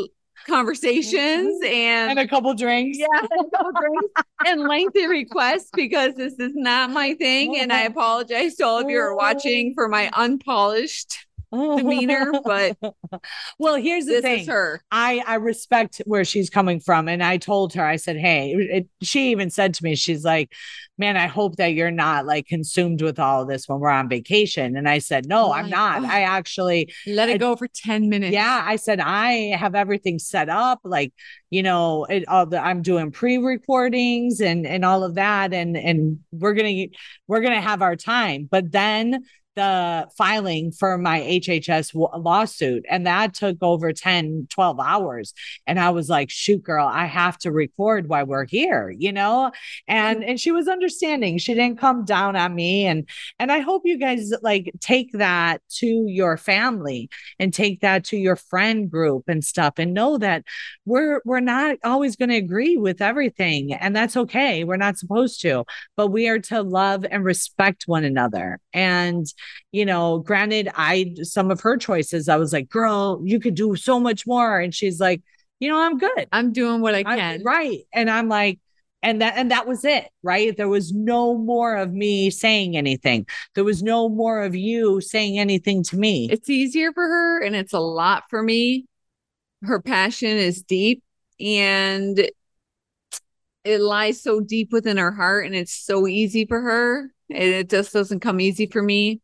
conversations 0.47 1.63
mm-hmm. 1.63 1.65
and, 1.65 2.11
And 2.11 2.19
a 2.19 2.27
couple 2.27 2.53
drinks. 2.53 2.97
yeah, 2.97 3.07
couple 3.27 3.71
drinks 3.71 4.13
and 4.45 4.61
lengthy 4.61 5.07
requests 5.07 5.69
because 5.73 6.15
this 6.15 6.33
is 6.33 6.53
not 6.55 6.89
my 6.89 7.13
thing. 7.15 7.57
And 7.57 7.71
I 7.71 7.81
apologize 7.81 8.55
to 8.55 8.65
all 8.65 8.79
of 8.79 8.89
you 8.89 8.97
who 8.97 9.03
are 9.03 9.15
watching 9.15 9.73
for 9.73 9.87
my 9.87 10.09
unpolished 10.13 11.25
demeanor, 11.51 12.31
but 12.43 12.77
well, 13.59 13.75
here's 13.75 14.05
the 14.05 14.13
this 14.13 14.21
thing. 14.21 14.39
is 14.41 14.47
her. 14.47 14.81
I 14.91 15.23
I 15.25 15.35
respect 15.35 16.01
where 16.05 16.25
she's 16.25 16.49
coming 16.49 16.79
from, 16.79 17.07
and 17.07 17.23
I 17.23 17.37
told 17.37 17.73
her, 17.73 17.85
I 17.85 17.97
said, 17.97 18.17
"Hey," 18.17 18.51
it, 18.53 18.87
she 19.01 19.31
even 19.31 19.49
said 19.49 19.73
to 19.75 19.83
me, 19.83 19.95
she's 19.95 20.23
like, 20.23 20.53
"Man, 20.97 21.17
I 21.17 21.27
hope 21.27 21.57
that 21.57 21.73
you're 21.73 21.91
not 21.91 22.25
like 22.25 22.47
consumed 22.47 23.01
with 23.01 23.19
all 23.19 23.41
of 23.43 23.47
this 23.47 23.67
when 23.67 23.79
we're 23.79 23.89
on 23.89 24.09
vacation." 24.09 24.75
And 24.77 24.87
I 24.87 24.99
said, 24.99 25.27
"No, 25.27 25.47
oh 25.47 25.51
I'm 25.51 25.69
not. 25.69 26.03
oh. 26.03 26.07
I 26.07 26.21
actually, 26.21 26.93
Let 27.07 27.29
it 27.29 27.33
I- 27.35 27.37
go 27.37 27.55
for 27.55 27.67
10 27.67 28.09
minutes. 28.09 28.33
yeah." 28.33 28.63
I 28.65 28.75
said, 28.77 28.99
"I 28.99 29.55
have 29.57 29.75
everything 29.75 30.19
set 30.19 30.49
up, 30.49 30.79
like 30.83 31.13
you 31.49 31.63
know, 31.63 32.05
it 32.05 32.25
all 32.29 32.45
the 32.45 32.59
I'm 32.59 32.81
doing 32.81 33.11
pre-recordings 33.11 34.39
and 34.39 34.65
and 34.65 34.85
all 34.85 35.03
of 35.03 35.15
that, 35.15 35.53
and 35.53 35.75
and 35.77 36.19
we're 36.31 36.53
gonna 36.53 36.85
we're 37.27 37.41
gonna 37.41 37.61
have 37.61 37.81
our 37.81 37.95
time, 37.95 38.47
but 38.49 38.71
then." 38.71 39.23
The 39.55 40.07
filing 40.17 40.71
for 40.71 40.97
my 40.97 41.19
HHS 41.21 41.93
wa- 41.93 42.15
lawsuit 42.15 42.85
and 42.89 43.05
that 43.05 43.33
took 43.33 43.57
over 43.61 43.91
10 43.91 44.47
12 44.49 44.79
hours. 44.79 45.33
And 45.67 45.79
I 45.79 45.89
was 45.89 46.09
like 46.09 46.29
shoot 46.29 46.63
girl 46.63 46.87
I 46.87 47.05
have 47.05 47.37
to 47.39 47.51
record 47.51 48.07
while 48.07 48.25
we're 48.25 48.45
here 48.45 48.93
you 48.97 49.11
know? 49.11 49.51
And 49.87 50.19
mm-hmm. 50.19 50.29
and 50.29 50.39
she 50.39 50.51
was 50.51 50.67
understanding. 50.67 51.37
She 51.37 51.53
didn't 51.53 51.79
come 51.79 52.05
down 52.05 52.35
on 52.35 52.55
me. 52.55 52.85
And 52.85 53.07
and 53.39 53.51
I 53.51 53.59
hope 53.59 53.83
you 53.85 53.97
guys 53.97 54.31
like 54.41 54.71
take 54.79 55.11
that 55.13 55.61
to 55.77 56.05
your 56.07 56.37
family 56.37 57.09
and 57.39 57.53
take 57.53 57.81
that 57.81 58.03
to 58.05 58.17
your 58.17 58.35
friend 58.35 58.89
group 58.89 59.23
and 59.27 59.43
stuff 59.43 59.73
and 59.77 59.93
know 59.93 60.17
that 60.17 60.43
we're 60.85 61.21
we're 61.25 61.39
not 61.39 61.77
always 61.83 62.15
going 62.15 62.29
to 62.29 62.35
agree 62.35 62.77
with 62.77 63.01
everything. 63.01 63.73
And 63.73 63.95
that's 63.95 64.17
okay. 64.17 64.63
We're 64.63 64.77
not 64.77 64.97
supposed 64.97 65.41
to. 65.41 65.65
But 65.97 66.07
we 66.07 66.27
are 66.27 66.39
to 66.39 66.61
love 66.61 67.05
and 67.09 67.23
respect 67.23 67.83
one 67.87 68.03
another. 68.03 68.59
And 68.73 69.25
you 69.71 69.85
know 69.85 70.19
granted 70.19 70.69
i 70.75 71.13
some 71.21 71.51
of 71.51 71.61
her 71.61 71.77
choices 71.77 72.27
i 72.29 72.35
was 72.37 72.51
like 72.53 72.69
girl 72.69 73.21
you 73.23 73.39
could 73.39 73.55
do 73.55 73.75
so 73.75 73.99
much 73.99 74.25
more 74.27 74.59
and 74.59 74.73
she's 74.75 74.99
like 74.99 75.21
you 75.59 75.69
know 75.69 75.79
i'm 75.79 75.97
good 75.97 76.27
I'm 76.31 76.51
doing 76.51 76.81
what 76.81 76.95
I 76.95 76.99
I- 77.05 77.15
can. 77.17 77.43
right 77.43 77.79
and 77.93 78.09
i'm 78.09 78.27
like 78.29 78.59
and 79.03 79.21
that 79.21 79.33
and 79.35 79.49
that 79.51 79.67
was 79.67 79.83
it 79.83 80.07
right 80.21 80.55
there 80.55 80.69
was 80.69 80.91
no 80.93 81.35
more 81.37 81.75
of 81.75 81.91
me 81.91 82.29
saying 82.29 82.77
anything 82.77 83.25
there 83.55 83.63
was 83.63 83.81
no 83.81 84.07
more 84.09 84.43
of 84.43 84.55
you 84.55 85.01
saying 85.01 85.39
anything 85.39 85.81
to 85.85 85.97
me 85.97 86.29
It's 86.31 86.49
easier 86.49 86.91
for 86.93 87.03
her 87.03 87.41
and 87.43 87.55
it's 87.55 87.73
a 87.73 87.79
lot 87.79 88.23
for 88.29 88.43
me. 88.43 88.85
Her 89.63 89.81
passion 89.81 90.37
is 90.37 90.61
deep 90.63 91.03
and 91.39 92.29
it 93.63 93.79
lies 93.81 94.21
so 94.21 94.39
deep 94.39 94.71
within 94.71 94.97
her 94.97 95.11
heart 95.11 95.45
and 95.45 95.55
it's 95.55 95.73
so 95.73 96.07
easy 96.07 96.45
for 96.45 96.59
her. 96.61 97.11
And 97.29 97.43
it 97.43 97.69
just 97.69 97.93
doesn't 97.93 98.19
come 98.21 98.39
easy 98.41 98.65
for 98.67 98.81
me. 98.81 99.21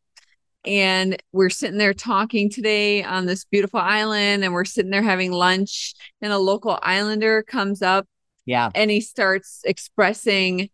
And 0.67 1.15
we're 1.31 1.49
sitting 1.49 1.77
there 1.77 1.93
talking 1.93 2.49
today 2.49 3.01
on 3.01 3.25
this 3.25 3.45
beautiful 3.45 3.79
island 3.79 4.43
and 4.43 4.53
we're 4.53 4.65
sitting 4.65 4.91
there 4.91 5.01
having 5.01 5.31
lunch 5.31 5.95
and 6.21 6.33
a 6.33 6.37
local 6.37 6.77
islander 6.83 7.41
comes 7.41 7.81
up 7.81 8.05
yeah. 8.45 8.69
and 8.75 8.91
he 8.91 8.99
starts 8.99 9.61
expressing 9.63 10.69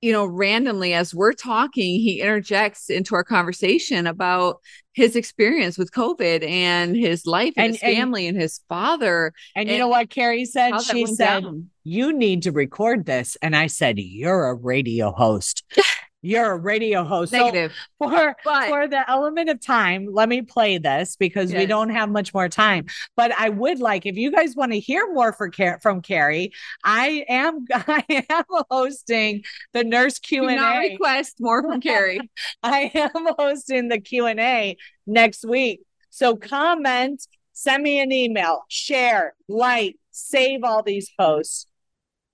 you 0.00 0.12
know 0.12 0.26
randomly 0.26 0.94
as 0.94 1.14
we're 1.14 1.32
talking 1.32 2.00
he 2.00 2.20
interjects 2.20 2.88
into 2.90 3.14
our 3.14 3.24
conversation 3.24 4.06
about 4.06 4.60
his 4.92 5.16
experience 5.16 5.76
with 5.78 5.90
covid 5.92 6.44
and 6.44 6.96
his 6.96 7.26
life 7.26 7.54
and, 7.56 7.66
And- 7.66 7.74
his 7.74 7.82
and- 7.82 7.96
family 7.96 8.26
and 8.28 8.40
his 8.40 8.60
father. 8.68 9.32
And 9.56 9.68
you 9.68 9.78
know 9.78 9.88
what 9.88 10.08
carrie 10.10 10.44
said? 10.44 10.78
she 10.80 11.06
said 11.06 11.42
down. 11.42 11.70
you 11.84 12.12
need 12.12 12.42
to 12.44 12.52
record 12.52 13.06
this. 13.06 13.36
And 13.42 13.56
i 13.56 13.66
said 13.66 13.98
you're 13.98 14.46
a 14.46 14.54
radio 14.54 15.10
host 15.10 15.64
you're 16.22 16.52
a 16.52 16.56
radio 16.56 17.04
host 17.04 17.32
So 17.32 17.38
negative 17.38 17.72
for 17.98 18.36
but 18.44 18.68
for 18.68 18.88
the 18.88 19.08
element 19.10 19.50
of 19.50 19.60
time, 19.60 20.06
let 20.10 20.28
me 20.28 20.42
play 20.42 20.78
this 20.78 21.16
because 21.16 21.52
we 21.52 21.66
don't 21.66 21.90
have 21.90 22.08
much 22.08 22.32
more 22.32 22.48
time. 22.48 22.86
But 23.16 23.32
I 23.32 23.48
would 23.48 23.80
like 23.80 24.06
if 24.06 24.16
you 24.16 24.30
guys 24.30 24.54
want 24.56 24.72
to 24.72 24.78
hear 24.80 25.12
more 25.12 25.32
for 25.32 25.50
Car- 25.50 25.80
from 25.82 26.00
Carrie, 26.00 26.52
I 26.84 27.24
am 27.28 27.66
I 27.74 28.04
am 28.30 28.44
hosting 28.70 29.42
the 29.72 29.84
nurse 29.84 30.18
Q 30.18 30.48
and 30.48 30.60
A. 30.60 30.90
request 30.92 31.36
more 31.40 31.62
from 31.62 31.80
carrie 31.80 32.30
I 32.62 32.90
am 32.94 33.26
hosting 33.38 33.88
the 33.88 34.00
Q 34.00 34.26
and 34.26 34.40
A 34.40 34.76
next 35.06 35.44
week. 35.44 35.80
So 36.10 36.36
comment, 36.36 37.26
send 37.52 37.82
me 37.82 38.00
an 38.00 38.12
email, 38.12 38.64
share, 38.68 39.34
like, 39.48 39.96
save 40.10 40.62
all 40.62 40.82
these 40.82 41.10
posts, 41.18 41.66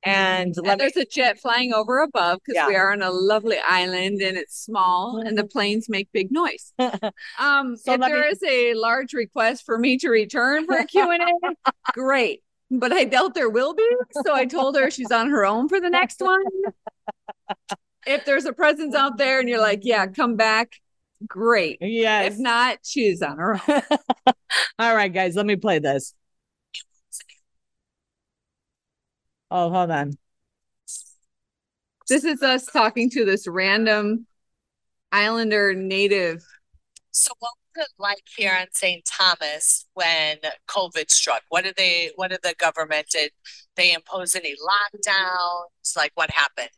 and 0.08 0.54
and 0.56 0.66
let 0.66 0.78
me. 0.78 0.84
there's 0.84 0.96
a 0.96 1.04
jet 1.08 1.38
flying 1.38 1.72
over 1.72 1.98
above 2.00 2.38
because 2.44 2.54
Yeah. 2.56 2.68
we 2.68 2.76
are 2.76 2.92
on 2.92 3.02
a 3.02 3.10
lovely 3.10 3.56
island 3.66 4.20
and 4.20 4.36
it's 4.36 4.56
small 4.62 5.18
and 5.24 5.36
the 5.38 5.44
planes 5.44 5.88
make 5.88 6.08
big 6.12 6.30
noise 6.32 6.72
um 7.38 7.76
So 7.76 7.92
if 7.94 8.00
there 8.00 8.22
me- 8.22 8.28
is 8.28 8.42
a 8.46 8.74
large 8.74 9.12
request 9.12 9.64
for 9.64 9.78
me 9.78 9.98
to 9.98 10.08
return 10.08 10.66
for 10.66 10.76
a 10.76 10.84
q&a 10.86 11.18
great 11.92 12.42
but 12.70 12.92
i 12.92 13.04
doubt 13.04 13.34
there 13.34 13.48
will 13.50 13.74
be 13.74 13.88
so 14.24 14.34
i 14.34 14.44
told 14.44 14.76
her 14.76 14.90
she's 14.90 15.10
on 15.10 15.30
her 15.30 15.44
own 15.46 15.68
for 15.68 15.80
the 15.80 15.90
next 15.90 16.20
one 16.20 16.42
if 18.06 18.24
there's 18.24 18.44
a 18.44 18.52
presence 18.52 18.94
out 18.94 19.18
there 19.18 19.40
and 19.40 19.48
you're 19.48 19.60
like 19.60 19.80
yeah 19.82 20.06
come 20.06 20.36
back 20.36 20.72
great 21.26 21.78
Yes. 21.80 22.32
if 22.34 22.38
not 22.38 22.78
she's 22.84 23.22
on 23.22 23.38
her 23.38 23.54
own 23.68 23.82
All 24.78 24.94
right, 24.94 25.12
guys, 25.12 25.34
let 25.36 25.44
me 25.44 25.56
play 25.56 25.78
this. 25.78 26.14
Oh, 29.50 29.70
hold 29.70 29.90
on. 29.90 30.18
this 32.08 32.24
is 32.24 32.42
us 32.42 32.66
talking 32.66 33.10
to 33.10 33.24
this 33.24 33.46
random 33.46 34.26
islander 35.12 35.74
native 35.74 36.42
So 37.12 37.32
what 37.38 37.52
was 37.76 37.86
it 37.86 37.92
like 37.98 38.22
here 38.36 38.56
on 38.58 38.66
St. 38.72 39.04
Thomas 39.04 39.86
when 39.94 40.38
COVID 40.68 41.10
struck? 41.10 41.42
What 41.48 41.64
did 41.64 41.76
they 41.76 42.12
what 42.16 42.30
did 42.30 42.40
the 42.42 42.54
government 42.58 43.08
did 43.10 43.32
they 43.76 43.92
impose 43.94 44.36
any 44.36 44.54
lockdowns? 44.54 45.96
Like 45.96 46.12
what 46.14 46.30
happened? 46.30 46.70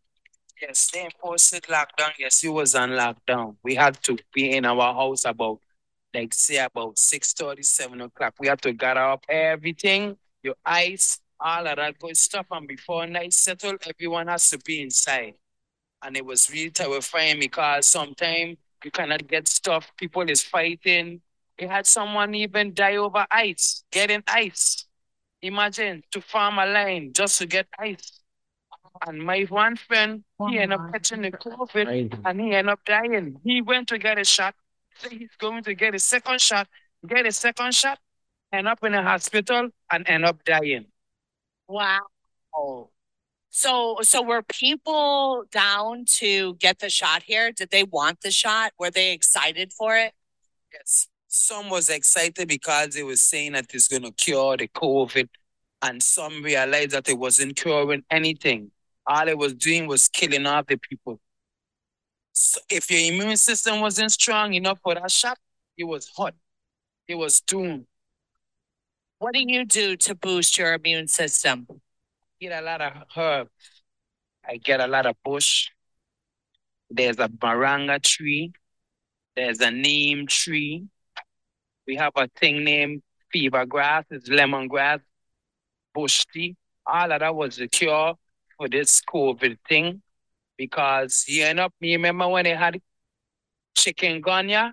Yes, 0.61 0.91
they 0.93 1.05
imposed 1.07 1.53
lockdown. 1.69 2.13
Yes, 2.19 2.45
it 2.45 2.49
was 2.51 2.75
on 2.75 2.91
lockdown. 2.91 3.57
We 3.65 3.75
had 3.75 4.03
to 4.05 4.19
be 4.35 4.53
in 4.57 4.65
our 4.67 4.95
house 4.95 5.25
about 5.25 5.61
like 6.15 6.35
say 6.35 6.59
about 6.59 6.99
6 6.99 7.33
37 7.35 8.01
o'clock. 8.01 8.35
We 8.41 8.49
had 8.49 8.61
to 8.63 8.73
gather 8.73 9.01
up 9.01 9.25
everything, 9.29 10.17
your 10.43 10.57
ice, 10.65 11.21
all 11.41 11.67
of 11.67 11.77
that 11.77 11.99
good 11.99 12.17
stuff. 12.17 12.47
And 12.51 12.69
before 12.69 13.07
night 13.07 13.33
settled, 13.33 13.83
everyone 13.87 14.29
has 14.29 14.51
to 14.51 14.59
be 14.59 14.83
inside. 14.83 15.35
And 16.03 16.17
it 16.17 16.25
was 16.25 16.51
really 16.51 16.71
terrifying 16.71 17.41
because 17.41 17.87
sometimes 17.87 18.57
you 18.85 18.91
cannot 18.91 19.27
get 19.27 19.49
stuff. 19.49 19.91
People 19.97 20.29
is 20.31 20.43
fighting. 20.43 21.21
We 21.61 21.67
had 21.67 21.87
someone 21.87 22.35
even 22.35 22.73
die 22.73 22.97
over 22.97 23.27
ice, 23.31 23.85
getting 23.91 24.23
ice. 24.27 24.87
Imagine 25.43 26.03
to 26.13 26.21
farm 26.21 26.59
a 26.59 26.67
line 26.67 27.13
just 27.15 27.39
to 27.39 27.47
get 27.47 27.67
ice. 27.79 28.21
And 29.07 29.23
my 29.23 29.43
one 29.49 29.77
friend, 29.77 30.25
he 30.49 30.59
oh 30.59 30.61
ended 30.61 30.79
up 30.79 30.93
catching 30.93 31.23
the 31.23 31.31
COVID 31.33 32.21
and 32.25 32.41
he 32.41 32.55
ended 32.55 32.73
up 32.73 32.81
dying. 32.85 33.37
He 33.45 33.63
went 33.63 33.89
to 33.89 33.99
get 33.99 34.19
a 34.19 34.25
shot. 34.25 34.55
So 34.97 35.09
he's 35.09 35.35
going 35.39 35.63
to 35.65 35.75
get 35.75 35.95
a 35.95 35.99
second 35.99 36.41
shot, 36.41 36.69
get 37.07 37.27
a 37.27 37.33
second 37.33 37.75
shot, 37.75 37.99
end 38.53 38.69
up 38.69 38.83
in 38.85 38.95
a 38.95 39.03
hospital 39.03 39.69
and 39.91 40.09
end 40.09 40.25
up 40.25 40.45
dying. 40.45 40.87
Wow. 41.71 42.91
So, 43.51 43.99
so 44.03 44.23
were 44.23 44.43
people 44.43 45.45
down 45.53 46.05
to 46.17 46.55
get 46.57 46.81
the 46.81 46.91
shot 46.91 47.23
here? 47.23 47.53
Did 47.53 47.71
they 47.71 47.85
want 47.85 48.23
the 48.23 48.33
shot? 48.33 48.73
Were 48.77 48.91
they 48.91 49.13
excited 49.13 49.73
for 49.73 49.97
it? 49.97 50.13
Yes. 50.73 51.07
Some 51.29 51.71
was 51.71 51.89
excited 51.89 52.49
because 52.49 52.95
they 52.95 53.05
was 53.05 53.23
saying 53.23 53.53
that 53.53 53.67
it's 53.73 53.87
going 53.87 54.03
to 54.03 54.11
cure 54.11 54.57
the 54.57 54.67
COVID, 54.67 55.29
and 55.83 56.03
some 56.03 56.43
realized 56.43 56.91
that 56.91 57.09
it 57.09 57.19
wasn't 57.19 57.55
curing 57.55 58.03
anything. 58.11 58.73
All 59.07 59.29
it 59.29 59.39
was 59.39 59.55
doing 59.55 59.87
was 59.87 60.09
killing 60.09 60.47
off 60.47 60.67
the 60.67 60.77
people. 60.77 61.21
So 62.33 62.61
if 62.69 62.91
your 62.91 63.13
immune 63.13 63.37
system 63.37 63.81
wasn't 63.81 64.11
strong 64.11 64.55
enough 64.55 64.81
for 64.83 64.95
that 64.95 65.11
shot, 65.11 65.39
it 65.77 65.85
was 65.85 66.11
hot. 66.17 66.35
It 67.07 67.15
was 67.15 67.41
doomed. 67.41 67.87
What 69.21 69.35
do 69.35 69.45
you 69.47 69.67
do 69.67 69.97
to 69.97 70.15
boost 70.15 70.57
your 70.57 70.73
immune 70.73 71.07
system? 71.07 71.67
get 72.41 72.59
a 72.59 72.65
lot 72.65 72.81
of 72.81 72.93
herbs. 73.15 73.51
I 74.49 74.57
get 74.57 74.81
a 74.81 74.87
lot 74.87 75.05
of 75.05 75.15
bush. 75.23 75.69
There's 76.89 77.19
a 77.19 77.29
baranga 77.29 78.03
tree. 78.03 78.55
There's 79.37 79.61
a 79.61 79.71
neem 79.71 80.27
tree. 80.27 80.87
We 81.87 81.97
have 81.97 82.13
a 82.17 82.29
thing 82.29 82.65
named 82.65 83.03
fever 83.31 83.67
grass. 83.67 84.07
It's 84.11 84.31
lemongrass, 84.31 85.01
bush 85.93 86.25
tea. 86.33 86.57
All 86.87 87.13
of 87.13 87.21
that 87.21 87.35
was 87.35 87.57
the 87.57 87.69
cure 87.69 88.15
for 88.57 88.71
this 88.71 89.03
COVID 89.03 89.59
thing 89.69 90.01
because 90.57 91.27
you 91.29 91.45
end 91.45 91.61
up, 91.61 91.75
you 91.79 91.93
remember 91.93 92.27
when 92.27 92.45
they 92.45 92.57
had 92.57 92.81
chicken 93.77 94.23
chikungunya? 94.23 94.73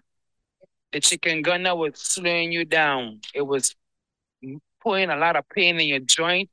The 0.93 1.01
chicken 1.01 1.43
chikungunya 1.43 1.75
was 1.75 1.99
slowing 1.99 2.53
you 2.53 2.63
down. 2.63 3.19
It 3.33 3.41
was 3.41 3.75
putting 4.87 5.09
a 5.09 5.17
lot 5.17 5.35
of 5.35 5.49
pain 5.49 5.79
in 5.79 5.87
your 5.87 5.99
joint 5.99 6.49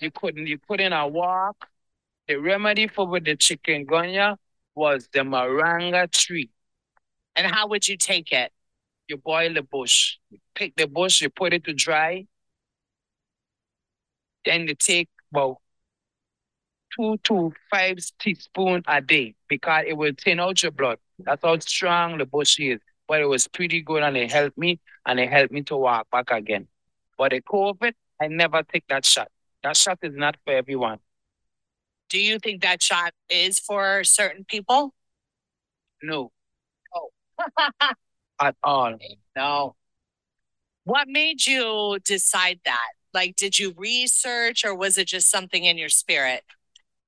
you 0.00 0.10
couldn't, 0.10 0.46
you 0.46 0.58
couldn't 0.68 1.12
walk. 1.12 1.68
The 2.28 2.36
remedy 2.36 2.88
for 2.88 3.06
the 3.20 3.36
chikungunya 3.36 4.36
was 4.74 5.08
the 5.12 5.20
maranga 5.20 6.10
tree. 6.10 6.50
And 7.36 7.46
how 7.52 7.68
would 7.68 7.88
you 7.88 7.96
take 7.96 8.32
it? 8.32 8.52
You 9.08 9.16
boil 9.18 9.54
the 9.54 9.62
bush. 9.62 10.16
You 10.30 10.38
pick 10.54 10.76
the 10.76 10.86
bush, 10.86 11.22
you 11.22 11.30
put 11.30 11.54
it 11.54 11.64
to 11.64 11.74
dry. 11.74 12.26
Then 14.44 14.68
you 14.68 14.74
take 14.74 15.08
about 15.32 15.58
two 16.96 17.16
to 17.24 17.52
five 17.70 17.98
teaspoons 18.18 18.84
a 18.86 19.00
day 19.00 19.34
because 19.48 19.84
it 19.86 19.96
will 19.96 20.12
thin 20.18 20.40
out 20.40 20.62
your 20.62 20.72
blood. 20.72 20.98
That's 21.18 21.42
how 21.42 21.58
strong 21.58 22.18
the 22.18 22.26
bush 22.26 22.58
is. 22.60 22.80
But 23.08 23.20
it 23.20 23.26
was 23.26 23.48
pretty 23.48 23.82
good 23.82 24.02
and 24.02 24.16
it 24.16 24.30
helped 24.30 24.58
me 24.58 24.80
and 25.06 25.18
it 25.20 25.30
helped 25.30 25.52
me 25.52 25.62
to 25.64 25.76
walk 25.76 26.10
back 26.10 26.30
again. 26.30 26.68
But 27.18 27.32
the 27.32 27.42
COVID, 27.42 27.92
I 28.22 28.28
never 28.28 28.62
take 28.62 28.84
that 28.88 29.04
shot. 29.04 29.28
That 29.62 29.76
shot 29.76 29.98
is 30.02 30.14
not 30.14 30.36
for 30.44 30.54
everyone. 30.54 31.00
Do 32.08 32.18
you 32.18 32.38
think 32.38 32.62
that 32.62 32.82
shot 32.82 33.12
is 33.28 33.58
for 33.58 34.02
certain 34.04 34.44
people? 34.44 34.94
No. 36.02 36.30
Oh. 36.94 37.10
At 38.40 38.56
all. 38.62 38.96
No. 39.36 39.74
What 40.84 41.08
made 41.08 41.44
you 41.44 41.98
decide 42.04 42.60
that? 42.64 42.90
Like, 43.12 43.36
did 43.36 43.58
you 43.58 43.74
research 43.76 44.64
or 44.64 44.74
was 44.74 44.96
it 44.96 45.08
just 45.08 45.30
something 45.30 45.64
in 45.64 45.76
your 45.76 45.88
spirit? 45.88 46.44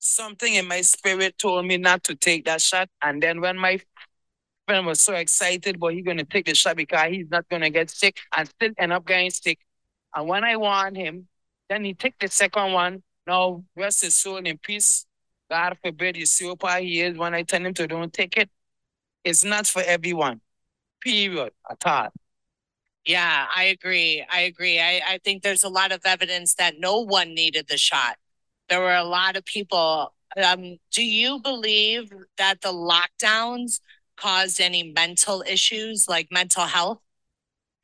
Something 0.00 0.54
in 0.54 0.66
my 0.66 0.80
spirit 0.80 1.38
told 1.38 1.64
me 1.66 1.76
not 1.76 2.02
to 2.04 2.14
take 2.14 2.44
that 2.46 2.60
shot. 2.60 2.88
And 3.00 3.22
then 3.22 3.40
when 3.40 3.56
my 3.56 3.80
friend 4.66 4.86
was 4.86 5.00
so 5.00 5.14
excited, 5.14 5.78
but 5.78 5.94
he's 5.94 6.04
going 6.04 6.18
to 6.18 6.24
take 6.24 6.46
the 6.46 6.54
shot 6.54 6.76
because 6.76 7.10
he's 7.10 7.30
not 7.30 7.48
going 7.48 7.62
to 7.62 7.70
get 7.70 7.90
sick 7.90 8.18
and 8.36 8.48
still 8.48 8.70
end 8.78 8.92
up 8.92 9.06
getting 9.06 9.30
sick. 9.30 9.58
And 10.14 10.28
when 10.28 10.44
I 10.44 10.56
warned 10.56 10.96
him, 10.96 11.28
then 11.68 11.84
he 11.84 11.94
take 11.94 12.18
the 12.18 12.28
second 12.28 12.72
one. 12.72 13.02
Now 13.26 13.64
rest 13.76 14.02
his 14.02 14.16
soul 14.16 14.38
in 14.38 14.58
peace. 14.58 15.06
God 15.50 15.76
forbid 15.82 16.16
you 16.16 16.26
see 16.26 16.46
what 16.46 16.82
he 16.82 17.00
is 17.00 17.16
when 17.16 17.34
I 17.34 17.42
tell 17.42 17.64
him 17.64 17.74
to 17.74 17.86
don't 17.86 18.12
take 18.12 18.36
it. 18.36 18.50
It's 19.24 19.44
not 19.44 19.66
for 19.66 19.82
everyone. 19.82 20.40
Period. 21.00 21.52
At 21.68 21.86
all. 21.86 22.08
Yeah, 23.04 23.46
I 23.54 23.64
agree. 23.64 24.24
I 24.30 24.40
agree. 24.40 24.78
I, 24.78 25.00
I 25.06 25.18
think 25.24 25.42
there's 25.42 25.64
a 25.64 25.68
lot 25.68 25.92
of 25.92 26.00
evidence 26.04 26.54
that 26.54 26.74
no 26.78 27.00
one 27.00 27.34
needed 27.34 27.66
the 27.68 27.78
shot. 27.78 28.16
There 28.68 28.80
were 28.80 28.94
a 28.94 29.04
lot 29.04 29.36
of 29.36 29.44
people. 29.44 30.14
Um, 30.42 30.76
do 30.92 31.04
you 31.04 31.40
believe 31.40 32.12
that 32.36 32.60
the 32.60 32.72
lockdowns 32.72 33.80
caused 34.16 34.60
any 34.60 34.92
mental 34.92 35.42
issues 35.46 36.08
like 36.08 36.28
mental 36.30 36.64
health? 36.64 36.98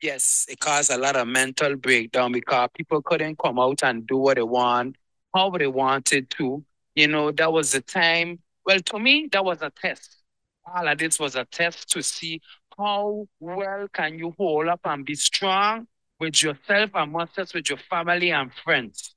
Yes, 0.01 0.45
it 0.49 0.59
caused 0.59 0.91
a 0.91 0.97
lot 0.97 1.15
of 1.15 1.27
mental 1.27 1.75
breakdown 1.75 2.31
because 2.31 2.69
people 2.75 3.01
couldn't 3.01 3.37
come 3.39 3.57
out 3.59 3.83
and 3.83 4.05
do 4.05 4.17
what 4.17 4.35
they 4.35 4.43
want, 4.43 4.95
how 5.33 5.49
they 5.49 5.67
wanted 5.67 6.29
to. 6.31 6.63
You 6.95 7.07
know, 7.07 7.31
that 7.31 7.51
was 7.51 7.71
the 7.71 7.81
time. 7.81 8.39
Well, 8.65 8.79
to 8.79 8.99
me, 8.99 9.27
that 9.31 9.43
was 9.43 9.61
a 9.61 9.71
test. 9.71 10.17
All 10.65 10.87
of 10.87 10.97
this 10.99 11.19
was 11.19 11.35
a 11.35 11.45
test 11.45 11.89
to 11.91 12.03
see 12.03 12.41
how 12.77 13.27
well 13.39 13.87
can 13.91 14.19
you 14.19 14.35
hold 14.37 14.67
up 14.67 14.81
and 14.85 15.03
be 15.05 15.15
strong 15.15 15.87
with 16.19 16.43
yourself 16.43 16.91
and 16.93 17.11
monsters 17.11 17.53
with 17.53 17.69
your 17.69 17.79
family 17.89 18.31
and 18.31 18.51
friends. 18.53 19.15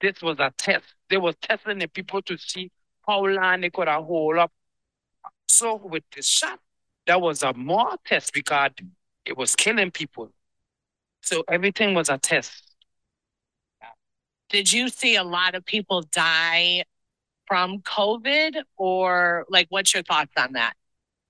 This 0.00 0.22
was 0.22 0.38
a 0.38 0.52
test. 0.56 0.94
They 1.10 1.18
were 1.18 1.34
testing 1.34 1.78
the 1.78 1.88
people 1.88 2.22
to 2.22 2.38
see 2.38 2.70
how 3.06 3.24
long 3.26 3.60
they 3.60 3.70
could 3.70 3.88
hold 3.88 4.38
up. 4.38 4.52
So 5.48 5.76
with 5.76 6.04
the 6.14 6.22
shot, 6.22 6.58
that 7.06 7.20
was 7.20 7.42
a 7.42 7.52
more 7.52 7.96
test 8.06 8.32
because 8.32 8.70
it 9.24 9.36
was 9.36 9.56
killing 9.56 9.90
people. 9.90 10.32
So 11.20 11.44
everything 11.48 11.94
was 11.94 12.08
a 12.08 12.18
test. 12.18 12.74
Did 14.48 14.72
you 14.72 14.88
see 14.88 15.16
a 15.16 15.24
lot 15.24 15.54
of 15.54 15.64
people 15.64 16.02
die 16.02 16.84
from 17.46 17.80
COVID 17.80 18.62
or 18.76 19.46
like 19.48 19.66
what's 19.70 19.94
your 19.94 20.02
thoughts 20.02 20.32
on 20.36 20.52
that? 20.52 20.74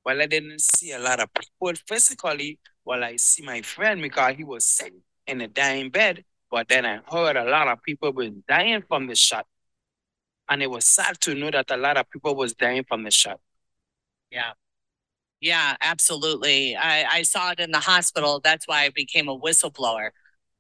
Well, 0.04 0.20
I 0.20 0.26
didn't 0.26 0.60
see 0.60 0.92
a 0.92 0.98
lot 0.98 1.20
of 1.20 1.28
people 1.32 1.80
physically. 1.86 2.58
Well, 2.84 3.04
I 3.04 3.16
see 3.16 3.44
my 3.44 3.62
friend 3.62 4.02
because 4.02 4.34
he 4.36 4.44
was 4.44 4.64
sick 4.64 4.92
in 5.26 5.40
a 5.40 5.46
dying 5.48 5.90
bed. 5.90 6.24
But 6.50 6.68
then 6.68 6.84
I 6.84 7.00
heard 7.10 7.36
a 7.36 7.44
lot 7.44 7.68
of 7.68 7.82
people 7.82 8.12
were 8.12 8.28
dying 8.48 8.82
from 8.86 9.06
the 9.06 9.14
shot. 9.14 9.46
And 10.48 10.62
it 10.62 10.70
was 10.70 10.84
sad 10.84 11.20
to 11.20 11.34
know 11.34 11.50
that 11.50 11.70
a 11.70 11.76
lot 11.76 11.96
of 11.96 12.10
people 12.10 12.34
was 12.34 12.52
dying 12.54 12.84
from 12.86 13.04
the 13.04 13.10
shot. 13.10 13.40
Yeah. 14.30 14.52
Yeah, 15.42 15.76
absolutely. 15.80 16.76
I, 16.76 17.04
I 17.10 17.22
saw 17.22 17.50
it 17.52 17.60
in 17.60 17.72
the 17.72 17.80
hospital. 17.80 18.40
That's 18.44 18.68
why 18.68 18.84
I 18.84 18.90
became 18.90 19.28
a 19.28 19.38
whistleblower. 19.38 20.10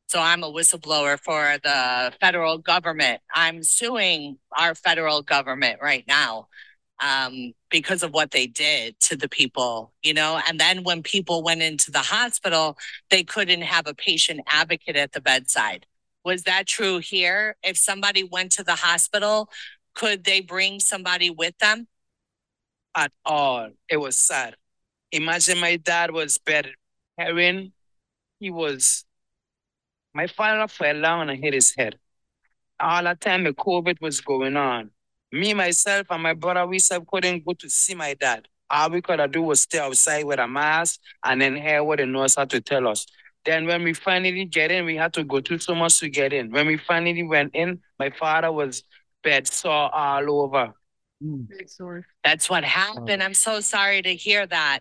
So 0.08 0.20
I'm 0.20 0.44
a 0.44 0.52
whistleblower 0.52 1.18
for 1.20 1.58
the 1.64 2.14
federal 2.20 2.58
government. 2.58 3.20
I'm 3.34 3.64
suing 3.64 4.38
our 4.56 4.74
federal 4.76 5.22
government 5.22 5.80
right 5.82 6.04
now 6.08 6.48
um, 7.00 7.54
because 7.70 8.04
of 8.04 8.12
what 8.12 8.30
they 8.32 8.46
did 8.46 9.00
to 9.02 9.16
the 9.16 9.28
people, 9.28 9.92
you 10.02 10.14
know. 10.14 10.40
And 10.48 10.60
then 10.60 10.84
when 10.84 11.02
people 11.02 11.42
went 11.42 11.62
into 11.62 11.90
the 11.90 12.00
hospital, 12.00 12.78
they 13.10 13.24
couldn't 13.24 13.62
have 13.64 13.88
a 13.88 13.94
patient 13.94 14.42
advocate 14.48 14.96
at 14.96 15.12
the 15.12 15.20
bedside. 15.20 15.86
Was 16.24 16.44
that 16.44 16.68
true 16.68 17.00
here? 17.00 17.56
If 17.64 17.76
somebody 17.78 18.24
went 18.24 18.52
to 18.52 18.64
the 18.64 18.76
hospital, 18.76 19.50
could 19.94 20.24
they 20.24 20.40
bring 20.40 20.80
somebody 20.80 21.30
with 21.30 21.58
them? 21.58 21.88
At 22.94 23.12
all. 23.24 23.70
It 23.88 23.96
was 23.98 24.18
sad. 24.18 24.56
Imagine 25.12 25.60
my 25.60 25.76
dad 25.76 26.10
was 26.10 26.38
bed 26.38 26.70
bedridden. 27.16 27.72
He 28.40 28.50
was, 28.50 29.04
my 30.14 30.26
father 30.26 30.66
fell 30.68 31.00
down 31.00 31.30
and 31.30 31.42
hit 31.42 31.54
his 31.54 31.74
head. 31.76 31.98
All 32.80 33.04
the 33.04 33.14
time 33.14 33.44
the 33.44 33.52
COVID 33.52 34.00
was 34.00 34.20
going 34.20 34.56
on. 34.56 34.90
Me, 35.30 35.54
myself, 35.54 36.06
and 36.10 36.22
my 36.22 36.34
brother, 36.34 36.66
we 36.66 36.78
said 36.78 37.06
couldn't 37.06 37.44
go 37.46 37.52
to 37.54 37.70
see 37.70 37.94
my 37.94 38.14
dad 38.14 38.48
All 38.70 38.90
we 38.90 39.00
could 39.02 39.32
do 39.32 39.42
was 39.42 39.62
stay 39.62 39.78
outside 39.78 40.24
with 40.24 40.38
a 40.40 40.48
mask 40.48 41.00
and 41.24 41.40
then 41.40 41.56
hear 41.56 41.84
what 41.84 41.98
the 41.98 42.06
nurse 42.06 42.36
had 42.36 42.50
to 42.50 42.60
tell 42.60 42.88
us. 42.88 43.06
Then 43.44 43.66
when 43.66 43.82
we 43.82 43.92
finally 43.94 44.44
get 44.46 44.70
in, 44.70 44.84
we 44.84 44.96
had 44.96 45.12
to 45.14 45.24
go 45.24 45.40
through 45.40 45.58
so 45.58 45.74
much 45.74 45.98
to 46.00 46.08
get 46.08 46.32
in. 46.32 46.50
When 46.50 46.66
we 46.66 46.76
finally 46.76 47.22
went 47.22 47.54
in, 47.54 47.80
my 47.98 48.10
father 48.10 48.52
was 48.52 48.84
bed 49.22 49.46
sore 49.48 49.94
all 49.94 50.42
over. 50.42 50.74
Hmm. 51.22 51.42
That's 52.24 52.50
what 52.50 52.64
happened. 52.64 53.22
Oh. 53.22 53.24
I'm 53.24 53.34
so 53.34 53.60
sorry 53.60 54.02
to 54.02 54.14
hear 54.14 54.46
that. 54.46 54.80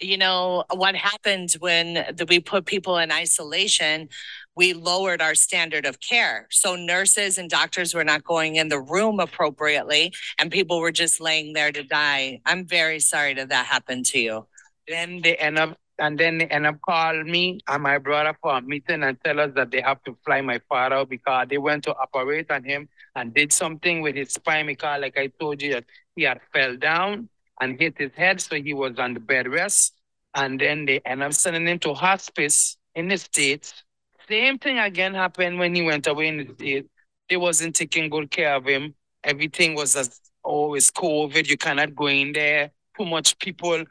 You 0.00 0.16
know, 0.16 0.64
what 0.70 0.94
happened 0.94 1.52
when 1.58 1.94
the, 1.94 2.24
we 2.28 2.38
put 2.38 2.66
people 2.66 2.98
in 2.98 3.10
isolation, 3.10 4.08
we 4.54 4.72
lowered 4.72 5.20
our 5.20 5.34
standard 5.34 5.86
of 5.86 6.00
care. 6.00 6.46
So 6.50 6.76
nurses 6.76 7.38
and 7.38 7.50
doctors 7.50 7.94
were 7.94 8.04
not 8.04 8.24
going 8.24 8.56
in 8.56 8.68
the 8.68 8.80
room 8.80 9.20
appropriately 9.20 10.12
and 10.38 10.50
people 10.50 10.80
were 10.80 10.92
just 10.92 11.20
laying 11.20 11.52
there 11.52 11.72
to 11.72 11.82
die. 11.82 12.40
I'm 12.46 12.66
very 12.66 13.00
sorry 13.00 13.34
that 13.34 13.48
that 13.48 13.66
happened 13.66 14.06
to 14.06 14.18
you. 14.18 14.46
Then 14.86 15.20
they 15.22 15.36
end 15.36 15.58
up 15.58 15.76
and 15.98 16.18
then 16.18 16.38
they 16.38 16.46
end 16.46 16.66
up 16.66 16.80
call 16.80 17.22
me 17.24 17.60
and 17.66 17.82
my 17.82 17.98
brother 17.98 18.36
for 18.40 18.56
a 18.56 18.62
meeting 18.62 19.02
and 19.02 19.16
tell 19.24 19.40
us 19.40 19.50
that 19.54 19.70
they 19.70 19.80
have 19.80 20.02
to 20.04 20.16
fly 20.24 20.40
my 20.40 20.60
father 20.68 21.04
because 21.04 21.48
they 21.48 21.58
went 21.58 21.84
to 21.84 21.94
operate 21.96 22.50
on 22.50 22.62
him 22.62 22.88
and 23.16 23.34
did 23.34 23.52
something 23.52 24.00
with 24.00 24.14
his 24.14 24.32
spine 24.32 24.66
because 24.66 25.00
like 25.00 25.18
I 25.18 25.26
told 25.40 25.60
you 25.60 25.74
that 25.74 25.84
he 26.14 26.22
had 26.22 26.40
fell 26.52 26.76
down 26.76 27.28
and 27.60 27.78
hit 27.78 27.98
his 27.98 28.12
head, 28.16 28.40
so 28.40 28.56
he 28.56 28.74
was 28.74 28.98
on 28.98 29.14
the 29.14 29.20
bed 29.20 29.48
rest. 29.48 29.94
And 30.34 30.60
then 30.60 30.84
they 30.86 31.00
end 31.04 31.22
up 31.22 31.32
sending 31.32 31.66
him 31.66 31.78
to 31.80 31.94
hospice 31.94 32.76
in 32.94 33.08
the 33.08 33.16
States. 33.16 33.82
Same 34.28 34.58
thing 34.58 34.78
again 34.78 35.14
happened 35.14 35.58
when 35.58 35.74
he 35.74 35.82
went 35.82 36.06
away 36.06 36.28
in 36.28 36.36
the 36.38 36.54
States. 36.54 36.88
They 37.28 37.36
wasn't 37.36 37.74
taking 37.74 38.10
good 38.10 38.30
care 38.30 38.54
of 38.54 38.66
him. 38.66 38.94
Everything 39.24 39.74
was 39.74 39.96
as 39.96 40.20
oh, 40.44 40.50
always 40.50 40.90
COVID. 40.90 41.48
You 41.48 41.56
cannot 41.56 41.94
go 41.94 42.06
in 42.06 42.32
there. 42.32 42.70
Too 42.96 43.04
much 43.04 43.38
people. 43.38 43.84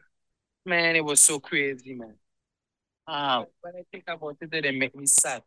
Man, 0.66 0.96
it 0.96 1.04
was 1.04 1.20
so 1.20 1.40
crazy, 1.40 1.94
man. 1.96 2.16
Wow. 3.08 3.48
When 3.62 3.74
I 3.76 3.84
think 3.92 4.04
about 4.08 4.38
it, 4.42 4.54
it 4.54 4.76
make 4.76 4.96
me 4.96 5.06
sad. 5.06 5.42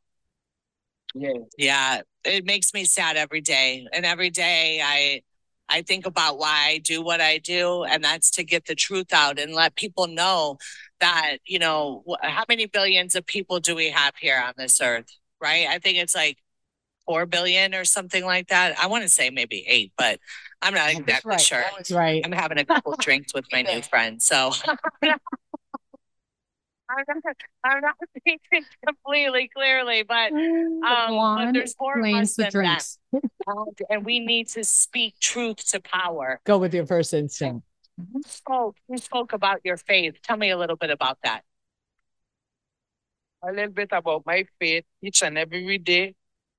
Yeah. 1.15 1.33
Yeah, 1.59 2.03
it 2.25 2.45
makes 2.45 2.73
me 2.73 2.85
sad 2.85 3.17
every 3.17 3.41
day. 3.41 3.87
And 3.93 4.07
every 4.07 4.31
day 4.31 4.81
I 4.83 5.23
I 5.71 5.83
think 5.83 6.07
about 6.07 6.39
why 6.39 6.67
I 6.67 6.79
do 6.79 7.01
what 7.03 7.21
I 7.21 7.39
do 7.39 7.85
and 7.85 8.03
that's 8.03 8.31
to 8.33 8.45
get 8.45 8.67
the 8.67 8.75
truth 8.75 9.13
out 9.13 9.39
and 9.39 9.55
let 9.55 9.77
people 9.77 10.07
know 10.07 10.59
that, 11.01 11.39
you 11.45 11.59
know, 11.59 12.05
how 12.23 12.45
many 12.49 12.67
billions 12.67 13.15
of 13.15 13.25
people 13.25 13.61
do 13.61 13.75
we 13.75 13.91
have 13.91 14.15
here 14.21 14.43
on 14.45 14.55
this 14.57 14.81
earth, 14.81 15.07
right? 15.41 15.67
I 15.69 15.79
think 15.79 15.99
it's 15.99 16.15
like 16.15 16.39
4 17.07 17.27
billion 17.27 17.75
or 17.75 17.85
something 17.85 18.25
like 18.25 18.49
that. 18.49 18.79
I 18.79 18.87
want 18.87 19.03
to 19.03 19.09
say 19.09 19.31
maybe 19.31 19.65
8, 19.67 19.93
but 19.97 20.21
I'm 20.61 20.75
not 20.75 20.91
exactly 20.93 21.39
sure. 21.39 21.65
Right. 21.91 22.21
I'm 22.25 22.33
having 22.33 22.59
a 22.59 22.65
couple 22.65 22.95
drinks 23.01 23.33
with 23.33 23.47
my 23.53 23.63
new 23.63 23.83
friend, 23.83 24.23
so 24.23 24.53
I'm 26.91 27.21
not, 27.25 27.37
I'm 27.65 27.81
not 27.81 27.95
speaking 28.19 28.65
completely 28.87 29.51
clearly, 29.55 30.03
but 30.03 30.33
um, 30.33 30.81
but 30.81 31.09
blonde 31.09 31.57
there's 31.57 31.75
more 31.81 31.95
of 31.95 31.99
explains 32.01 32.31
us 32.31 32.37
the 32.37 32.43
than 32.43 32.51
that, 32.51 32.53
drinks. 32.53 32.99
and, 33.47 33.79
and 33.89 34.05
we 34.05 34.21
need 34.21 34.49
to 34.49 34.65
speak 34.65 35.19
truth 35.21 35.57
to 35.71 35.81
power. 35.81 36.41
Go 36.45 36.59
with 36.59 36.75
your 36.75 36.87
first 36.87 37.15
instinct. 37.15 37.67
You 37.99 38.23
spoke, 38.27 38.77
you 38.89 38.99
spoke 38.99 39.33
about 39.33 39.61
your 39.65 39.77
faith. 39.77 40.17
Tell 40.23 40.37
me 40.37 40.51
a 40.51 40.57
little 40.57 40.77
bit 40.77 40.91
about 40.91 41.19
that. 41.23 41.43
a 43.43 43.53
little 43.53 43.73
bit 43.73 43.89
about 43.93 44.25
my 44.27 44.45
faith 44.59 44.85
each 45.03 45.23
and 45.23 45.39
every 45.39 45.79
day. 45.79 46.15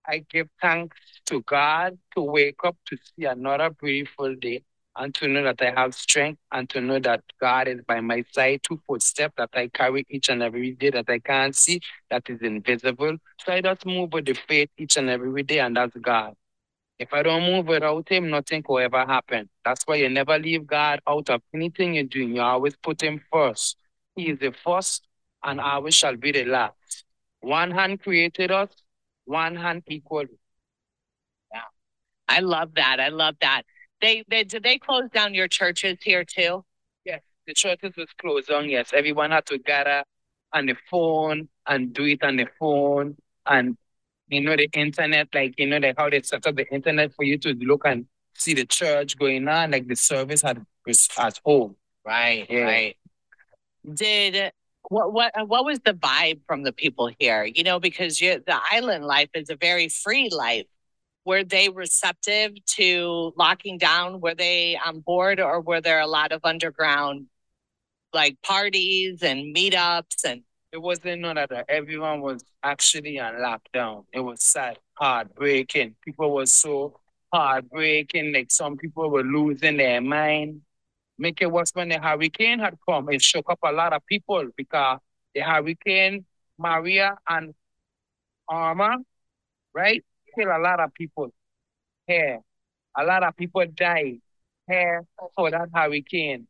I 0.06 0.26
give 0.30 0.50
thanks 0.62 0.98
to 1.28 1.42
God 1.42 1.98
to 2.16 2.22
wake 2.22 2.60
up 2.64 2.76
to 2.88 2.98
see 2.98 3.26
another 3.26 3.70
beautiful 3.70 4.36
day 4.36 4.64
and 4.96 5.14
to 5.16 5.28
know 5.28 5.44
that 5.44 5.62
I 5.62 5.80
have 5.80 5.94
strength 5.96 6.39
and 6.52 6.70
to 6.70 6.82
know 6.82 7.00
that 7.00 7.24
God 7.39 7.68
is 7.68 7.82
by 7.88 8.02
my 8.02 8.24
side, 8.34 8.62
two 8.64 8.80
footsteps 8.88 9.36
that 9.38 9.50
I 9.54 9.68
carry 9.70 10.06
each 10.10 10.30
and 10.30 10.44
every 10.44 10.72
day 10.74 10.89
that 10.89 11.10
I 11.10 11.20
can't 11.20 11.56
see, 11.56 11.82
that 12.10 12.30
is 12.30 12.42
invisible. 12.42 13.18
So 13.39 13.54
I 13.54 13.62
just 13.62 13.86
move 13.86 14.14
with 14.14 14.26
the 14.26 14.34
faith 14.34 14.70
each 14.78 14.98
and 14.98 15.10
every 15.10 15.44
day, 15.44 15.60
and 15.60 15.76
that's 15.76 15.96
God. 15.96 16.34
If 17.00 17.14
I 17.14 17.24
don't 17.24 17.44
move 17.44 17.68
without 17.68 18.08
Him, 18.10 18.30
nothing 18.30 18.64
will 18.68 18.80
ever 18.80 19.06
happen. 19.06 19.50
That's 19.66 19.84
why 19.88 19.96
you 19.96 20.10
never 20.10 20.38
leave 20.38 20.68
God 20.68 21.00
out 21.08 21.30
of 21.30 21.42
anything 21.54 21.96
you're 21.96 22.04
doing. 22.04 22.36
You 22.36 22.42
always 22.42 22.76
put 22.76 23.02
Him 23.02 23.22
first. 23.32 23.78
He 24.16 24.30
is 24.30 24.39
the 24.39 24.54
first, 24.64 25.08
and 25.44 25.60
always 25.60 25.96
shall 25.96 26.16
be 26.18 26.32
the 26.32 26.46
last. 26.46 27.06
One 27.39 27.72
hand 27.72 28.02
created 28.04 28.52
us, 28.52 28.70
one 29.26 29.56
hand 29.56 29.84
equal. 29.88 30.26
I 32.28 32.39
love 32.39 32.76
that. 32.76 33.00
I 33.00 33.10
love 33.10 33.36
that. 33.42 33.64
They, 34.02 34.24
they 34.28 34.43
did 34.43 34.64
they 34.64 34.78
close 34.78 35.10
down 35.14 35.34
your 35.34 35.47
churches 35.47 35.99
here 36.02 36.24
too? 36.24 36.66
Yes, 37.06 37.22
the 37.47 37.54
churches 37.54 37.93
was 37.95 38.08
closed 38.20 38.47
down. 38.47 38.70
Yes, 38.70 38.91
everyone 38.93 39.32
had 39.32 39.45
to 39.47 39.58
gather 39.58 40.04
on 40.54 40.66
the 40.66 40.76
phone 40.89 41.49
and 41.68 41.93
do 41.93 42.06
it 42.06 42.24
on 42.24 42.36
the 42.38 42.47
phone. 42.60 43.16
And, 43.45 43.78
you 44.28 44.41
know, 44.41 44.56
the 44.56 44.70
internet, 44.74 45.30
like, 45.34 45.54
you 45.58 45.68
know, 45.68 45.78
like 45.78 45.95
how 45.97 46.10
they 46.10 46.22
set 46.22 46.45
up 46.45 46.56
the 46.56 46.68
internet 46.72 47.14
for 47.14 47.24
you 47.24 47.38
to 47.39 47.54
look 47.54 47.84
and 47.86 48.06
see 48.36 48.54
the 48.54 48.66
church 48.66 49.18
going 49.18 49.47
on, 49.47 49.72
like 49.72 49.88
the 49.88 49.95
service 49.95 50.41
had 50.41 50.66
was 50.86 51.08
at 51.18 51.39
home. 51.45 51.76
Right, 52.06 52.47
Yeah. 52.49 52.64
right. 52.64 52.97
Did 53.93 54.52
what 54.89 55.14
what 55.14 55.32
uh, 55.39 55.45
what 55.45 55.66
was 55.66 55.80
the 55.80 55.93
vibe 55.93 56.41
from 56.47 56.64
the 56.64 56.72
people 56.72 57.10
here? 57.20 57.43
You 57.43 57.64
know, 57.64 57.80
because 57.80 58.20
you, 58.22 58.43
the 58.45 58.60
island 58.72 59.06
life 59.06 59.30
is 59.34 59.49
a 59.49 59.56
very 59.56 59.89
free 59.89 60.30
life. 60.32 60.66
Were 61.26 61.44
they 61.44 61.70
receptive 61.70 62.54
to 62.78 63.34
locking 63.38 63.78
down? 63.78 64.22
Were 64.22 64.36
they 64.36 64.78
on 64.84 65.02
board, 65.02 65.40
or 65.40 65.62
were 65.62 65.82
there 65.82 66.00
a 66.00 66.08
lot 66.08 66.32
of 66.32 66.42
underground 66.44 67.28
like 68.14 68.42
parties 68.42 69.24
and 69.24 69.56
meetups 69.56 70.26
and 70.26 70.44
It 70.72 70.82
wasn't 70.82 71.22
none 71.22 71.38
of 71.38 71.50
that. 71.50 71.66
Everyone 71.70 72.22
was 72.22 72.44
actually 72.64 73.20
on 73.20 73.36
lockdown. 73.36 74.06
It 74.14 74.22
was 74.22 74.42
sad, 74.44 74.80
heartbreaking. 74.94 75.96
People 76.04 76.34
were 76.34 76.46
so 76.46 77.00
heartbreaking. 77.34 78.34
Like 78.34 78.52
some 78.52 78.78
people 78.78 79.10
were 79.10 79.24
losing 79.24 79.78
their 79.78 80.02
mind. 80.02 80.62
Make 81.18 81.42
it 81.42 81.52
worse 81.52 81.72
when 81.74 81.90
the 81.90 82.00
hurricane 82.00 82.60
had 82.60 82.78
come. 82.88 83.10
It 83.10 83.22
shook 83.22 83.50
up 83.50 83.60
a 83.64 83.72
lot 83.72 83.94
of 83.94 84.06
people 84.06 84.50
because 84.56 85.00
the 85.36 85.42
hurricane, 85.42 86.26
Maria 86.58 87.18
and 87.28 87.54
Irma, 88.52 88.98
right? 89.74 90.04
Killed 90.36 90.50
a 90.50 90.60
lot 90.60 90.80
of 90.80 90.94
people 90.94 91.32
here. 92.08 92.40
A 92.98 93.04
lot 93.04 93.24
of 93.24 93.36
people 93.38 93.66
died 93.74 94.22
here 94.68 95.06
for 95.36 95.52
that 95.52 95.70
hurricane. 95.74 96.48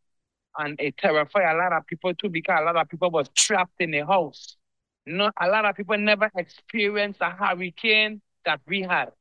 And 0.58 0.80
it 0.80 0.98
terrified 0.98 1.56
a 1.56 1.58
lot 1.58 1.74
of 1.74 1.86
people 1.88 2.14
too 2.14 2.30
because 2.30 2.60
a 2.62 2.66
lot 2.66 2.76
of 2.76 2.90
people 2.90 3.10
was 3.12 3.30
trapped 3.30 3.80
in 3.80 3.92
the 3.92 4.06
house. 4.06 4.58
No, 5.06 5.32
a 5.40 5.48
lot 5.48 5.66
of 5.66 5.76
people 5.76 5.98
never 5.98 6.30
experienced 6.36 7.22
a 7.22 7.32
hurricane 7.32 8.22
that 8.46 8.62
we 8.68 8.82
had. 8.82 9.12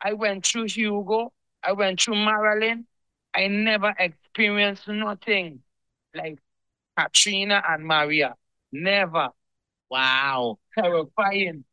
I 0.00 0.12
went 0.12 0.46
through 0.46 0.66
Hugo. 0.68 1.32
I 1.62 1.72
went 1.72 2.00
through 2.00 2.16
Marilyn. 2.16 2.86
I 3.34 3.48
never 3.48 3.94
experienced 3.98 4.88
nothing 4.88 5.62
like 6.14 6.38
Katrina 6.98 7.62
and 7.68 7.84
Maria. 7.86 8.34
Never. 8.72 9.30
wow? 9.90 10.58
Terrifying. 10.78 11.64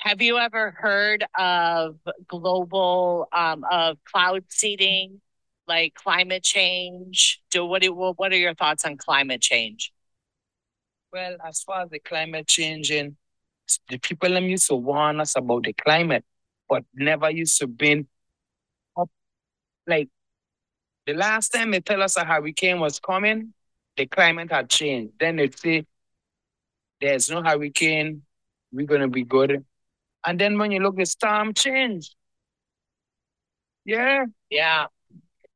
Have 0.00 0.22
you 0.22 0.38
ever 0.38 0.70
heard 0.78 1.24
of 1.38 1.96
global 2.26 3.28
um, 3.32 3.64
of 3.70 3.98
cloud 4.04 4.44
seeding, 4.48 5.20
like 5.68 5.94
climate 5.94 6.42
change? 6.42 7.42
Do 7.50 7.66
what? 7.66 7.82
do- 7.82 7.92
What 7.94 8.32
are 8.32 8.36
your 8.36 8.54
thoughts 8.54 8.84
on 8.84 8.96
climate 8.96 9.42
change? 9.42 9.92
Well, 11.12 11.36
as 11.44 11.62
far 11.62 11.82
as 11.82 11.90
the 11.90 11.98
climate 11.98 12.46
changing, 12.46 13.16
the 13.88 13.98
people 13.98 14.30
them 14.30 14.44
used 14.48 14.68
to 14.68 14.76
warn 14.76 15.20
us 15.20 15.36
about 15.36 15.64
the 15.64 15.72
climate, 15.74 16.24
but 16.68 16.84
never 16.94 17.30
used 17.30 17.58
to 17.58 17.66
bring 17.66 18.06
up 18.96 19.10
like 19.86 20.08
the 21.06 21.14
last 21.14 21.50
time 21.50 21.72
they 21.72 21.80
tell 21.80 22.02
us 22.02 22.16
a 22.16 22.24
hurricane 22.24 22.80
was 22.80 23.00
coming, 23.00 23.54
the 23.96 24.06
climate 24.06 24.50
had 24.52 24.70
changed. 24.70 25.14
Then 25.20 25.36
they 25.36 25.50
say 25.50 25.86
there's 27.00 27.30
no 27.30 27.42
hurricane, 27.42 28.22
we're 28.72 28.86
gonna 28.86 29.08
be 29.08 29.24
good. 29.24 29.64
And 30.26 30.38
then 30.38 30.58
when 30.58 30.70
you 30.70 30.80
look, 30.80 30.96
the 30.96 31.06
storm 31.06 31.54
changed. 31.54 32.14
Yeah. 33.84 34.26
Yeah. 34.50 34.86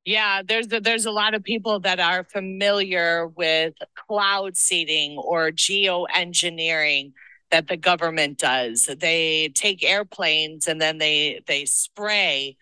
Yeah, 0.04 0.42
there's 0.46 0.72
a, 0.72 0.80
there's 0.80 1.06
a 1.06 1.10
lot 1.12 1.34
of 1.34 1.42
people 1.44 1.80
that 1.80 2.00
are 2.00 2.24
familiar 2.24 3.28
with 3.28 3.74
cloud 4.08 4.56
seeding 4.56 5.18
or 5.18 5.50
geoengineering 5.50 7.12
that 7.50 7.68
the 7.68 7.76
government 7.76 8.38
does. 8.38 8.86
They 9.00 9.50
take 9.54 9.84
airplanes 9.84 10.68
and 10.68 10.80
then 10.80 10.98
they 10.98 11.42
they 11.46 11.64
spray 11.66 12.56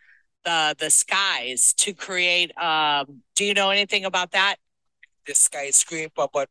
the 0.44 0.76
the 0.78 0.90
skies 0.90 1.72
to 1.78 1.94
create 1.94 2.57
um 2.59 3.22
do 3.36 3.44
you 3.44 3.55
know 3.55 3.70
anything 3.70 4.05
about 4.05 4.32
that? 4.32 4.57
the 5.26 5.34
skyscraper, 5.34 6.26
but 6.32 6.48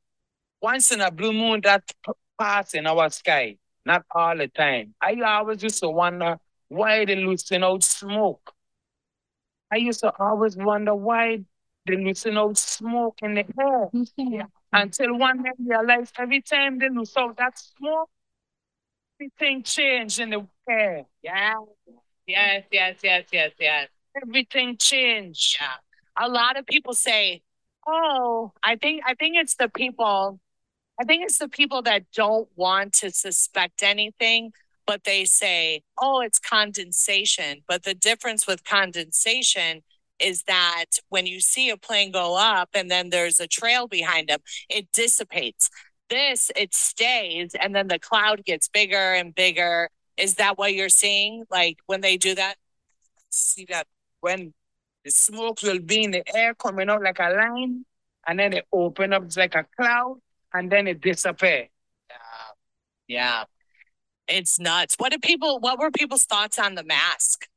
once 0.62 0.92
in 0.92 1.02
a 1.02 1.12
blue 1.12 1.34
moon 1.34 1.62
that 1.64 1.84
p- 2.06 2.12
pass 2.40 2.74
in 2.74 2.88
our 2.88 3.10
sky, 3.10 3.58
not 3.86 4.04
all 4.14 4.38
the 4.38 4.48
time. 4.48 4.94
I 5.02 5.16
always 5.26 5.64
used 5.64 5.80
to 5.80 5.90
wonder 5.90 6.38
why 6.68 7.06
they 7.06 7.16
loosen 7.16 7.64
out 7.64 7.84
smoke. 7.84 8.54
I 9.72 9.78
used 9.78 10.02
to 10.02 10.14
always 10.20 10.58
wonder 10.58 10.94
why 10.94 11.38
the 11.86 11.96
they 11.96 12.04
loosen 12.04 12.38
out 12.38 12.58
smoke 12.58 13.20
in 13.22 13.36
the 13.36 13.46
air. 13.60 13.90
Yeah. 14.18 14.46
Until 14.72 15.18
one 15.18 15.44
day 15.44 15.52
realized 15.60 16.16
every 16.18 16.42
time 16.42 16.80
they 16.80 16.90
lose 16.90 17.14
out 17.18 17.38
that 17.38 17.58
smoke, 17.58 18.10
everything 19.20 19.64
changed 19.64 20.20
in 20.20 20.30
the 20.30 20.48
air. 20.70 21.06
Yeah. 21.22 21.56
Yes, 22.28 22.64
yes, 22.72 22.98
yes, 23.04 23.26
yes, 23.32 23.52
yes. 23.60 23.88
Everything 24.22 24.78
changed. 24.78 25.58
Yeah. 25.60 26.26
A 26.26 26.30
lot 26.30 26.58
of 26.58 26.66
people 26.66 26.94
say, 26.94 27.42
Oh, 27.88 28.54
I 28.64 28.76
think 28.76 29.02
I 29.06 29.16
think 29.16 29.38
it's 29.38 29.56
the 29.56 29.68
people 29.68 30.40
I 31.02 31.04
think 31.04 31.24
it's 31.24 31.40
the 31.40 31.50
people 31.50 31.82
that 31.82 32.04
don't 32.14 32.48
want 32.56 32.94
to 32.94 33.10
suspect 33.10 33.82
anything, 33.82 34.52
but 34.86 35.04
they 35.04 35.26
say, 35.26 35.82
oh, 36.00 36.22
it's 36.22 36.38
condensation. 36.38 37.64
But 37.68 37.82
the 37.82 37.96
difference 37.96 38.46
with 38.46 38.64
condensation 38.64 39.82
is 40.20 40.44
that 40.44 40.86
when 41.10 41.26
you 41.26 41.40
see 41.40 41.72
a 41.72 41.78
plane 41.78 42.12
go 42.12 42.38
up 42.38 42.70
and 42.76 42.92
then 42.92 43.10
there's 43.10 43.40
a 43.40 43.48
trail 43.48 43.88
behind 43.88 44.30
them, 44.30 44.42
it 44.70 44.92
dissipates. 44.92 45.72
This, 46.12 46.52
it 46.56 46.76
stays, 46.76 47.56
and 47.60 47.74
then 47.74 47.88
the 47.88 47.98
cloud 47.98 48.46
gets 48.46 48.68
bigger 48.68 49.16
and 49.16 49.34
bigger. 49.34 49.90
Is 50.18 50.36
that 50.36 50.60
what 50.60 50.76
you're 50.76 50.90
seeing? 50.90 51.46
Like 51.50 51.80
when 51.88 52.02
they 52.02 52.16
do 52.16 52.36
that? 52.36 52.58
See 53.32 53.66
that 53.70 53.88
when 54.20 54.54
the 55.04 55.10
smoke 55.10 55.64
will 55.64 55.80
be 55.80 56.04
in 56.04 56.12
the 56.12 56.38
air 56.38 56.54
coming 56.54 56.92
out 56.92 57.02
like 57.02 57.18
a 57.18 57.32
line, 57.32 57.86
and 58.28 58.38
then 58.38 58.54
it 58.54 58.68
open 58.72 59.14
up 59.14 59.36
like 59.36 59.56
a 59.56 59.66
cloud, 59.76 60.20
and 60.54 60.72
then 60.72 60.88
it 60.88 61.02
disappear. 61.02 61.68
Yeah. 62.10 62.16
Yeah. 63.08 63.44
It's 64.28 64.60
nuts. 64.60 64.96
What 64.98 65.12
did 65.12 65.22
people 65.22 65.60
what 65.60 65.80
were 65.80 65.92
people's 65.92 66.26
thoughts 66.26 66.58
on 66.60 66.76
the 66.76 66.84
mask? 66.84 67.48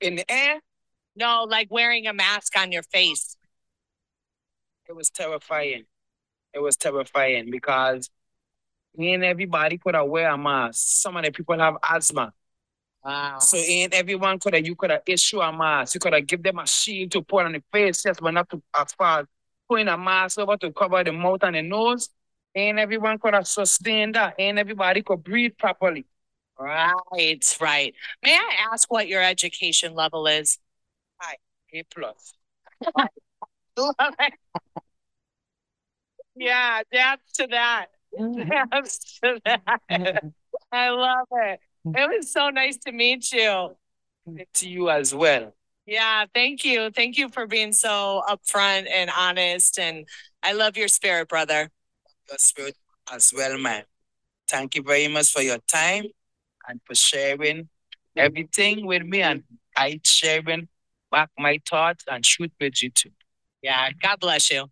In 0.00 0.16
the 0.16 0.30
air? 0.30 0.60
No, 1.16 1.46
like 1.48 1.68
wearing 1.70 2.06
a 2.06 2.12
mask 2.12 2.58
on 2.58 2.72
your 2.72 2.82
face. 2.82 3.36
It 4.88 4.94
was 4.94 5.10
terrifying. 5.10 5.84
It 6.52 6.58
was 6.58 6.76
terrifying 6.76 7.50
because 7.50 8.10
ain't 8.98 9.24
everybody 9.24 9.78
could 9.78 9.94
have 9.94 10.08
wear 10.08 10.28
a 10.28 10.38
mask. 10.38 10.80
Some 10.84 11.16
of 11.16 11.24
the 11.24 11.32
people 11.32 11.58
have 11.58 11.76
asthma. 11.88 12.32
Wow. 13.02 13.38
So 13.38 13.56
ain't 13.56 13.94
everyone 13.94 14.38
could 14.38 14.54
have 14.54 14.66
you 14.66 14.74
could 14.74 14.90
have 14.90 15.02
issue 15.06 15.40
a 15.40 15.52
mask. 15.56 15.94
You 15.94 16.00
could 16.00 16.14
have 16.14 16.26
give 16.26 16.42
them 16.42 16.58
a 16.58 16.66
shield 16.66 17.12
to 17.12 17.22
put 17.22 17.46
on 17.46 17.52
the 17.52 17.62
face, 17.72 18.04
yes, 18.04 18.18
but 18.20 18.32
not 18.32 18.48
to 18.50 18.62
as 18.78 18.92
far 18.92 19.20
as 19.20 19.26
putting 19.68 19.88
a 19.88 19.96
mask 19.98 20.38
over 20.38 20.56
to 20.58 20.72
cover 20.72 21.02
the 21.04 21.12
mouth 21.12 21.42
and 21.42 21.56
the 21.56 21.62
nose. 21.62 22.10
Ain't 22.54 22.78
everyone 22.78 23.18
could 23.18 23.34
have 23.34 23.46
sustained 23.48 24.14
that. 24.14 24.34
Ain't 24.38 24.58
everybody 24.58 25.02
could 25.02 25.24
breathe 25.24 25.58
properly. 25.58 26.06
Right, 26.58 27.56
right. 27.60 27.94
May 28.22 28.34
I 28.34 28.68
ask 28.72 28.90
what 28.90 29.08
your 29.08 29.22
education 29.22 29.94
level 29.94 30.26
is? 30.26 30.58
Hi, 31.18 31.36
A 31.72 31.82
plus. 31.92 32.34
yeah, 36.36 36.82
that's 36.92 37.32
to 37.32 37.46
that. 37.48 37.86
Mm. 38.18 38.48
That's 38.70 39.18
to 39.20 39.40
that. 39.44 39.80
I 40.72 40.90
love 40.90 41.26
it. 41.32 41.60
It 41.86 42.16
was 42.16 42.32
so 42.32 42.50
nice 42.50 42.76
to 42.78 42.92
meet 42.92 43.32
you. 43.32 43.76
To 44.54 44.68
you 44.68 44.90
as 44.90 45.14
well. 45.14 45.54
Yeah, 45.86 46.24
thank 46.34 46.64
you. 46.64 46.90
Thank 46.90 47.18
you 47.18 47.28
for 47.28 47.46
being 47.46 47.72
so 47.72 48.22
upfront 48.28 48.88
and 48.90 49.10
honest. 49.16 49.78
And 49.78 50.06
I 50.42 50.52
love 50.52 50.76
your 50.76 50.88
spirit, 50.88 51.28
brother. 51.28 51.70
Your 52.28 52.38
spirit 52.38 52.76
as 53.12 53.32
well, 53.36 53.58
man. 53.58 53.84
Thank 54.48 54.74
you 54.76 54.82
very 54.82 55.08
much 55.08 55.30
for 55.32 55.42
your 55.42 55.58
time 55.68 56.04
and 56.68 56.80
for 56.86 56.94
sharing 56.94 57.68
everything 58.16 58.86
with 58.86 59.02
me 59.02 59.22
and 59.22 59.42
I 59.76 60.00
sharing 60.04 60.68
back 61.10 61.30
my 61.38 61.60
thoughts 61.68 62.04
and 62.10 62.24
shoot 62.24 62.52
with 62.60 62.82
you 62.82 62.90
too. 62.90 63.10
Yeah, 63.62 63.90
God 64.00 64.20
bless 64.20 64.50
you. 64.50 64.66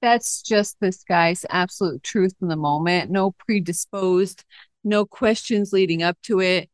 That's 0.00 0.42
just 0.42 0.76
this 0.80 1.02
guy's 1.02 1.44
absolute 1.50 2.02
truth 2.02 2.34
in 2.40 2.48
the 2.48 2.56
moment. 2.56 3.10
No 3.10 3.32
predisposed, 3.32 4.44
no 4.84 5.04
questions 5.04 5.72
leading 5.72 6.02
up 6.02 6.16
to 6.22 6.40
it. 6.40 6.70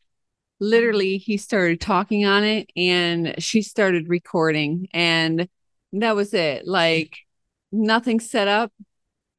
Literally, 0.61 1.19
he 1.19 1.37
started 1.37 1.81
talking 1.81 2.25
on 2.25 2.45
it 2.45 2.71
and 2.77 3.35
she 3.39 3.63
started 3.63 4.09
recording, 4.09 4.89
and 4.93 5.49
that 5.93 6.17
was 6.17 6.35
it. 6.35 6.67
Like, 6.67 7.19
nothing 7.73 8.21
set 8.21 8.49
up, 8.49 8.73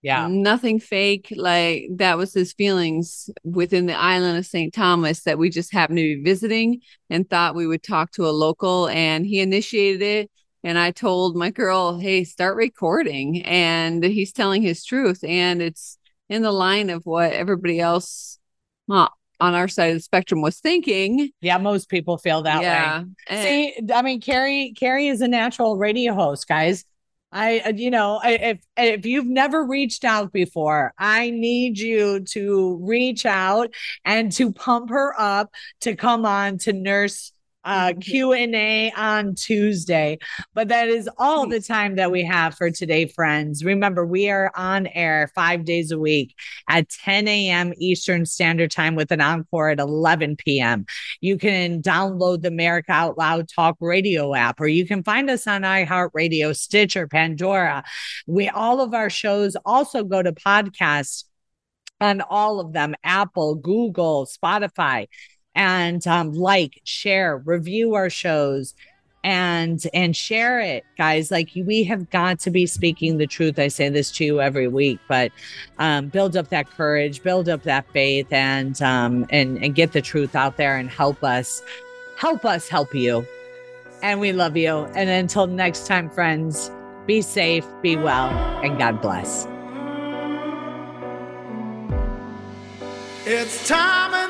yeah. 0.06 0.28
Nothing 0.30 0.80
fake. 0.80 1.34
Like 1.36 1.88
that 1.96 2.16
was 2.16 2.32
his 2.32 2.54
feelings 2.54 3.28
within 3.44 3.88
the 3.88 3.98
island 3.98 4.38
of 4.38 4.46
St. 4.46 4.72
Thomas 4.72 5.24
that 5.24 5.40
we 5.40 5.50
just 5.50 5.74
happened 5.74 5.98
to 5.98 6.04
be 6.04 6.22
visiting 6.22 6.82
and 7.10 7.28
thought 7.28 7.56
we 7.56 7.66
would 7.66 7.82
talk 7.82 8.12
to 8.12 8.28
a 8.28 8.30
local. 8.30 8.88
And 8.88 9.26
he 9.26 9.40
initiated 9.40 10.04
it. 10.04 10.32
And 10.64 10.78
I 10.78 10.92
told 10.92 11.36
my 11.36 11.50
girl, 11.50 11.98
hey, 11.98 12.24
start 12.24 12.56
recording. 12.56 13.42
And 13.46 14.04
he's 14.04 14.32
telling 14.32 14.62
his 14.62 14.86
truth. 14.86 15.24
And 15.24 15.60
it's 15.60 15.98
in 16.30 16.44
the 16.44 16.52
line 16.52 16.92
of 16.92 17.08
what 17.08 17.34
everybody 17.34 17.80
else 17.80 18.38
well, 18.86 19.12
on 19.40 19.54
our 19.54 19.68
side 19.68 19.90
of 19.90 19.96
the 19.96 20.02
spectrum 20.02 20.42
was 20.42 20.60
thinking. 20.60 21.32
Yeah, 21.42 21.58
most 21.58 21.90
people 21.90 22.18
feel 22.18 22.44
that 22.44 22.62
yeah. 22.62 23.04
way. 23.30 23.74
See, 23.76 23.92
I 23.94 24.02
mean, 24.02 24.22
Carrie, 24.22 24.74
Carrie 24.78 25.08
is 25.08 25.22
a 25.22 25.28
natural 25.28 25.78
radio 25.78 26.14
host, 26.14 26.48
guys. 26.48 26.86
I, 27.32 27.60
uh, 27.60 27.74
you 27.76 27.92
know, 27.92 28.22
if 28.24 28.60
if 28.78 29.06
you've 29.06 29.26
never 29.26 29.66
reached 29.66 30.06
out 30.06 30.32
before, 30.32 30.94
I 30.98 31.32
need 31.32 31.78
you 31.78 32.22
to 32.32 32.80
reach 32.82 33.26
out 33.26 33.74
and 34.06 34.32
to 34.34 34.54
pump 34.54 34.90
her 34.90 35.14
up 35.20 35.52
to 35.82 35.98
come 35.98 36.26
on 36.26 36.60
to 36.60 36.72
nurse 36.72 37.34
uh, 37.66 37.88
mm-hmm. 37.90 38.00
Q&A 38.00 38.92
on 38.96 39.36
Tuesday. 39.36 40.20
But 40.54 40.70
that 40.70 40.88
is 40.88 41.10
all 41.18 41.48
the 41.48 41.60
time 41.60 41.96
that 41.96 42.12
we 42.12 42.24
have 42.24 42.56
for 42.56 42.72
today, 42.72 43.08
friends. 43.08 43.66
Remember, 43.66 44.06
we 44.06 44.30
are 44.30 44.52
on 44.56 44.88
air 44.88 45.32
five 45.36 45.66
days 45.66 45.92
a 45.92 46.00
week 46.00 46.36
at 46.70 46.90
10 46.90 47.28
a.m. 47.28 47.74
Eastern 47.78 48.26
Standard 48.26 48.72
Time 48.72 48.96
with 48.96 49.12
an 49.12 49.22
encore 49.22 49.70
at 49.70 49.80
11 49.80 50.38
p.m. 50.38 50.86
You 51.20 51.38
can 51.38 51.82
download 51.82 52.44
the 52.44 52.48
America 52.50 52.92
Out 52.92 53.18
Loud 53.18 53.50
Talk 53.50 53.78
Radio 53.82 54.34
app, 54.34 54.62
or 54.62 54.68
you 54.68 54.86
can 54.86 55.04
find 55.04 55.30
us 55.30 55.48
on 55.48 55.64
iHeartRadio, 55.64 56.56
Stitcher, 56.56 57.08
Pandora. 57.08 57.84
We 58.28 58.48
all 58.50 58.82
of 58.82 58.94
our 58.94 59.10
shows 59.10 59.58
also 59.66 60.04
go 60.04 60.22
to 60.22 60.32
podcasts 60.32 61.26
on 62.02 62.22
all 62.22 62.60
of 62.60 62.74
them 62.74 62.96
Apple, 63.04 63.56
Google, 63.56 64.26
Spotify 64.26 65.08
and 65.56 66.06
um, 66.08 66.34
like, 66.34 66.82
share, 66.84 67.38
review 67.38 67.96
our 67.96 68.10
shows 68.10 68.76
and 69.26 69.88
and 69.92 70.16
share 70.16 70.60
it 70.60 70.86
guys. 71.00 71.32
Like 71.32 71.50
we 71.56 71.84
have 71.86 72.12
got 72.12 72.38
to 72.42 72.52
be 72.52 72.68
speaking 72.68 73.18
the 73.18 73.26
truth. 73.26 73.58
I 73.58 73.70
say 73.70 73.90
this 73.90 74.12
to 74.12 74.24
you 74.24 74.40
every 74.40 74.68
week 74.68 75.00
but 75.08 75.32
um, 75.80 76.10
build 76.10 76.38
up 76.38 76.50
that 76.50 76.70
courage 76.70 77.24
build 77.24 77.50
up 77.50 77.64
that 77.64 77.92
faith 77.92 78.32
and 78.32 78.80
um, 78.84 79.26
and 79.32 79.62
and 79.64 79.74
get 79.74 79.94
the 79.94 80.02
truth 80.02 80.36
out 80.36 80.58
there 80.58 80.78
and 80.78 80.92
help 80.92 81.24
us 81.24 81.64
help 82.20 82.46
us 82.46 82.70
help 82.70 82.94
you. 82.94 83.26
And 84.04 84.20
we 84.20 84.32
love 84.32 84.56
you. 84.56 84.86
And 84.96 85.10
until 85.10 85.48
next 85.48 85.88
time 85.88 86.08
friends 86.12 86.70
be 87.08 87.24
safe 87.24 87.66
be 87.82 87.96
well 87.96 88.30
and 88.64 88.78
god 88.78 89.02
bless. 89.02 89.48
It's 93.26 93.68
time 93.68 94.25